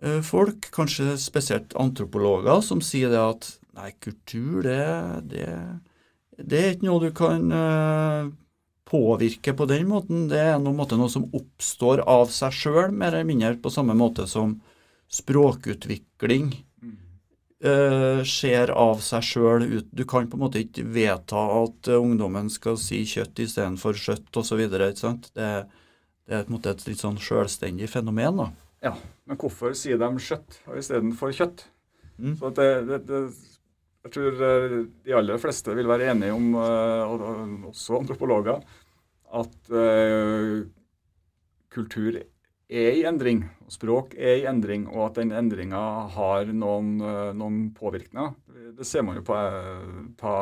uh, 0.02 0.20
folk, 0.26 0.70
kanskje 0.74 1.16
spesielt 1.20 1.74
antropologer, 1.78 2.62
som 2.64 2.82
sier 2.84 3.10
det 3.12 3.20
at 3.22 3.48
nei, 3.76 3.90
kultur, 4.02 4.62
det, 4.66 4.84
det, 5.32 5.48
det 6.38 6.60
er 6.60 6.76
ikke 6.76 6.88
noe 6.88 7.02
du 7.02 7.10
kan 7.16 7.50
uh, 7.50 8.30
påvirke 8.90 9.54
på 9.56 9.66
den 9.70 9.88
måten. 9.90 10.28
Det 10.30 10.40
er 10.40 10.58
noe, 10.62 10.74
måte, 10.76 10.98
noe 10.98 11.10
som 11.12 11.28
oppstår 11.36 12.04
av 12.08 12.30
seg 12.34 12.54
sjøl, 12.56 12.90
mer 12.94 13.14
eller 13.14 13.28
mindre 13.28 13.54
på 13.62 13.72
samme 13.74 13.96
måte 13.98 14.26
som 14.30 14.58
språkutvikling 15.10 16.52
uh, 17.66 18.22
skjer 18.26 18.70
av 18.74 19.02
seg 19.04 19.26
sjøl. 19.26 19.66
Du 19.90 20.06
kan 20.06 20.30
på 20.30 20.38
en 20.38 20.46
måte 20.46 20.62
ikke 20.62 20.86
vedta 20.94 21.42
at 21.60 21.90
ungdommen 21.98 22.50
skal 22.52 22.78
si 22.80 23.02
kjøtt 23.08 23.42
istedenfor 23.46 23.98
skjøtt 23.98 24.42
osv. 24.42 24.64
Det, 24.70 25.52
det 26.30 26.38
er 26.38 26.50
måte 26.52 26.72
et 26.72 26.86
litt 26.86 27.02
sånn 27.02 27.18
sjølstendig 27.20 27.90
fenomen. 27.90 28.38
da. 28.38 28.48
Ja, 28.86 28.94
men 29.28 29.38
hvorfor 29.40 29.74
sier 29.76 29.98
de 30.00 30.10
skjøtt 30.22 30.60
istedenfor 30.78 31.34
kjøtt? 31.36 31.66
Mm. 32.20 32.36
Så 32.38 32.52
det, 32.56 32.68
det, 32.88 33.00
det, 33.08 33.20
jeg 34.06 34.14
tror 34.14 34.44
eh, 34.46 34.76
de 35.04 35.16
aller 35.18 35.40
fleste 35.42 35.74
vil 35.76 35.90
være 35.90 36.12
enige 36.14 36.36
om, 36.36 36.52
eh, 36.56 37.66
også 37.72 37.98
antropologer, 38.00 38.62
at 39.30 39.70
uh, 39.70 40.64
kultur 41.70 42.16
er 42.70 42.96
i 42.98 43.04
endring, 43.06 43.42
og 43.66 43.74
språk 43.74 44.14
er 44.18 44.40
i 44.40 44.46
endring, 44.50 44.86
og 44.90 45.08
at 45.08 45.20
den 45.20 45.34
endringa 45.34 45.82
har 46.14 46.50
noen, 46.54 46.96
eh, 47.02 47.30
noen, 47.36 47.60
påvirkninger. 47.74 48.34
Det 48.78 48.86
ser 48.86 49.04
man 49.06 49.18
jo 49.18 49.26
på 49.26 49.36
eh, 49.36 50.00
Ta, 50.20 50.34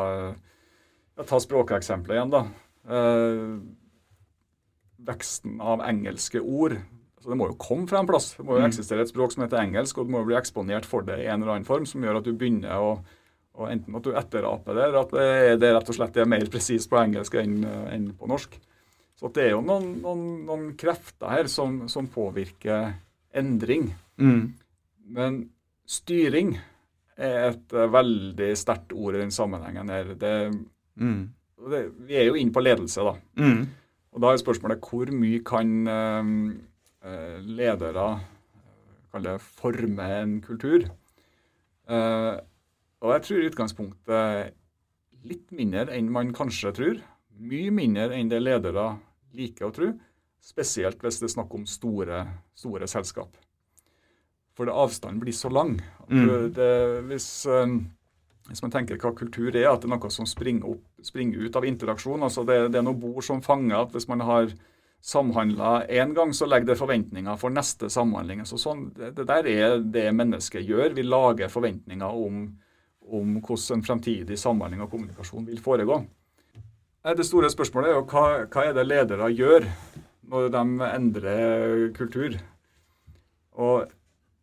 ta 1.27 1.41
språkeksempelet 1.41 2.19
igjen, 2.19 2.33
da. 2.33 2.43
Eh, 2.89 3.55
veksten 5.07 5.61
av 5.61 5.83
engelske 5.87 6.41
ord. 6.41 6.79
Så 7.19 7.33
det 7.33 7.39
må 7.39 7.49
jo 7.51 7.59
komme 7.61 7.89
fra 7.91 8.01
en 8.03 8.09
plass. 8.09 8.33
Det 8.39 8.47
må 8.47 8.57
jo 8.57 8.65
mm. 8.65 8.71
eksistere 8.71 9.05
et 9.05 9.11
språk 9.11 9.35
som 9.35 9.45
heter 9.45 9.61
engelsk, 9.61 9.99
og 9.99 10.07
du 10.07 10.15
må 10.15 10.23
jo 10.23 10.31
bli 10.31 10.39
eksponert 10.39 10.87
for 10.89 11.07
det 11.07 11.21
i 11.23 11.29
en 11.29 11.43
eller 11.43 11.57
annen 11.57 11.69
form, 11.69 11.87
som 11.89 12.05
gjør 12.05 12.21
at 12.21 12.29
du 12.29 12.35
begynner 12.35 12.83
å 12.83 12.99
og 13.59 13.67
Enten 13.73 13.97
at 13.99 14.07
du 14.07 14.13
etteraper 14.15 14.77
det, 14.77 14.83
eller 14.87 15.01
at 15.01 15.13
det, 15.17 15.29
det 15.65 15.71
rett 15.75 15.89
og 15.91 15.97
slett 15.97 16.19
er 16.21 16.29
mer 16.31 16.45
presist 16.47 16.91
på 16.91 16.99
engelsk 17.01 17.35
enn, 17.41 17.57
enn 17.67 18.05
på 18.15 18.29
norsk. 18.31 18.55
Så 19.19 19.31
det 19.35 19.49
er 19.49 19.57
jo 19.57 19.63
noen, 19.67 19.97
noen, 20.05 20.25
noen 20.47 20.69
krefter 20.79 21.33
her 21.33 21.51
som, 21.51 21.81
som 21.91 22.07
påvirker 22.13 22.93
endring. 23.35 23.89
Mm. 24.23 24.45
Men 25.11 25.41
styring 25.91 26.55
er 27.19 27.49
et 27.49 27.75
uh, 27.75 27.89
veldig 27.91 28.53
sterkt 28.59 28.95
ord 28.95 29.19
i 29.19 29.25
den 29.25 29.35
sammenhengen 29.35 29.91
her. 29.91 30.15
Det, 30.21 30.35
mm. 31.03 31.19
det, 31.73 31.83
vi 32.07 32.21
er 32.21 32.29
jo 32.29 32.39
inne 32.39 32.55
på 32.55 32.63
ledelse, 32.63 33.03
da. 33.09 33.17
Mm. 33.43 33.65
Og 34.19 34.25
da 34.25 34.33
er 34.35 34.41
spørsmålet 34.41 34.83
hvor 34.83 35.11
mye 35.15 35.39
kan 35.47 35.69
eh, 35.87 37.37
ledere 37.47 38.07
kalle 39.13 39.37
det 39.37 39.45
forme 39.61 40.09
en 40.17 40.33
kultur? 40.43 40.89
Eh, 41.87 42.33
og 42.99 43.13
jeg 43.15 43.23
tror 43.23 43.39
i 43.39 43.47
utgangspunktet 43.53 44.57
litt 45.23 45.55
mindre 45.55 45.95
enn 45.95 46.11
man 46.11 46.35
kanskje 46.35 46.75
tror. 46.75 46.99
Mye 47.39 47.71
mindre 47.71 48.11
enn 48.19 48.33
det 48.33 48.43
ledere 48.43 48.89
liker 49.39 49.69
å 49.69 49.77
tro. 49.77 49.93
Spesielt 50.43 50.99
hvis 50.99 51.21
det 51.23 51.29
er 51.29 51.35
snakk 51.37 51.55
om 51.55 51.69
store, 51.71 52.25
store 52.59 52.91
selskap. 52.91 53.39
For 54.59 54.67
det, 54.67 54.75
avstanden 54.75 55.23
blir 55.23 55.39
så 55.39 55.47
lang. 55.55 55.77
Mm. 56.11 56.51
Det, 56.59 56.73
hvis, 57.07 57.31
um, 57.47 57.85
hvis, 58.49 58.63
man 58.65 58.73
tenker 58.73 58.99
hva 59.01 59.13
kultur 59.17 59.53
er, 59.53 59.69
at 59.71 59.83
det 59.83 59.91
er 59.91 59.95
noe 59.95 60.11
som 60.13 60.27
springer, 60.29 60.75
opp, 60.75 60.85
springer 61.05 61.45
ut 61.45 61.57
av 61.57 61.67
interaksjon. 61.69 62.25
altså 62.25 62.45
det, 62.49 62.59
det 62.73 62.81
er 62.81 62.87
noe 62.87 62.99
bord 62.99 63.25
som 63.25 63.43
fanger 63.45 63.83
at 63.83 63.95
hvis 63.95 64.09
man 64.09 64.25
har 64.25 64.53
samhandla 65.05 65.87
én 65.87 66.15
gang, 66.15 66.33
så 66.35 66.47
legger 66.49 66.73
det 66.73 66.79
forventninger 66.81 67.37
for 67.39 67.55
neste 67.55 67.91
samhandling. 67.93 68.43
Så 68.49 68.59
sånn, 68.59 68.89
det, 68.97 69.13
det, 69.17 69.29
der 69.29 69.47
er 69.53 69.77
det 69.85 70.09
mennesket 70.17 70.67
gjør. 70.67 70.97
Vi 70.97 71.05
lager 71.07 71.53
forventninger 71.53 72.23
om, 72.27 72.47
om 73.07 73.37
hvordan 73.39 73.79
en 73.79 73.87
fremtidig 73.87 74.39
samhandling 74.41 74.83
og 74.85 74.91
kommunikasjon 74.91 75.47
vil 75.47 75.63
foregå. 75.63 76.03
Det 77.09 77.25
store 77.25 77.49
spørsmålet 77.53 77.93
er 77.93 77.97
jo 78.01 78.07
hva, 78.11 78.25
hva 78.51 78.65
er 78.67 78.75
det 78.77 78.89
ledere 78.89 79.31
gjør 79.33 79.69
når 80.29 80.51
de 80.53 80.65
endrer 80.89 81.87
kultur? 81.97 82.35
Og 83.59 83.87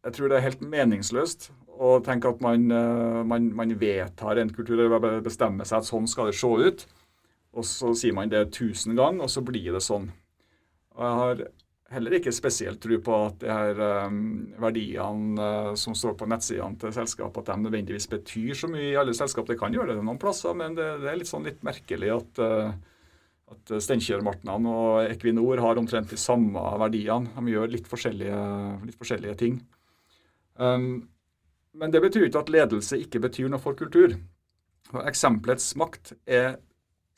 jeg 0.05 0.15
tror 0.15 0.31
det 0.31 0.37
er 0.37 0.47
helt 0.47 0.63
meningsløst 0.63 1.49
å 1.75 1.97
tenke 2.03 2.31
at 2.31 2.41
man, 2.43 2.69
eh, 2.71 3.21
man, 3.27 3.49
man 3.55 3.73
vedtar 3.79 4.39
en 4.41 4.53
kultur 4.53 4.79
eller 4.85 5.19
bestemmer 5.25 5.67
seg 5.67 5.81
at 5.81 5.89
sånn 5.89 6.07
skal 6.09 6.31
det 6.31 6.37
se 6.39 6.47
ut. 6.47 6.85
Og 7.55 7.67
så 7.67 7.93
sier 7.95 8.15
man 8.15 8.31
det 8.31 8.49
tusen 8.55 8.97
ganger, 8.97 9.25
og 9.25 9.31
så 9.31 9.43
blir 9.45 9.75
det 9.75 9.83
sånn. 9.83 10.09
Og 10.95 11.03
jeg 11.05 11.19
har 11.21 11.45
heller 11.95 12.17
ikke 12.17 12.33
spesielt 12.35 12.81
tro 12.83 12.97
på 13.03 13.19
at 13.27 13.37
de 13.43 13.51
her 13.51 13.79
um, 14.09 14.17
verdiene 14.59 15.39
uh, 15.39 15.69
som 15.79 15.95
står 15.95 16.17
på 16.19 16.27
nettsidene 16.27 16.79
til 16.81 16.91
selskap, 16.95 17.37
at 17.39 17.51
de 17.51 17.57
nødvendigvis 17.61 18.09
betyr 18.11 18.57
så 18.57 18.67
mye 18.71 18.89
i 18.89 18.97
alle 18.99 19.15
selskap. 19.15 19.47
Det 19.47 19.59
kan 19.59 19.75
gjøre 19.75 19.95
det 19.95 20.03
noen 20.03 20.19
plasser, 20.19 20.55
men 20.57 20.75
det, 20.75 20.89
det 21.03 21.11
er 21.11 21.21
litt 21.21 21.31
sånn 21.31 21.47
litt 21.47 21.63
merkelig 21.67 22.11
at, 22.17 22.43
at 23.55 23.75
Steinkjer-Martnan 23.87 24.67
og 24.71 25.05
Equinor 25.05 25.63
har 25.63 25.79
omtrent 25.79 26.11
de 26.11 26.19
samme 26.19 26.63
verdiene. 26.81 27.31
De 27.37 27.55
gjør 27.55 27.71
litt 27.71 27.87
forskjellige, 27.91 28.43
litt 28.89 28.99
forskjellige 28.99 29.39
ting. 29.45 29.61
Um, 30.59 31.05
men 31.79 31.91
det 31.91 32.01
betyr 32.03 32.27
ikke 32.27 32.45
at 32.45 32.51
ledelse 32.53 32.99
ikke 33.01 33.21
betyr 33.27 33.51
noe 33.51 33.61
for 33.61 33.77
kultur. 33.77 34.15
Og 34.93 35.01
Eksempelets 35.09 35.73
makt 35.79 36.13
er 36.25 36.57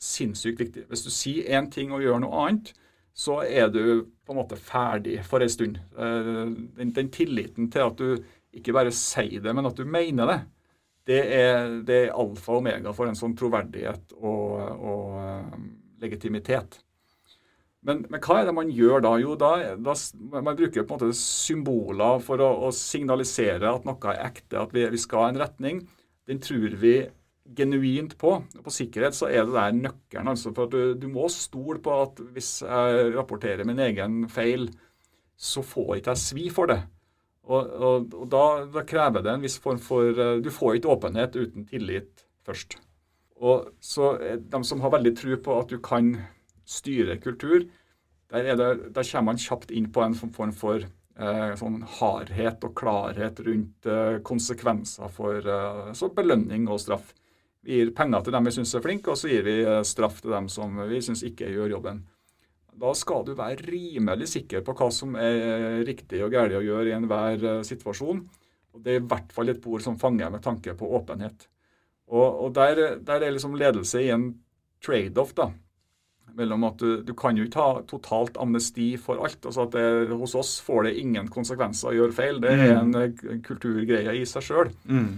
sinnssykt 0.02 0.60
viktig. 0.62 0.86
Hvis 0.90 1.04
du 1.06 1.10
sier 1.12 1.48
én 1.58 1.68
ting 1.70 1.92
og 1.92 2.02
gjør 2.04 2.22
noe 2.22 2.44
annet, 2.44 2.72
så 3.18 3.40
er 3.42 3.70
du 3.74 4.06
på 4.26 4.34
en 4.34 4.38
måte 4.38 4.58
ferdig 4.60 5.18
for 5.26 5.42
en 5.42 5.50
stund. 5.50 5.78
Eh, 5.98 6.34
den, 6.78 6.92
den, 6.94 7.10
tilliten 7.10 7.70
til 7.72 7.86
at 7.86 7.98
du 7.98 8.22
ikke 8.54 8.74
bare 8.76 8.94
sier 8.94 9.42
det, 9.42 9.54
men 9.54 9.66
at 9.66 9.78
du 9.78 9.84
mener 9.88 10.30
det, 10.30 10.38
det 11.08 11.20
er, 11.34 11.72
det 11.88 11.98
er 12.04 12.14
alfa 12.20 12.52
og 12.52 12.62
omega 12.62 12.92
for 12.94 13.08
en 13.08 13.16
sånn 13.18 13.34
troverdighet 13.38 14.12
og, 14.18 14.58
og 14.76 15.14
uh, 15.16 15.54
legitimitet. 16.02 16.76
Men, 17.86 18.02
men, 18.10 18.18
hva 18.18 18.40
er 18.40 18.48
det 18.48 18.56
man 18.56 18.72
gjør 18.74 19.04
da? 19.04 19.12
Jo, 19.22 19.36
da, 19.38 19.52
da 19.78 19.94
man 20.34 20.56
bruker 20.58 20.82
på 20.82 20.96
en 20.96 20.98
måte 20.98 21.14
symboler 21.16 22.18
for 22.24 22.42
å, 22.42 22.48
å 22.66 22.72
signalisere 22.74 23.70
at 23.70 23.86
noe 23.86 24.10
er 24.12 24.24
ekte, 24.26 24.58
at 24.64 24.74
vi, 24.74 24.82
vi 24.90 25.00
skal 25.00 25.24
ha 25.24 25.30
en 25.32 25.40
retning. 25.44 25.84
Den 26.28 26.42
tror 26.42 26.74
vi 26.80 26.96
genuint 27.56 28.16
på. 28.18 28.34
På 28.64 28.72
sikkerhet 28.72 29.16
så 29.16 29.30
er 29.30 29.46
det 29.46 29.54
der 29.54 29.76
nøkkelen. 29.78 30.28
altså 30.34 30.52
for 30.56 30.70
du, 30.72 30.94
du, 30.98 31.08
må 31.12 31.28
stole 31.32 31.80
på 31.84 31.94
at 32.02 32.20
hvis 32.34 32.58
jeg 32.64 33.12
rapporterer 33.14 33.64
min 33.68 33.80
egen 33.86 34.24
feil, 34.32 34.68
så 35.38 35.62
får 35.62 35.98
ikke 35.98 36.16
jeg 36.16 36.24
svi 36.24 36.48
for 36.52 36.70
det. 36.70 36.80
Og, 37.48 37.62
og, 37.62 38.10
og 38.12 38.26
da, 38.28 38.44
da, 38.68 38.84
krever 38.84 39.24
det 39.24 39.32
en 39.32 39.44
viss 39.46 39.56
form 39.62 39.78
for 39.80 40.12
eh, 40.12 40.34
Du 40.44 40.50
får 40.52 40.76
ikke 40.76 40.90
åpenhet 40.92 41.38
uten 41.38 41.64
tillit 41.70 42.26
først. 42.44 42.76
Og 43.40 43.70
så 43.80 44.10
De 44.42 44.60
som 44.66 44.82
har 44.82 44.92
veldig 44.92 45.14
tro 45.16 45.38
på 45.40 45.56
at 45.62 45.70
du 45.72 45.78
kan 45.80 46.10
styre 46.68 47.16
kultur, 47.22 47.64
der, 48.28 48.50
det, 48.60 48.68
der 48.92 49.08
kommer 49.08 49.32
man 49.32 49.40
kjapt 49.40 49.72
inn 49.72 49.88
på 49.92 50.04
en 50.04 50.16
form 50.18 50.52
for 50.52 50.84
eh, 50.84 51.54
sånn 51.56 51.80
hardhet 51.98 52.64
og 52.66 52.74
klarhet 52.76 53.40
rundt 53.46 53.88
eh, 53.88 54.18
konsekvenser 54.26 55.08
for 55.12 55.48
eh, 55.48 56.04
belønning 56.16 56.68
og 56.68 56.82
straff. 56.82 57.14
Vi 57.64 57.80
gir 57.80 57.94
penger 57.96 58.24
til 58.24 58.36
dem 58.36 58.46
vi 58.46 58.54
syns 58.54 58.74
er 58.76 58.84
flinke, 58.84 59.12
og 59.12 59.20
så 59.20 59.30
gir 59.32 59.46
vi 59.48 59.58
eh, 59.64 59.82
straff 59.86 60.20
til 60.22 60.34
dem 60.36 60.48
som 60.52 60.76
vi 60.90 61.00
syns 61.04 61.24
ikke 61.26 61.50
gjør 61.54 61.78
jobben. 61.78 62.04
Da 62.78 62.92
skal 62.94 63.24
du 63.26 63.32
være 63.34 63.64
rimelig 63.66 64.28
sikker 64.30 64.62
på 64.62 64.74
hva 64.78 64.90
som 64.94 65.16
er 65.18 65.80
riktig 65.88 66.20
og 66.22 66.30
galt 66.30 66.54
å 66.54 66.62
gjøre 66.62 66.92
i 66.92 66.94
enhver 66.94 67.42
eh, 67.42 67.62
situasjon. 67.66 68.20
Og 68.76 68.82
Det 68.84 68.92
er 68.92 69.00
i 69.00 69.08
hvert 69.08 69.32
fall 69.34 69.50
et 69.50 69.62
bord 69.64 69.82
som 69.82 69.96
fanger 69.98 70.30
med 70.30 70.44
tanke 70.44 70.76
på 70.78 70.90
åpenhet. 71.00 71.48
Og, 72.08 72.44
og 72.44 72.52
der, 72.56 73.00
der, 73.04 73.24
er 73.24 73.34
liksom 73.34 73.56
ledelse 73.58 74.04
i 74.04 74.12
en 74.14 74.30
trade-off. 74.84 75.34
da, 75.34 75.50
mellom 76.38 76.66
at 76.68 76.80
du, 76.80 77.00
du, 77.04 77.14
kan 77.18 77.36
jo 77.38 77.46
ikke 77.48 77.64
ha 77.64 77.84
totalt 77.90 78.38
amnesti 78.40 78.92
for 79.00 79.20
alt. 79.26 79.40
altså 79.44 79.66
at 79.66 79.76
det, 79.76 80.16
Hos 80.16 80.36
oss 80.38 80.58
får 80.64 80.88
det 80.88 80.98
ingen 81.02 81.30
konsekvenser 81.32 81.92
å 81.92 81.96
gjøre 81.96 82.16
feil. 82.16 82.42
Det 82.44 82.54
er 82.54 82.62
mm. 82.64 82.78
en, 82.80 83.16
en 83.34 83.42
kulturgreie 83.46 84.14
i 84.20 84.26
seg 84.28 84.46
sjøl. 84.46 84.72
Mm. 84.86 85.10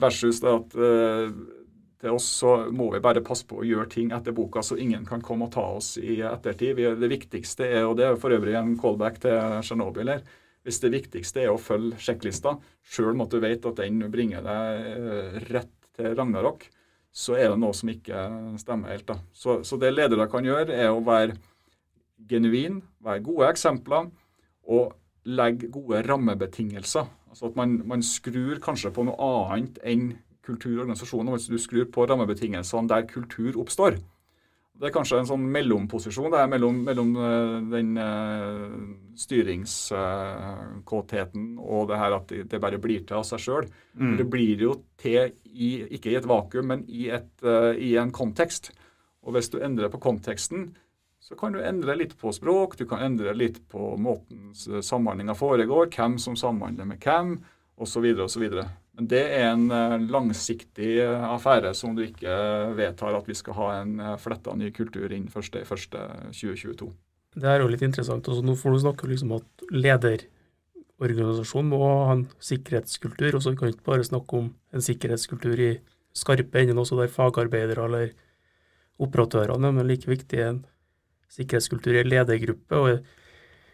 Versus 0.00 0.38
det 0.42 0.52
at 0.54 0.76
uh, 0.78 1.32
til 2.00 2.16
oss 2.16 2.26
så 2.40 2.54
må 2.72 2.88
vi 2.94 3.02
bare 3.04 3.22
passe 3.24 3.46
på 3.48 3.60
å 3.60 3.66
gjøre 3.66 3.90
ting 3.92 4.12
etter 4.16 4.34
boka, 4.36 4.62
så 4.64 4.78
ingen 4.80 5.04
kan 5.08 5.22
komme 5.24 5.48
og 5.48 5.54
ta 5.56 5.66
oss 5.76 5.96
i 6.00 6.20
ettertid. 6.24 6.76
Vi, 6.78 6.86
det 6.96 7.10
viktigste 7.12 7.66
er, 7.68 7.84
og 7.88 7.98
det 7.98 8.06
er 8.06 8.20
for 8.20 8.32
øvrig 8.32 8.56
en 8.56 8.76
callback 8.80 9.20
til 9.24 9.60
Tsjernobyl 9.60 10.14
her, 10.14 10.22
hvis 10.64 10.80
det 10.82 10.92
viktigste 10.92 11.44
er 11.44 11.52
å 11.52 11.60
følge 11.60 12.00
sjekklista, 12.00 12.54
sjøl 12.84 13.14
om 13.14 13.26
du 13.28 13.38
vet 13.42 13.64
at 13.68 13.80
den 13.80 14.00
bringer 14.12 14.44
deg 14.44 14.88
eh, 14.90 15.38
rett 15.50 15.76
til 15.96 16.16
Ragnarok, 16.16 16.66
så 17.10 17.34
er 17.34 17.50
det 17.50 17.58
noe 17.58 17.74
som 17.74 17.90
ikke 17.90 18.24
stemmer 18.60 18.94
helt. 18.94 19.06
da. 19.08 19.18
Så, 19.34 19.60
så 19.66 19.78
det 19.80 19.92
ledere 19.94 20.28
kan 20.30 20.46
gjøre, 20.46 20.74
er 20.74 20.92
å 20.94 21.02
være 21.04 21.36
genuin, 22.30 22.80
være 23.02 23.24
gode 23.26 23.48
eksempler 23.50 24.10
og 24.70 24.94
legge 25.26 25.70
gode 25.72 26.02
rammebetingelser. 26.06 27.08
Altså 27.30 27.50
at 27.50 27.58
man, 27.58 27.80
man 27.86 28.02
skrur 28.02 28.60
kanskje 28.62 28.92
på 28.94 29.04
noe 29.06 29.30
annet 29.50 29.78
enn 29.86 30.12
kultur 30.46 30.82
og 30.82 30.88
du 30.90 31.58
skrur 31.60 31.86
på 31.92 32.06
rammebetingelsene 32.08 32.90
der 32.90 33.06
kultur 33.10 33.58
oppstår. 33.60 33.98
Det 34.80 34.88
er 34.88 34.94
kanskje 34.94 35.18
en 35.20 35.26
sånn 35.28 35.42
mellomposisjon 35.52 36.30
det 36.32 36.38
er 36.40 36.46
mellom, 36.48 36.78
mellom 36.86 37.10
uh, 37.20 37.58
den 37.68 37.90
uh, 38.00 38.72
styringskåtheten 39.20 41.58
uh, 41.58 41.60
og 41.60 41.90
det 41.90 41.98
her 42.00 42.16
at 42.16 42.24
det, 42.32 42.48
det, 42.48 42.56
bare 42.64 42.80
blir 42.80 43.04
til 43.04 43.18
av 43.18 43.24
seg 43.28 43.36
sjøl. 43.44 43.68
Mm. 44.00 44.16
Det 44.16 44.24
blir 44.32 44.56
jo 44.64 44.72
til 45.00 45.36
i, 45.52 45.84
ikke 45.98 46.10
i 46.14 46.16
et 46.16 46.28
vakuum, 46.30 46.66
men 46.72 46.80
i, 46.88 47.12
et, 47.12 47.28
uh, 47.44 47.76
i, 47.76 47.96
en 48.00 48.08
kontekst. 48.14 48.72
Og 49.20 49.36
hvis 49.36 49.52
du 49.52 49.60
endrer 49.60 49.92
på 49.92 50.00
konteksten, 50.00 50.72
så 51.20 51.36
kan 51.36 51.52
du 51.52 51.60
endre 51.60 51.92
litt 52.00 52.16
på 52.16 52.32
språk, 52.32 52.80
du 52.80 52.88
kan 52.88 53.04
endre 53.04 53.36
litt 53.36 53.60
på 53.68 54.00
måten 54.00 54.56
samhandlinga 54.56 55.36
foregår, 55.36 55.92
hvem 55.92 56.16
som 56.16 56.32
samhandler 56.40 56.88
med 56.88 57.04
hvem, 57.04 57.44
osv. 57.76 58.16
osv. 58.24 58.64
Det 59.00 59.20
er 59.22 59.46
en 59.52 59.70
eh, 59.72 59.96
langsiktig 60.12 60.90
eh, 61.00 61.28
affære 61.30 61.72
som 61.76 61.94
du 61.96 62.02
ikke 62.04 62.32
vedtar 62.76 63.16
at 63.16 63.28
vi 63.28 63.36
skal 63.38 63.56
ha 63.56 63.68
en 63.80 63.94
eh, 64.00 64.16
fletta 64.20 64.54
ny 64.58 64.70
kultur 64.76 65.12
inn 65.14 65.28
1.1.2022. 65.30 66.90
Det 67.40 67.48
er 67.48 67.62
jo 67.62 67.70
litt 67.70 67.84
interessant. 67.86 68.26
Altså, 68.26 68.42
nå 68.44 68.56
får 68.58 68.74
du 68.74 68.80
snakke 68.82 69.08
liksom 69.08 69.36
at 69.38 69.64
lederorganisasjonen 69.70 71.70
må 71.70 71.80
ha 71.84 72.16
en 72.16 72.26
sikkerhetskultur. 72.42 73.38
og 73.38 73.44
så 73.44 73.54
kan 73.56 73.72
ikke 73.72 73.86
bare 73.86 74.08
snakke 74.08 74.42
om 74.42 74.50
en 74.74 74.84
sikkerhetskultur 74.84 75.62
i 75.62 75.70
skarpe 76.16 76.60
enden 76.60 76.82
også 76.82 76.98
der 76.98 77.14
fagarbeidere 77.14 77.86
eller 77.86 78.12
operatørene, 79.00 79.70
men 79.72 79.86
like 79.86 80.10
viktig 80.10 80.42
en 80.44 80.64
sikkerhetskultur 81.30 81.94
i 81.94 82.04
ledergruppe. 82.04 82.76
og 82.76 83.19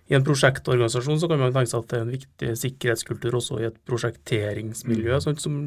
i 0.07 0.15
en 0.15 0.25
prosjektorganisasjon 0.27 1.19
så 1.19 1.29
kan 1.31 1.41
man 1.41 1.55
tenke 1.55 1.71
seg 1.73 1.83
at 1.83 1.91
det 1.91 1.99
er 1.99 2.05
en 2.05 2.15
viktig 2.15 2.53
sikkerhetskultur 2.61 3.37
også 3.41 3.59
i 3.59 3.67
et 3.69 3.81
prosjekteringsmiljø, 3.89 5.17
mm. 5.17 5.25
sånn 5.25 5.41
som, 5.43 5.59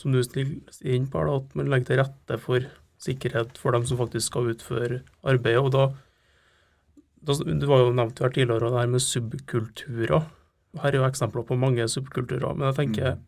som, 0.00 0.14
du 0.14 0.22
stiller 0.24 0.96
inn 0.96 1.10
på, 1.12 1.24
da, 1.28 1.36
at 1.42 1.58
man 1.58 1.68
legger 1.72 1.90
til 1.90 2.00
rette 2.00 2.40
for 2.40 2.70
sikkerhet 3.04 3.60
for 3.60 3.76
dem 3.76 3.84
som 3.88 4.00
faktisk 4.00 4.30
skal 4.30 4.48
utføre 4.54 5.02
arbeidet. 5.28 5.60
og 5.60 5.70
da, 5.74 5.84
da 7.28 7.36
Du 7.44 7.68
var 7.68 7.84
jo 7.84 7.92
nevnt 7.92 8.24
her 8.24 8.32
tidligere 8.32 8.72
det 8.72 8.80
her 8.80 8.92
med 8.94 9.04
subkulturer. 9.04 10.28
Her 10.80 10.92
er 10.92 11.00
jo 11.02 11.08
eksempler 11.08 11.44
på 11.44 11.60
mange 11.60 11.84
subkulturer. 11.88 12.56
Men 12.56 12.70
jeg 12.70 12.78
tenker 12.80 13.10
mm. 13.18 13.24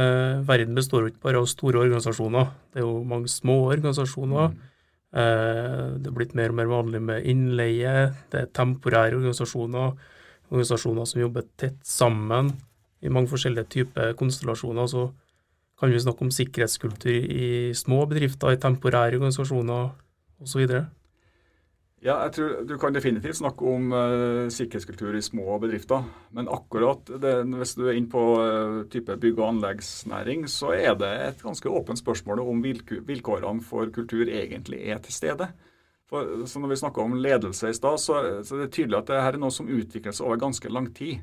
eh, 0.00 0.40
verden 0.48 0.80
består 0.80 1.04
jo 1.04 1.12
ikke 1.12 1.26
bare 1.28 1.44
av 1.44 1.50
store 1.52 1.84
organisasjoner. 1.84 2.48
Det 2.72 2.80
er 2.80 2.88
jo 2.88 3.02
mange 3.04 3.28
små 3.28 3.66
organisasjoner. 3.74 4.56
Mm 4.56 4.70
det 5.14 6.08
er 6.10 6.14
blitt 6.14 6.34
mer 6.34 6.50
og 6.50 6.58
mer 6.58 6.70
vanlig 6.70 7.00
med 7.06 7.26
innleie. 7.30 8.08
Det 8.32 8.40
er 8.40 8.52
temporære 8.56 9.14
organisasjoner. 9.14 9.92
Organisasjoner 10.50 11.06
som 11.06 11.20
jobber 11.22 11.46
tett 11.60 11.78
sammen 11.86 12.50
i 13.04 13.12
mange 13.12 13.30
forskjellige 13.30 13.70
typer 13.76 14.16
konstellasjoner. 14.18 14.88
Så 14.90 15.06
kan 15.78 15.92
vi 15.92 16.02
snakke 16.02 16.26
om 16.26 16.34
sikkerhetskultur 16.34 17.14
i 17.14 17.48
små 17.76 18.04
bedrifter, 18.10 18.54
i 18.54 18.60
temporære 18.60 19.20
organisasjoner 19.20 19.94
osv. 20.42 20.66
Ja, 22.04 22.18
jeg 22.26 22.34
tror 22.36 22.64
Du 22.68 22.74
kan 22.76 22.92
definitivt 22.92 23.38
snakke 23.38 23.64
om 23.64 23.92
uh, 23.94 24.46
sikkerhetskultur 24.52 25.16
i 25.16 25.22
små 25.24 25.56
bedrifter. 25.62 26.04
Men 26.36 26.50
akkurat 26.52 27.08
det, 27.08 27.32
hvis 27.56 27.76
du 27.78 27.86
er 27.86 27.96
inne 27.96 28.12
på 28.12 28.24
uh, 28.36 28.82
type 28.92 29.16
bygg- 29.20 29.38
og 29.40 29.54
anleggsnæring, 29.54 30.44
så 30.52 30.74
er 30.76 30.98
det 31.00 31.12
et 31.30 31.44
ganske 31.44 31.70
åpent 31.70 32.02
spørsmål 32.02 32.42
om 32.44 32.60
vilkårene 32.60 33.64
for 33.64 33.88
kultur 33.94 34.28
egentlig 34.28 34.82
er 34.84 35.00
til 35.00 35.16
stede. 35.16 35.48
For, 36.10 36.44
så 36.44 36.60
når 36.60 36.74
vi 36.74 36.76
snakker 36.82 37.02
om 37.02 37.16
ledelse 37.16 37.70
i 37.72 37.76
stad, 37.76 37.96
så, 38.02 38.18
så 38.44 38.58
er 38.58 38.66
det 38.66 38.74
tydelig 38.76 38.98
at 38.98 39.08
dette 39.08 39.30
er 39.30 39.38
noe 39.40 39.54
som 39.54 39.70
utvikles 39.72 40.20
over 40.20 40.42
ganske 40.42 40.68
lang 40.68 40.90
tid. 40.92 41.22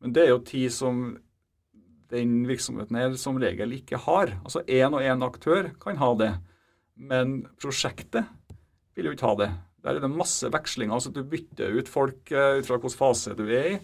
Men 0.00 0.14
det 0.14 0.28
er 0.28 0.30
jo 0.30 0.44
tid 0.46 0.70
som 0.70 1.00
den 2.14 2.36
virksomheten 2.46 3.00
her 3.00 3.16
som 3.18 3.40
regel 3.42 3.74
ikke 3.74 3.98
har. 4.06 4.36
Altså 4.44 4.62
én 4.62 4.94
og 4.94 5.02
én 5.02 5.26
aktør 5.26 5.72
kan 5.82 5.98
ha 5.98 6.12
det, 6.22 6.30
men 6.94 7.48
prosjektet 7.58 8.30
vil 8.94 9.10
jo 9.10 9.16
ikke 9.18 9.26
ha 9.26 9.34
det. 9.42 9.50
Der 9.80 9.96
er 9.96 10.02
det 10.04 10.12
masse 10.12 10.50
vekslinger. 10.52 10.94
altså 10.94 11.12
Du 11.14 11.22
bytter 11.24 11.78
ut 11.78 11.88
folk 11.88 12.30
eh, 12.32 12.60
ut 12.60 12.68
fra 12.68 12.76
hvilken 12.76 12.98
fase 12.98 13.34
du 13.38 13.46
er 13.48 13.74
i. 13.74 13.80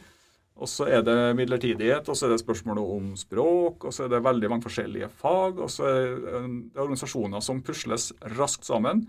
Og 0.57 0.69
så 0.73 0.87
er 0.89 1.03
det 1.05 1.37
midlertidighet, 1.37 2.09
og 2.09 2.17
så 2.17 2.27
er 2.27 2.33
det 2.33 2.41
spørsmålet 2.41 2.93
om 2.97 3.11
språk, 3.21 3.85
og 3.85 3.93
så 3.93 4.07
er 4.07 4.15
det 4.15 4.23
veldig 4.25 4.49
mange 4.49 4.65
forskjellige 4.65 5.11
fag. 5.13 5.61
Og 5.61 5.69
så 5.73 5.85
er 5.91 5.99
det 6.17 6.81
organisasjoner 6.81 7.45
som 7.45 7.61
pusles 7.65 8.09
raskt 8.39 8.65
sammen, 8.65 9.05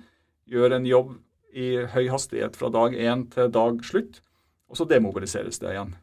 gjør 0.48 0.76
en 0.76 0.88
jobb 0.88 1.16
i 1.56 1.70
høy 1.94 2.10
hastighet 2.12 2.60
fra 2.60 2.70
dag 2.74 2.96
én 3.00 3.24
til 3.32 3.48
dag 3.54 3.80
slutt, 3.88 4.20
og 4.68 4.80
så 4.80 4.88
demobiliseres 4.90 5.62
det 5.64 5.72
igjen. 5.72 5.96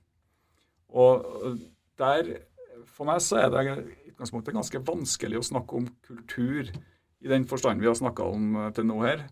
Og 0.89 1.61
der, 2.01 2.31
for 2.89 3.09
meg 3.09 3.21
så 3.25 3.43
er 3.43 3.53
det 3.53 3.65
i 3.69 4.13
utgangspunktet 4.15 4.57
ganske 4.57 4.83
vanskelig 4.87 5.41
å 5.41 5.49
snakke 5.53 5.81
om 5.81 5.89
kultur 6.07 6.73
i 7.25 7.31
den 7.31 7.45
forstand 7.49 7.83
vi 7.83 7.91
har 7.91 7.99
snakka 7.99 8.27
om 8.33 8.57
til 8.77 8.89
nå 8.89 8.99
her, 9.05 9.27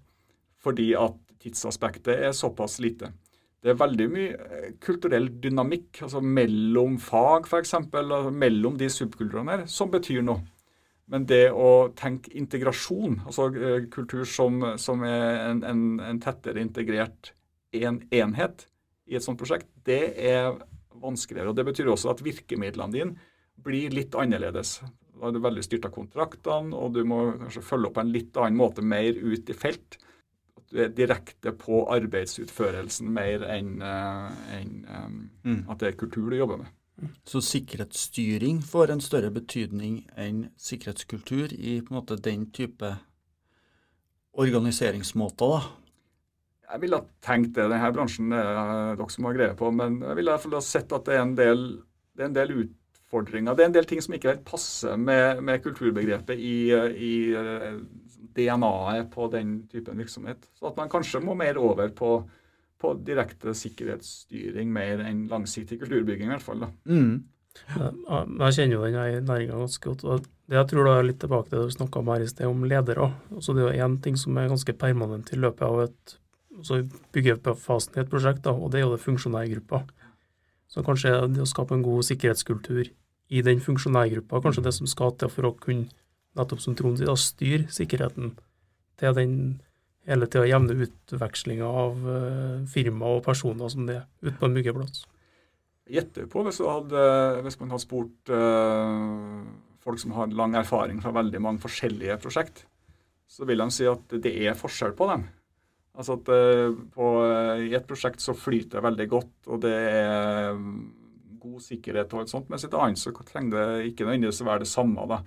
fordi 0.63 0.93
at 0.99 1.22
tidsaspektet 1.43 2.15
er 2.15 2.35
såpass 2.37 2.79
lite. 2.83 3.13
Det 3.63 3.71
er 3.71 3.79
veldig 3.79 4.09
mye 4.11 4.31
eh, 4.35 4.71
kulturell 4.83 5.29
dynamikk 5.43 6.03
altså 6.07 6.23
mellom 6.25 6.97
fag, 7.03 7.47
f.eks., 7.47 7.77
altså 7.79 8.33
mellom 8.35 8.79
de 8.81 8.89
subkulturene 8.91 9.55
her, 9.55 9.65
som 9.71 9.93
betyr 9.93 10.25
noe. 10.27 10.43
Men 11.13 11.27
det 11.29 11.51
å 11.53 11.93
tenke 11.99 12.33
integrasjon, 12.39 13.21
altså 13.27 13.49
eh, 13.55 13.87
kultur 13.93 14.27
som, 14.27 14.59
som 14.83 15.05
er 15.07 15.45
en, 15.51 15.63
en, 15.69 15.87
en, 16.03 16.21
tettere 16.23 16.63
integrert 16.63 17.33
en 17.77 18.01
enhet 18.11 18.67
i 19.07 19.19
et 19.19 19.25
sånt 19.25 19.39
prosjekt, 19.39 19.69
det 19.87 20.03
er 20.19 20.57
vanskeligere. 21.03 21.53
og 21.53 21.59
Det 21.59 21.67
betyr 21.71 21.91
også 21.93 22.11
at 22.13 22.23
virkemidlene 22.25 22.95
dine 22.97 23.31
blir 23.63 23.95
litt 23.95 24.17
annerledes. 24.19 24.81
Da 25.13 25.29
er 25.29 25.37
du 25.37 25.43
veldig 25.45 25.63
styrt 25.63 25.87
av 25.87 25.95
kontraktene, 25.95 26.75
og 26.75 26.97
du 26.97 27.05
må 27.07 27.29
kanskje 27.45 27.63
følge 27.63 27.91
opp 27.91 27.99
på 27.99 28.03
en 28.03 28.15
litt 28.15 28.39
annen 28.43 28.59
måte, 28.59 28.83
mer 28.83 29.15
ut 29.15 29.53
i 29.53 29.55
felt 29.55 30.01
direkte 30.73 31.53
på 31.59 31.83
arbeidsutførelsen 31.93 33.11
mer 33.13 33.45
enn 33.53 33.75
eh, 33.85 34.39
en, 34.59 34.73
um, 34.89 35.19
mm. 35.45 35.61
at 35.71 35.83
det 35.83 35.91
er 35.91 35.99
kultur 36.01 36.31
du 36.31 36.39
jobber 36.39 36.63
med. 36.63 36.73
Så 37.27 37.41
sikkerhetsstyring 37.43 38.61
får 38.63 38.93
en 38.93 39.03
større 39.03 39.33
betydning 39.35 40.03
enn 40.19 40.47
sikkerhetskultur 40.61 41.55
i 41.57 41.81
på 41.83 41.93
en 41.93 41.99
måte 41.99 42.19
den 42.21 42.51
type 42.55 42.93
organiseringsmåter, 44.33 45.57
da? 45.57 45.63
Jeg 46.73 46.81
ville 46.85 47.01
ha 47.03 47.05
tenkt 47.25 47.57
det. 47.57 47.67
Denne 47.69 47.91
bransjen 47.93 48.33
det 48.33 48.39
er 48.41 48.95
dere 48.97 49.13
som 49.13 49.27
har 49.29 49.35
greie 49.37 49.57
på. 49.59 49.69
Men 49.77 49.99
jeg 50.01 50.21
ville 50.21 50.37
ha 50.39 50.63
sett 50.65 50.95
at 50.97 51.09
det 51.09 51.19
er 51.19 51.27
en 51.27 51.35
del, 51.37 51.67
det 52.17 52.25
er 52.25 52.31
en 52.31 52.39
del 52.39 52.55
utfordringer. 52.63 53.57
Det 53.57 53.65
er 53.65 53.69
en 53.69 53.75
del 53.77 53.89
ting 53.91 54.01
som 54.05 54.17
ikke 54.17 54.31
helt 54.31 54.47
passer 54.49 54.97
med, 54.97 55.43
med 55.45 55.61
kulturbegrepet 55.67 56.41
i, 56.41 56.57
i 56.73 57.13
DNA-et 58.37 59.11
på 59.13 59.29
den 59.33 59.63
typen 59.73 59.99
virksomhet. 59.99 60.49
Så 60.59 60.71
at 60.71 60.79
man 60.79 60.91
kanskje 60.93 61.23
må 61.25 61.35
mer 61.39 61.59
over 61.61 61.93
på, 61.97 62.15
på 62.81 62.95
direkte 63.07 63.55
sikkerhetsstyring 63.59 64.73
mer 64.73 65.05
enn 65.07 65.27
langsiktig 65.31 65.81
kulturbygging, 65.83 66.31
i 66.31 66.35
hvert 66.35 66.47
fall. 66.47 66.67
da. 66.67 66.73
Mm. 66.89 67.23
Jeg 67.53 68.55
kjenner 68.57 68.79
jo 68.79 68.85
den 68.87 69.27
næringa 69.29 69.59
ganske 69.61 69.85
godt. 69.85 70.05
og 70.05 70.25
det 70.49 70.57
Jeg 70.57 70.69
tror 70.69 70.85
da 70.87 70.97
er 70.99 71.07
litt 71.07 71.21
tilbake 71.21 71.49
til 71.49 71.59
det 71.59 71.69
du 71.69 71.75
snakka 71.77 72.01
om 72.01 72.11
her 72.13 72.25
i 72.25 72.29
sted, 72.29 72.47
om 72.49 72.65
ledere. 72.65 73.13
Altså 73.33 73.55
det 73.57 73.63
er 73.63 73.69
jo 73.69 73.87
én 73.87 74.01
ting 74.03 74.17
som 74.17 74.37
er 74.37 74.49
ganske 74.49 74.73
permanent 74.73 75.33
i 75.33 75.39
løpet 75.41 75.63
av 75.69 75.83
et 75.85 76.17
altså 76.63 76.83
byggefasen 77.13 77.97
i 77.97 78.03
et 78.03 78.11
prosjekt, 78.11 78.43
da, 78.45 78.53
og 78.53 78.71
det 78.73 78.81
er 78.81 78.87
jo 78.87 78.93
det 78.95 79.05
funksjonærgruppa. 79.05 79.83
Så 80.69 80.85
kanskje 80.87 81.15
det 81.33 81.43
å 81.43 81.49
skape 81.49 81.77
en 81.77 81.85
god 81.85 82.07
sikkerhetskultur 82.09 82.87
i 83.33 83.43
den 83.45 83.61
funksjonærgruppa 83.65 84.43
kanskje 84.45 84.65
det 84.67 84.75
som 84.77 84.89
skal 84.91 85.15
til 85.17 85.33
for 85.33 85.49
å 85.49 85.57
kunne 85.57 85.89
nettopp 86.39 86.63
som 86.65 86.77
Trond 86.79 87.01
sier, 87.01 87.13
styre 87.19 87.69
sikkerheten 87.73 88.35
til 89.01 89.17
den 89.19 89.37
hele 90.09 90.27
tida 90.31 90.49
jevne 90.49 90.77
utvekslinga 90.87 91.67
av 91.67 92.07
uh, 92.07 92.63
firma 92.71 93.17
og 93.17 93.25
personer 93.27 93.71
som 93.73 93.87
det 93.89 94.01
er 94.01 94.07
ute 94.25 94.39
på 94.39 94.49
en 94.49 94.57
byggeplass. 94.57 95.05
Gjetter 95.93 96.29
på 96.31 96.45
hvis, 96.47 96.63
hadde, 96.63 97.05
hvis, 97.45 97.59
man 97.61 97.75
hadde 97.75 97.85
spurt 97.85 98.33
uh, 98.33 99.43
folk 99.83 100.01
som 100.03 100.15
har 100.17 100.35
lang 100.35 100.57
erfaring 100.59 101.03
fra 101.03 101.15
veldig 101.15 101.43
mange 101.43 101.63
forskjellige 101.63 102.19
prosjekt, 102.23 102.65
så 103.31 103.47
vil 103.49 103.63
de 103.63 103.69
si 103.75 103.87
at 103.89 104.19
det 104.23 104.35
er 104.47 104.59
forskjell 104.59 104.97
på 104.99 105.09
dem. 105.11 105.29
Altså 105.93 106.17
at 106.19 106.33
uh, 106.33 106.81
på, 106.95 107.13
I 107.69 107.71
et 107.77 107.87
prosjekt 107.87 108.25
så 108.25 108.35
flyter 108.39 108.81
det 108.81 108.87
veldig 108.89 109.09
godt, 109.13 109.37
og 109.53 109.63
det 109.67 109.77
er 109.77 110.59
god 111.43 111.63
sikkerhet 111.63 112.13
og 112.15 112.23
alt 112.23 112.31
sånt, 112.31 112.51
mens 112.51 112.65
i 112.65 112.69
et 112.71 112.77
annet 112.79 113.01
så 113.01 113.11
trenger 113.27 113.55
det 113.55 113.91
ikke 113.91 114.07
nødvendigvis 114.07 114.45
være 114.47 114.63
det 114.63 114.71
samme. 114.71 115.07
da. 115.11 115.23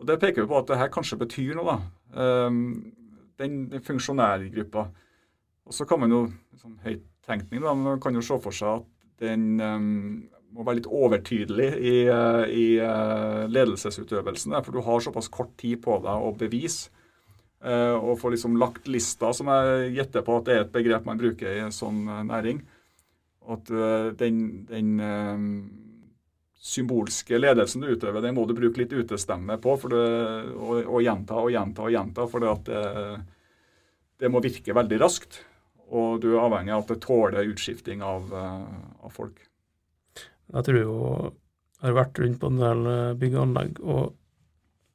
Og 0.00 0.06
Det 0.08 0.16
peker 0.20 0.42
jo 0.42 0.48
på 0.48 0.58
at 0.58 0.70
det 0.70 0.80
her 0.80 0.90
kanskje 0.92 1.20
betyr 1.20 1.56
noe, 1.58 1.76
da. 1.76 2.46
Um, 2.48 2.92
den, 3.40 3.66
den 3.72 3.84
funksjonærgruppa. 3.84 4.86
Og 5.68 5.76
så 5.76 5.86
kan 5.88 6.00
man 6.02 6.12
jo 6.12 6.22
sånn 6.60 6.78
høyttenkning, 6.84 7.62
da, 7.62 7.74
man 7.76 8.00
kan 8.02 8.16
jo 8.16 8.24
se 8.24 8.38
for 8.42 8.56
seg 8.56 8.80
at 8.80 8.86
den 9.20 9.60
um, 9.60 9.90
må 10.56 10.64
være 10.64 10.80
litt 10.80 10.88
overtydelig 10.88 11.68
i, 11.76 11.92
i 12.08 12.64
uh, 12.80 13.44
ledelsesutøvelsen. 13.52 14.56
For 14.64 14.74
du 14.74 14.80
har 14.88 15.04
såpass 15.04 15.28
kort 15.32 15.52
tid 15.60 15.82
på 15.84 16.00
deg 16.02 16.26
å 16.26 16.32
bevise. 16.40 16.88
Uh, 17.60 17.92
og 18.00 18.16
få 18.22 18.32
liksom 18.32 18.56
lagt 18.56 18.88
lista, 18.88 19.34
som 19.36 19.50
jeg 19.52 19.92
gjetter 19.98 20.24
på 20.24 20.38
at 20.40 20.46
det 20.48 20.54
er 20.54 20.62
et 20.64 20.72
begrep 20.72 21.04
man 21.04 21.20
bruker 21.20 21.58
i 21.58 21.64
en 21.66 21.76
sånn 21.76 22.06
næring. 22.30 22.64
Og 23.44 23.58
at 23.58 24.16
den, 24.20 24.40
den 24.68 24.94
symbolske 26.60 27.38
ledelsen 27.40 27.84
du 27.84 27.94
utøver, 27.94 28.20
den 28.20 28.36
må 28.36 28.44
du 28.44 28.54
bruke 28.56 28.82
litt 28.82 28.92
utestemme 28.92 29.56
på 29.62 29.76
for 29.80 29.94
det, 29.94 30.06
og, 30.52 30.74
og, 30.84 30.98
gjenta 31.00 31.38
og 31.40 31.52
gjenta 31.54 31.86
og 31.86 31.94
gjenta. 31.94 32.26
For 32.28 32.44
det, 32.44 32.80
det, 34.20 34.30
må 34.32 34.42
virke 34.44 34.76
veldig 34.76 34.98
raskt. 35.00 35.40
Og 35.90 36.20
du 36.22 36.34
er 36.34 36.42
avhengig 36.44 36.74
av 36.76 36.84
at 36.84 36.92
det 36.92 37.00
tåler 37.02 37.48
utskifting 37.50 38.04
av, 38.06 38.28
uh, 38.30 39.06
av 39.08 39.14
folk. 39.14 39.40
Jeg 40.50 40.66
tror 40.66 40.78
jo 40.78 40.96
jeg 41.80 41.88
har 41.88 41.96
vært 41.96 42.20
rundt 42.20 42.40
på 42.42 42.48
en 42.50 42.58
del 42.60 42.88
eh, 42.90 43.12
bygg 43.16 43.34
og 43.38 43.42
anlegg, 43.46 43.78
og 43.80 44.00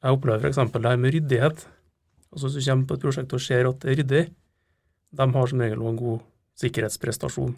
jeg 0.05 0.18
opplever 0.20 0.43
f.eks. 0.45 0.59
det 0.70 0.86
her 0.86 0.99
med 1.01 1.16
ryddighet. 1.16 1.63
Altså 2.30 2.51
Hvis 2.51 2.57
du 2.59 2.70
kommer 2.70 2.89
på 2.91 2.97
et 2.97 3.05
prosjekt 3.07 3.34
og 3.34 3.41
ser 3.41 3.70
at 3.70 3.80
det 3.82 3.89
er 3.89 3.97
ryddig, 4.03 4.22
de 5.18 5.28
har 5.34 5.49
som 5.49 5.63
regel 5.63 5.82
en 5.82 5.97
god 5.97 6.20
sikkerhetsprestasjon. 6.61 7.55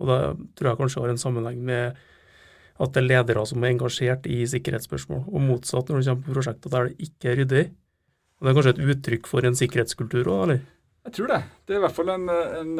Og 0.00 0.12
det 0.12 0.20
tror 0.54 0.70
jeg 0.70 0.80
kanskje 0.84 1.02
har 1.02 1.12
en 1.12 1.22
sammenheng 1.24 1.58
med 1.66 1.98
at 2.80 2.94
det 2.94 3.02
er 3.02 3.08
ledere 3.08 3.44
som 3.48 3.64
er 3.64 3.74
engasjert 3.74 4.26
i 4.30 4.40
sikkerhetsspørsmål, 4.48 5.26
og 5.28 5.44
motsatt 5.44 5.90
når 5.90 6.00
det 6.00 6.08
kommer 6.08 6.26
på 6.26 6.36
prosjekter 6.36 6.72
der 6.72 6.88
det 6.88 7.08
ikke 7.08 7.32
er 7.32 7.40
ryddig. 7.42 7.64
Og 8.40 8.46
Det 8.46 8.50
er 8.50 8.56
kanskje 8.56 8.72
et 8.72 8.94
uttrykk 8.94 9.28
for 9.28 9.44
en 9.44 9.58
sikkerhetskultur 9.58 10.30
òg, 10.32 10.42
eller? 10.46 10.62
Jeg 11.04 11.16
tror 11.16 11.32
det. 11.34 11.40
Det 11.66 11.74
er 11.74 11.80
i 11.80 11.84
hvert 11.84 11.96
fall 11.96 12.12
en, 12.14 12.24
en, 12.30 12.72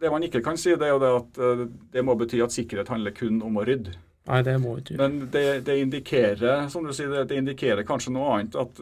Det 0.00 0.10
man 0.10 0.26
ikke 0.26 0.42
kan 0.44 0.58
si, 0.58 0.74
det 0.74 0.88
er 0.88 0.92
jo 0.94 1.02
det 1.02 1.12
at 1.20 1.38
eh, 1.42 1.62
det 1.94 2.02
må 2.04 2.14
bety 2.18 2.42
at 2.44 2.54
sikkerhet 2.54 2.90
handler 2.92 3.14
kun 3.16 3.38
om 3.46 3.56
å 3.56 3.64
rydde. 3.66 3.94
Nei, 4.26 4.40
det 4.42 4.56
må 4.58 4.74
ikke. 4.80 4.98
Men 4.98 5.20
det, 5.30 5.44
det, 5.68 5.78
indikerer 5.80 6.66
som 6.70 6.84
du 6.84 6.92
sier, 6.94 7.14
det, 7.14 7.38
indikerer 7.38 7.86
kanskje 7.86 8.12
noe 8.14 8.32
annet. 8.34 8.58
At 8.58 8.80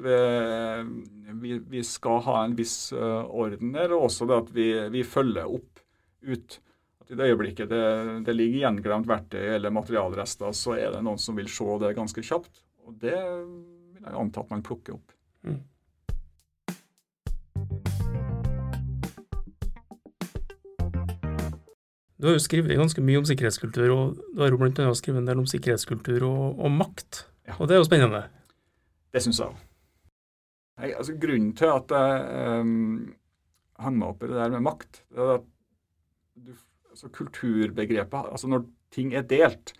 vi, 1.42 1.58
vi, 1.68 1.82
skal 1.84 2.22
ha 2.24 2.38
en 2.46 2.56
viss 2.56 2.94
uh, 2.96 3.28
orden 3.28 3.74
her, 3.76 3.92
og 3.92 4.08
også 4.08 4.28
det 4.30 4.38
at 4.40 4.52
vi, 4.56 4.68
vi 4.94 5.04
følger 5.04 5.52
opp 5.58 5.82
ut. 6.24 6.58
At 7.04 7.10
I 7.12 7.18
det 7.20 7.26
øyeblikket 7.34 7.68
det, 7.68 7.84
det 8.24 8.32
ligger 8.32 8.62
gjenglemt 8.62 9.08
verktøy 9.08 9.42
eller 9.58 9.72
materialrester, 9.76 10.54
så 10.56 10.78
er 10.78 10.94
det 10.94 11.02
noen 11.04 11.20
som 11.20 11.36
vil 11.36 11.50
se 11.52 11.66
det 11.82 11.90
ganske 11.98 12.24
kjapt. 12.24 12.62
Og 12.88 12.96
det 13.02 13.12
vil 13.12 14.00
jeg 14.00 14.16
anta 14.22 14.40
at 14.40 14.52
man 14.54 14.64
plukker 14.64 14.96
opp. 14.96 15.12
Mm. 15.44 15.60
Du 22.16 22.30
har 22.30 22.38
jo 22.38 22.40
skrevet 22.40 22.72
ganske 22.80 23.04
mye 23.04 23.20
om 23.20 23.28
sikkerhetskultur, 23.28 23.90
og 23.92 24.16
du 24.32 24.40
har 24.40 24.54
jo 24.54 24.62
bl.a. 24.62 24.88
skrevet 24.96 25.20
en 25.20 25.28
del 25.28 25.44
om 25.44 25.48
sikkerhetskultur 25.50 26.24
og, 26.24 26.56
og 26.56 26.72
makt. 26.72 27.26
Ja. 27.44 27.58
Og 27.58 27.68
det 27.68 27.76
er 27.76 27.82
jo 27.82 27.88
spennende. 27.90 28.22
Det 29.12 29.20
syns 29.20 29.44
jeg 29.44 29.52
òg. 29.52 29.64
Altså, 30.88 31.20
grunnen 31.20 31.52
til 31.52 31.68
at 31.68 31.92
jeg 31.92 32.62
um, 32.64 33.10
hang 33.76 34.00
meg 34.00 34.14
opp 34.14 34.24
i 34.24 34.30
det 34.32 34.40
der 34.40 34.56
med 34.56 34.64
makt, 34.72 35.04
det 35.12 35.20
er 35.20 35.34
at 35.36 35.50
du, 36.34 36.54
altså, 36.94 37.10
kulturbegrepet 37.12 38.30
altså 38.30 38.50
Når 38.50 38.64
ting 38.94 39.14
er 39.14 39.26
delt, 39.26 39.74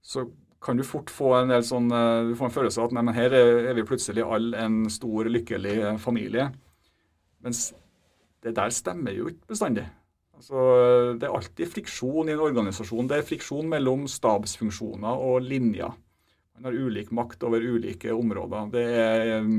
så 0.00 0.24
kan 0.64 0.78
du 0.78 0.84
fort 0.86 1.12
få 1.12 1.34
en 1.36 1.52
del 1.52 1.64
sånn, 1.66 1.90
eh, 1.92 2.30
du 2.30 2.36
får 2.38 2.48
en 2.48 2.54
følelse 2.54 2.80
av 2.80 2.88
at 2.88 2.96
nei, 2.96 3.04
men 3.04 3.16
her 3.16 3.34
er 3.36 3.74
vi 3.76 3.84
plutselig 3.86 4.24
alle 4.24 4.62
en 4.64 4.78
stor, 4.90 5.28
lykkelig 5.28 5.98
familie. 6.02 6.48
Mens 7.44 7.68
det 8.42 8.54
der 8.56 8.72
stemmer 8.74 9.14
jo 9.14 9.28
ikke 9.30 9.52
bestandig. 9.52 9.84
Altså, 10.36 10.62
det 11.16 11.28
er 11.28 11.36
alltid 11.36 11.70
friksjon 11.72 12.28
i 12.28 12.34
en 12.34 12.42
organisasjon. 12.44 13.08
Det 13.08 13.20
er 13.20 13.28
friksjon 13.28 13.68
mellom 13.70 14.04
stabsfunksjoner 14.10 15.22
og 15.28 15.44
linjer. 15.44 15.94
Man 16.56 16.68
har 16.68 16.76
ulik 16.76 17.12
makt 17.12 17.44
over 17.48 17.64
ulike 17.64 18.12
områder. 18.12 18.68
Det 18.72 18.84
er 18.96 19.32
um, 19.44 19.58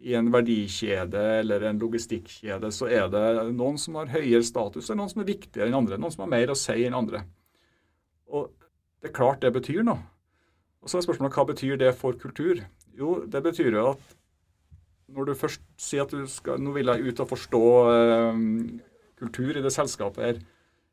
I 0.00 0.14
en 0.16 0.30
verdikjede 0.32 1.22
eller 1.42 1.66
en 1.68 1.80
logistikkjede 1.80 2.70
så 2.72 2.88
er 2.88 3.10
det 3.12 3.24
noen 3.52 3.76
som 3.80 3.98
har 4.00 4.08
høyere 4.14 4.44
status, 4.46 4.88
og 4.88 4.96
noen 4.96 5.10
som 5.12 5.20
er 5.20 5.28
viktigere 5.28 5.68
enn 5.68 5.76
andre. 5.82 5.98
Noen 6.00 6.14
som 6.14 6.24
har 6.24 6.32
mer 6.32 6.52
å 6.52 6.56
si 6.56 6.86
enn 6.86 6.96
andre. 6.96 7.20
Og 8.32 8.48
det 9.00 9.10
er 9.10 9.16
klart 9.16 9.42
det 9.44 9.52
betyr 9.52 9.84
noe. 9.84 10.00
Og 10.80 10.88
så 10.88 10.98
er 10.98 11.04
spørsmålet 11.04 11.36
hva 11.36 11.44
betyr 11.50 11.80
det 11.80 11.92
for 11.98 12.16
kultur? 12.16 12.62
Jo, 12.96 13.18
det 13.28 13.42
betyr 13.44 13.76
jo 13.76 13.90
at 13.92 14.16
når 15.10 15.26
du 15.28 15.34
først 15.36 15.62
sier 15.80 16.06
at 16.06 16.14
du 16.14 16.24
skal, 16.30 16.60
nå 16.62 16.72
vil 16.76 16.88
jeg 16.92 17.10
ut 17.10 17.22
og 17.24 17.30
forstå 17.32 17.62
eh, 17.90 18.42
kultur 19.20 19.58
i 19.58 19.64
det 19.64 19.72
selskapet 19.74 20.24
her, 20.24 20.40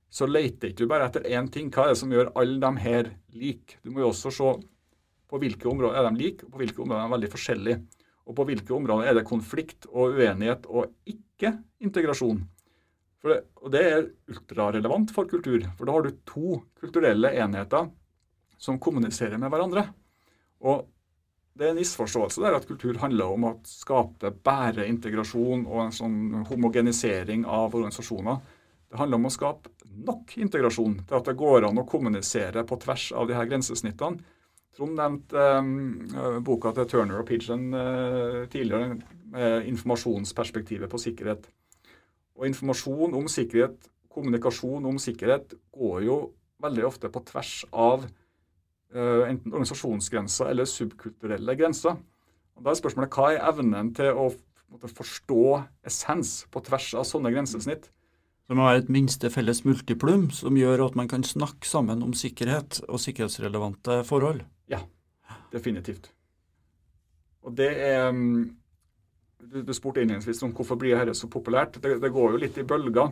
så 0.10 0.28
leter 0.28 0.72
ikke 0.72 0.86
du 0.86 0.91
bare 0.91 1.08
etter 1.10 1.28
én 1.28 1.49
ting. 1.51 1.70
Hva 1.72 1.86
er 1.86 1.93
det 1.93 2.01
som 2.01 2.12
gjør 2.12 2.32
alle 2.39 2.60
de 2.64 2.84
her 2.84 3.12
like? 3.36 3.78
Du 3.84 3.91
må 3.91 4.03
jo 4.03 4.12
også 4.12 4.32
se 4.34 4.51
på 5.28 5.39
hvilke 5.41 5.68
områder 5.68 5.99
er 5.99 6.08
de 6.08 6.22
like, 6.22 6.47
og 6.47 6.55
på 6.55 6.62
hvilke 6.64 6.84
områder 6.84 7.01
er 7.01 7.10
de 7.10 7.16
veldig 7.18 7.32
forskjellige. 7.34 7.80
Og 8.28 8.36
på 8.36 8.46
hvilke 8.50 8.76
områder 8.76 9.08
er 9.08 9.18
det 9.18 9.28
konflikt 9.28 9.88
og 9.88 10.18
uenighet 10.18 10.68
og 10.68 10.92
ikke 11.08 11.54
integrasjon. 11.84 12.42
Det, 13.28 13.38
og 13.64 13.72
det 13.74 13.84
er 13.84 14.04
ultrarelevant 14.30 15.12
for 15.16 15.30
kultur. 15.30 15.64
For 15.78 15.88
da 15.88 15.96
har 15.96 16.06
du 16.06 16.20
to 16.28 16.60
kulturelle 16.80 17.32
enheter 17.40 17.90
som 18.62 18.80
kommuniserer 18.82 19.40
med 19.40 19.52
hverandre. 19.54 19.88
Og 20.68 20.86
det 21.58 21.66
er 21.66 21.74
en 21.74 21.80
misforståelse 21.80 22.44
der 22.44 22.56
at 22.58 22.68
kultur 22.70 23.00
handler 23.02 23.34
om 23.34 23.48
å 23.50 23.56
skape 23.66 24.30
bære 24.46 24.86
integrasjon 24.92 25.66
og 25.66 25.88
en 25.88 25.96
sånn 25.96 26.20
homogenisering 26.52 27.48
av 27.50 27.74
organisasjoner. 27.74 28.38
Det 28.88 29.00
handler 29.00 29.20
om 29.20 29.30
å 29.30 29.34
skape 29.34 29.74
nok 30.08 30.36
integrasjon 30.38 31.00
til 31.08 31.18
at 31.18 31.28
det 31.28 31.38
går 31.40 31.66
an 31.68 31.82
å 31.82 31.88
kommunisere 31.90 32.64
på 32.68 32.78
tvers 32.84 33.10
av 33.18 33.28
de 33.30 33.36
her 33.38 33.50
grensesnittene. 33.50 34.22
Trond 34.78 34.94
nevnte 34.94 35.44
um, 35.58 36.42
boka 36.46 36.70
til 36.78 36.86
Turner 36.92 37.22
og 37.24 37.26
Pigeon 37.26 37.72
uh, 37.74 38.44
tidligere, 38.52 38.98
med 39.34 39.70
informasjonsperspektivet 39.72 40.90
på 40.92 41.00
sikkerhet. 41.02 41.48
Og 42.38 42.46
informasjon 42.46 43.16
om 43.18 43.26
sikkerhet, 43.32 43.90
kommunikasjon 44.14 44.86
om 44.86 45.00
sikkerhet, 45.02 45.56
går 45.74 46.04
jo 46.06 46.18
veldig 46.62 46.86
ofte 46.86 47.10
på 47.10 47.24
tvers 47.26 47.54
av 47.74 48.06
uh, 48.06 49.24
enten 49.26 49.50
organisasjonsgrenser 49.50 50.52
eller 50.54 50.70
subkulturelle 50.70 51.58
grenser. 51.58 51.98
Og 52.58 52.66
Da 52.66 52.74
er 52.74 52.78
spørsmålet 52.78 53.18
hva 53.18 53.32
er 53.34 53.46
evnen 53.50 53.90
til 53.98 54.14
å 54.14 54.28
måtte, 54.70 54.92
forstå 54.94 55.46
essens 55.90 56.44
på 56.54 56.62
tvers 56.66 56.92
av 56.98 57.08
sånne 57.10 57.32
grensesnitt? 57.34 57.90
Det 58.48 58.56
må 58.56 58.64
være 58.64 58.86
et 58.86 58.94
minste 58.94 59.30
felles 59.34 59.64
multiplum 59.66 60.30
som 60.32 60.56
gjør 60.56 60.86
at 60.86 60.96
man 60.96 61.10
kan 61.12 61.26
snakke 61.26 61.68
sammen 61.68 62.06
om 62.06 62.14
sikkerhet 62.16 62.80
og 62.88 63.02
sikkerhetsrelevante 63.04 64.04
forhold. 64.08 64.46
Definitivt. 65.58 66.12
Og 67.47 67.55
det 67.58 67.72
er 67.82 68.12
mm, 68.12 68.55
Du, 69.38 69.62
du 69.62 69.74
spurte 69.74 70.01
innledningsvis 70.01 70.41
om 70.43 70.51
hvorfor 70.58 70.80
blir 70.82 70.97
dette 70.97 71.14
så 71.16 71.30
populært. 71.30 71.78
Det, 71.82 71.99
det, 72.01 72.10
går 72.12 72.34
jo 72.34 72.39
litt 72.41 72.58
i 72.58 72.66
bølger. 72.68 73.12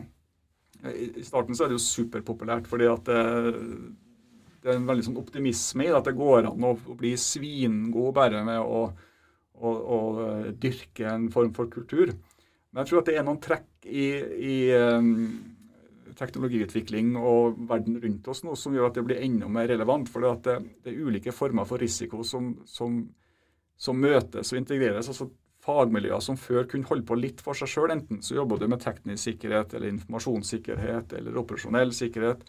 I, 0.90 1.06
I 1.22 1.24
starten 1.24 1.56
så 1.56 1.64
er 1.64 1.70
det 1.70 1.78
jo 1.78 1.84
superpopulært 1.84 2.66
fordi 2.68 2.88
at 2.90 3.06
det, 3.06 3.20
det 4.66 4.72
er 4.72 4.80
en 4.80 4.88
veldig 4.88 5.06
sånn 5.06 5.20
optimisme 5.20 5.86
i 5.86 5.88
det, 5.88 5.98
at 6.00 6.08
det 6.10 6.16
går 6.18 6.48
an 6.50 6.66
å, 6.66 6.72
å 6.74 6.96
bli 6.98 7.12
svingod 7.20 8.10
bare 8.16 8.42
med 8.44 8.58
å, 8.58 8.80
å, 9.54 9.70
å, 9.70 9.98
eh, 10.24 10.48
dyrke 10.58 11.06
en 11.12 11.28
form 11.32 11.52
for 11.54 11.70
kultur. 11.70 12.10
Men 12.10 12.82
jeg 12.82 12.90
tror 12.90 13.00
at 13.00 13.10
det 13.12 13.16
er 13.20 13.26
noen 13.28 13.38
trekk 13.42 13.86
i, 13.86 14.08
i 14.50 14.56
um, 14.74 15.14
teknologiutvikling 16.18 17.14
og 17.20 17.58
verden 17.68 17.98
rundt 18.02 18.28
oss 18.32 18.42
nå 18.44 18.56
som 18.58 18.74
gjør 18.76 18.90
at 18.90 18.98
det 18.98 19.04
blir 19.06 19.22
enda 19.24 19.48
mer 19.52 19.68
relevant. 19.70 20.10
For 20.12 20.24
det, 20.24 20.58
det, 20.84 20.92
er 20.92 21.06
ulike 21.06 21.34
former 21.34 21.68
for 21.68 21.82
risiko 21.82 22.24
som, 22.26 22.54
som, 22.68 23.02
som 23.76 24.00
møtes 24.00 24.52
og 24.52 24.62
integreres. 24.62 25.10
altså 25.12 25.30
Fagmiljøer 25.66 26.22
som 26.22 26.36
før 26.38 26.68
kunne 26.70 26.86
holde 26.86 27.06
på 27.08 27.16
litt 27.18 27.40
for 27.42 27.58
seg 27.58 27.70
sjøl. 27.72 27.94
Enten 27.94 28.20
så 28.22 28.36
jobber 28.36 28.60
du 28.60 28.68
med 28.70 28.82
teknisk 28.84 29.24
sikkerhet 29.24 29.74
eller 29.74 29.90
informasjonssikkerhet 29.94 31.16
eller 31.18 31.40
operasjonell 31.40 31.94
sikkerhet. 31.96 32.44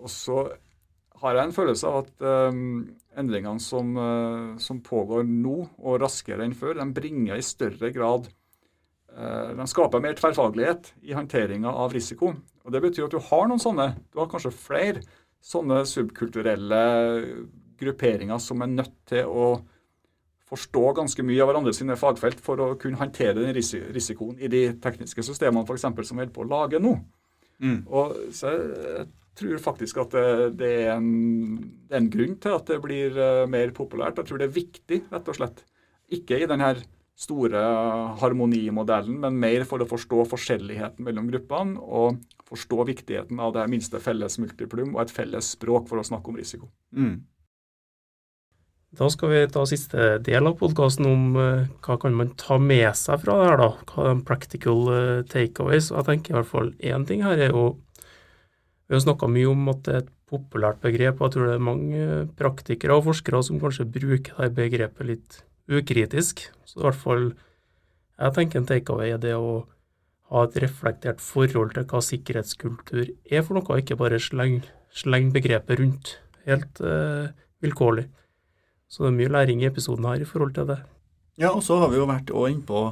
Og 0.00 0.12
så 0.12 0.42
har 1.20 1.36
jeg 1.36 1.48
en 1.48 1.54
følelse 1.54 1.88
av 1.88 2.02
at 2.02 2.26
um, 2.52 2.82
endringene 3.20 3.62
som, 3.62 3.92
uh, 3.96 4.58
som, 4.62 4.80
pågår 4.84 5.26
nå, 5.28 5.56
og 5.80 5.98
raskere 6.00 6.46
enn 6.46 6.56
før, 6.56 6.78
de 6.80 6.86
bringer 6.96 7.36
i 7.36 7.44
større 7.44 7.90
grad 7.92 8.28
uh, 9.12 9.52
De 9.58 9.66
skaper 9.68 10.04
mer 10.04 10.16
tverrfaglighet 10.16 10.94
i 11.08 11.16
håndteringa 11.16 11.72
av 11.72 11.96
risiko. 11.96 12.32
Og 12.64 12.72
Det 12.74 12.82
betyr 12.84 13.06
at 13.06 13.14
du 13.14 13.20
har 13.30 13.48
noen 13.48 13.62
sånne, 13.62 13.92
du 14.12 14.20
har 14.20 14.30
kanskje 14.30 14.52
flere 14.54 15.04
sånne 15.40 15.82
subkulturelle 15.88 16.80
grupperinger 17.80 18.40
som 18.42 18.60
er 18.60 18.74
nødt 18.74 18.96
til 19.08 19.28
å 19.28 19.52
forstå 20.50 20.82
ganske 20.98 21.24
mye 21.24 21.40
av 21.42 21.50
hverandre 21.50 21.72
sine 21.76 21.96
fagfelt 21.98 22.42
for 22.42 22.60
å 22.60 22.74
kunne 22.80 22.98
håndtere 23.00 23.38
den 23.38 23.54
risikoen 23.54 24.36
i 24.42 24.50
de 24.50 24.64
tekniske 24.82 25.24
systemene 25.24 25.64
for 25.68 25.78
eksempel, 25.78 26.04
som 26.04 26.18
vi 26.18 26.24
holder 26.26 26.36
på 26.36 26.44
å 26.44 26.50
lage 26.50 26.82
nå. 26.82 26.96
Mm. 27.62 27.80
Og 27.86 28.16
så 28.34 28.52
jeg 28.52 29.06
tror 29.38 29.62
faktisk 29.62 30.00
at 30.02 30.16
det, 30.16 30.24
det, 30.60 30.70
er 30.84 30.94
en, 30.96 31.10
det, 31.86 31.94
er 31.94 32.00
en, 32.00 32.10
grunn 32.12 32.34
til 32.42 32.56
at 32.56 32.72
det 32.72 32.80
blir 32.82 33.14
uh, 33.16 33.46
mer 33.48 33.72
populært. 33.76 34.18
Jeg 34.18 34.28
tror 34.28 34.40
det 34.40 34.48
er 34.48 34.56
viktig, 34.56 35.02
rett 35.12 35.30
og 35.30 35.38
slett. 35.38 35.62
Ikke 36.18 36.40
i 36.40 36.48
denne 36.50 36.74
store 37.20 37.60
harmonimodellen, 38.20 39.18
men 39.20 39.40
mer 39.42 39.66
for 39.68 39.82
å 39.82 39.88
forstå 39.88 40.24
forskjelligheten 40.30 41.04
mellom 41.04 41.28
gruppene 41.28 41.80
og 41.80 42.22
forstå 42.48 42.86
viktigheten 42.88 43.40
av 43.42 43.52
det 43.58 43.66
minste 43.70 44.00
felles 44.02 44.38
multiplum 44.40 44.94
og 44.94 45.04
et 45.04 45.12
felles 45.12 45.52
språk 45.56 45.90
for 45.90 46.00
å 46.00 46.06
snakke 46.06 46.32
om 46.32 46.38
risiko. 46.40 46.70
Mm. 46.96 47.20
Da 48.96 49.06
skal 49.12 49.30
vi 49.30 49.42
ta 49.54 49.62
siste 49.70 50.16
del 50.26 50.48
av 50.50 50.56
podkasten 50.58 51.06
om 51.06 51.36
uh, 51.36 51.68
hva 51.84 51.98
kan 52.02 52.16
man 52.16 52.32
ta 52.40 52.56
med 52.58 52.88
seg 52.98 53.20
fra 53.22 53.36
det 53.38 53.50
her, 53.50 53.60
da. 53.60 53.68
Hva 53.92 54.06
er 54.10 54.24
practical 54.26 54.80
uh, 54.88 55.20
takeaways. 55.30 55.92
Jeg 55.92 56.08
tenker 56.08 56.34
i 56.34 56.38
hvert 56.40 56.50
fall 56.50 56.72
én 56.80 57.06
ting 57.06 57.22
her 57.22 57.38
er 57.38 57.54
jo 57.54 57.68
Vi 58.90 58.96
har 58.96 59.04
snakka 59.04 59.28
mye 59.30 59.46
om 59.46 59.68
at 59.70 59.84
det 59.86 59.92
er 59.94 60.00
et 60.02 60.10
populært 60.30 60.80
begrep, 60.82 61.20
og 61.20 61.28
jeg 61.28 61.36
tror 61.36 61.46
det 61.46 61.54
er 61.54 61.68
mange 61.68 62.08
praktikere 62.38 62.96
og 62.98 63.06
forskere 63.06 63.44
som 63.46 63.60
kanskje 63.62 63.86
bruker 63.86 64.42
det 64.42 64.50
begrepet 64.56 65.06
litt 65.06 65.38
ukritisk. 65.70 66.46
Så 66.66 66.80
i 66.80 66.84
hvert 66.86 67.00
fall 67.00 67.30
jeg 68.20 68.36
tenker 68.36 68.60
en 68.60 68.68
takeaway 68.68 69.14
er 69.14 69.20
det 69.22 69.36
å 69.38 69.62
ha 70.30 70.44
et 70.46 70.58
reflektert 70.62 71.22
forhold 71.24 71.72
til 71.74 71.86
hva 71.90 72.02
sikkerhetskultur 72.04 73.08
er 73.08 73.42
for 73.46 73.56
noe, 73.56 73.80
ikke 73.80 73.98
bare 73.98 74.20
slenge 74.22 74.68
sleng 74.94 75.30
begrepet 75.34 75.78
rundt 75.80 76.16
helt 76.48 76.80
eh, 76.82 77.30
vilkårlig. 77.62 78.08
Så 78.90 79.04
det 79.04 79.12
er 79.12 79.18
mye 79.20 79.32
læring 79.32 79.62
i 79.62 79.68
episoden 79.68 80.08
her 80.08 80.22
i 80.22 80.26
forhold 80.26 80.54
til 80.56 80.66
det. 80.72 80.80
Ja, 81.40 81.52
og 81.54 81.62
så 81.64 81.78
har 81.80 81.92
vi 81.92 82.00
jo 82.00 82.08
vært 82.10 82.32
òg 82.34 82.58
på 82.66 82.82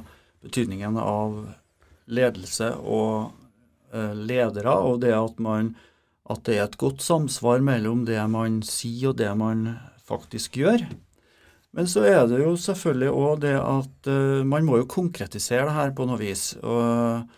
betydningen 0.47 0.97
av 1.03 1.41
ledelse 2.09 2.71
og 2.79 3.35
eh, 3.93 4.15
ledere, 4.15 4.73
og 4.79 5.03
det 5.03 5.13
at, 5.17 5.43
man, 5.43 5.75
at 6.31 6.45
det 6.47 6.57
er 6.57 6.69
et 6.69 6.79
godt 6.81 7.03
samsvar 7.05 7.61
mellom 7.65 8.07
det 8.09 8.23
man 8.31 8.63
sier 8.67 9.13
og 9.13 9.19
det 9.21 9.33
man 9.37 9.67
faktisk 10.09 10.61
gjør. 10.63 10.87
Men 11.77 11.89
så 11.91 12.05
er 12.09 12.25
det 12.31 12.41
jo 12.41 12.55
selvfølgelig 12.57 13.11
òg 13.13 13.43
det 13.45 13.55
at 13.61 14.09
uh, 14.09 14.41
man 14.49 14.67
må 14.67 14.81
jo 14.81 14.89
konkretisere 14.89 15.69
det 15.69 15.77
her 15.77 15.95
på 15.97 16.07
noe 16.09 16.21
vis. 16.21 16.51
Og, 16.63 17.29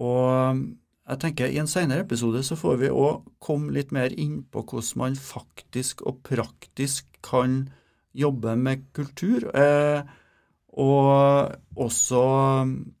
og 0.00 0.62
jeg 1.06 1.22
tenker 1.22 1.52
I 1.52 1.60
en 1.62 1.70
senere 1.70 2.06
episode 2.06 2.42
så 2.46 2.56
får 2.58 2.80
vi 2.82 2.92
òg 2.92 3.26
komme 3.42 3.74
litt 3.76 3.92
mer 3.94 4.14
inn 4.16 4.40
på 4.50 4.64
hvordan 4.64 5.02
man 5.02 5.18
faktisk 5.20 6.02
og 6.08 6.22
praktisk 6.26 7.20
kan 7.26 7.66
jobbe 8.16 8.56
med 8.58 8.88
kultur. 8.96 9.50
Uh, 9.52 10.02
og 10.76 11.54
også 11.80 12.22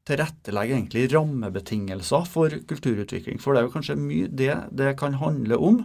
tilrettelegge 0.08 0.78
egentlig 0.78 1.10
rammebetingelser 1.12 2.24
for 2.28 2.52
kulturutvikling. 2.68 3.40
For 3.40 3.52
det 3.52 3.60
er 3.60 3.66
jo 3.66 3.74
kanskje 3.74 3.98
mye 4.00 4.30
det 4.32 4.54
det 4.72 4.94
kan 5.00 5.18
handle 5.20 5.58
om. 5.60 5.82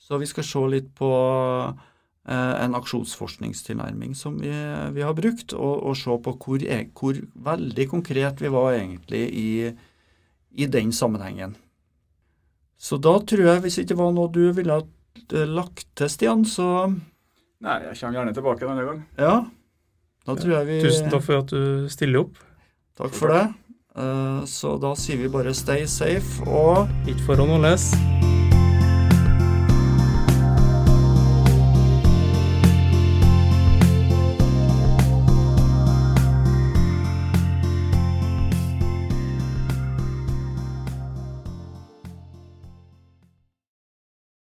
Så 0.00 0.16
vi 0.20 0.28
skal 0.30 0.46
se 0.46 0.62
litt 0.72 0.88
på 0.96 1.10
en 2.28 2.74
aksjonsforskningstilnærming 2.76 4.12
som 4.18 4.34
vi, 4.42 4.50
vi 4.92 5.04
har 5.04 5.14
brukt, 5.16 5.54
og, 5.56 5.78
og 5.88 5.96
se 5.96 6.16
på 6.24 6.34
hvor, 6.36 6.64
hvor, 7.00 7.20
veldig 7.48 7.86
konkret 7.88 8.42
vi 8.44 8.50
var 8.52 8.74
egentlig 8.76 9.22
i 9.32 9.48
i 10.58 10.66
den 10.66 10.92
sammenhengen. 10.92 11.56
Så 12.78 12.98
da 13.02 13.18
tror 13.18 13.44
jeg, 13.44 13.62
hvis 13.62 13.78
det 13.78 13.86
ikke 13.86 14.00
var 14.00 14.12
noe 14.14 14.30
du 14.32 14.50
ville 14.54 14.78
ha 14.78 14.84
eh, 14.84 15.46
lagt 15.50 15.88
til, 15.98 16.10
Stian, 16.10 16.44
så 16.46 16.88
Nei, 17.58 17.78
jeg 17.88 17.98
kommer 17.98 18.20
gjerne 18.20 18.34
tilbake 18.36 18.62
en 18.62 18.72
annen 18.74 18.86
gang. 18.86 19.00
Ja, 19.18 19.36
da 20.28 20.36
tror 20.38 20.52
jeg 20.60 20.68
vi 20.68 20.82
Tusen 20.84 21.10
takk 21.10 21.24
for 21.26 21.42
at 21.42 21.50
du 21.54 21.88
stiller 21.90 22.26
opp. 22.26 22.38
Takk 22.98 23.14
for 23.18 23.34
det. 23.34 23.44
Eh, 23.98 24.42
så 24.46 24.76
da 24.78 24.94
sier 24.98 25.18
vi 25.18 25.32
bare 25.32 25.54
stay 25.58 25.86
safe 25.90 26.46
og 26.46 26.86
Ikke 27.10 27.32
for 27.32 27.42
å 27.42 27.50
nåles. 27.50 27.90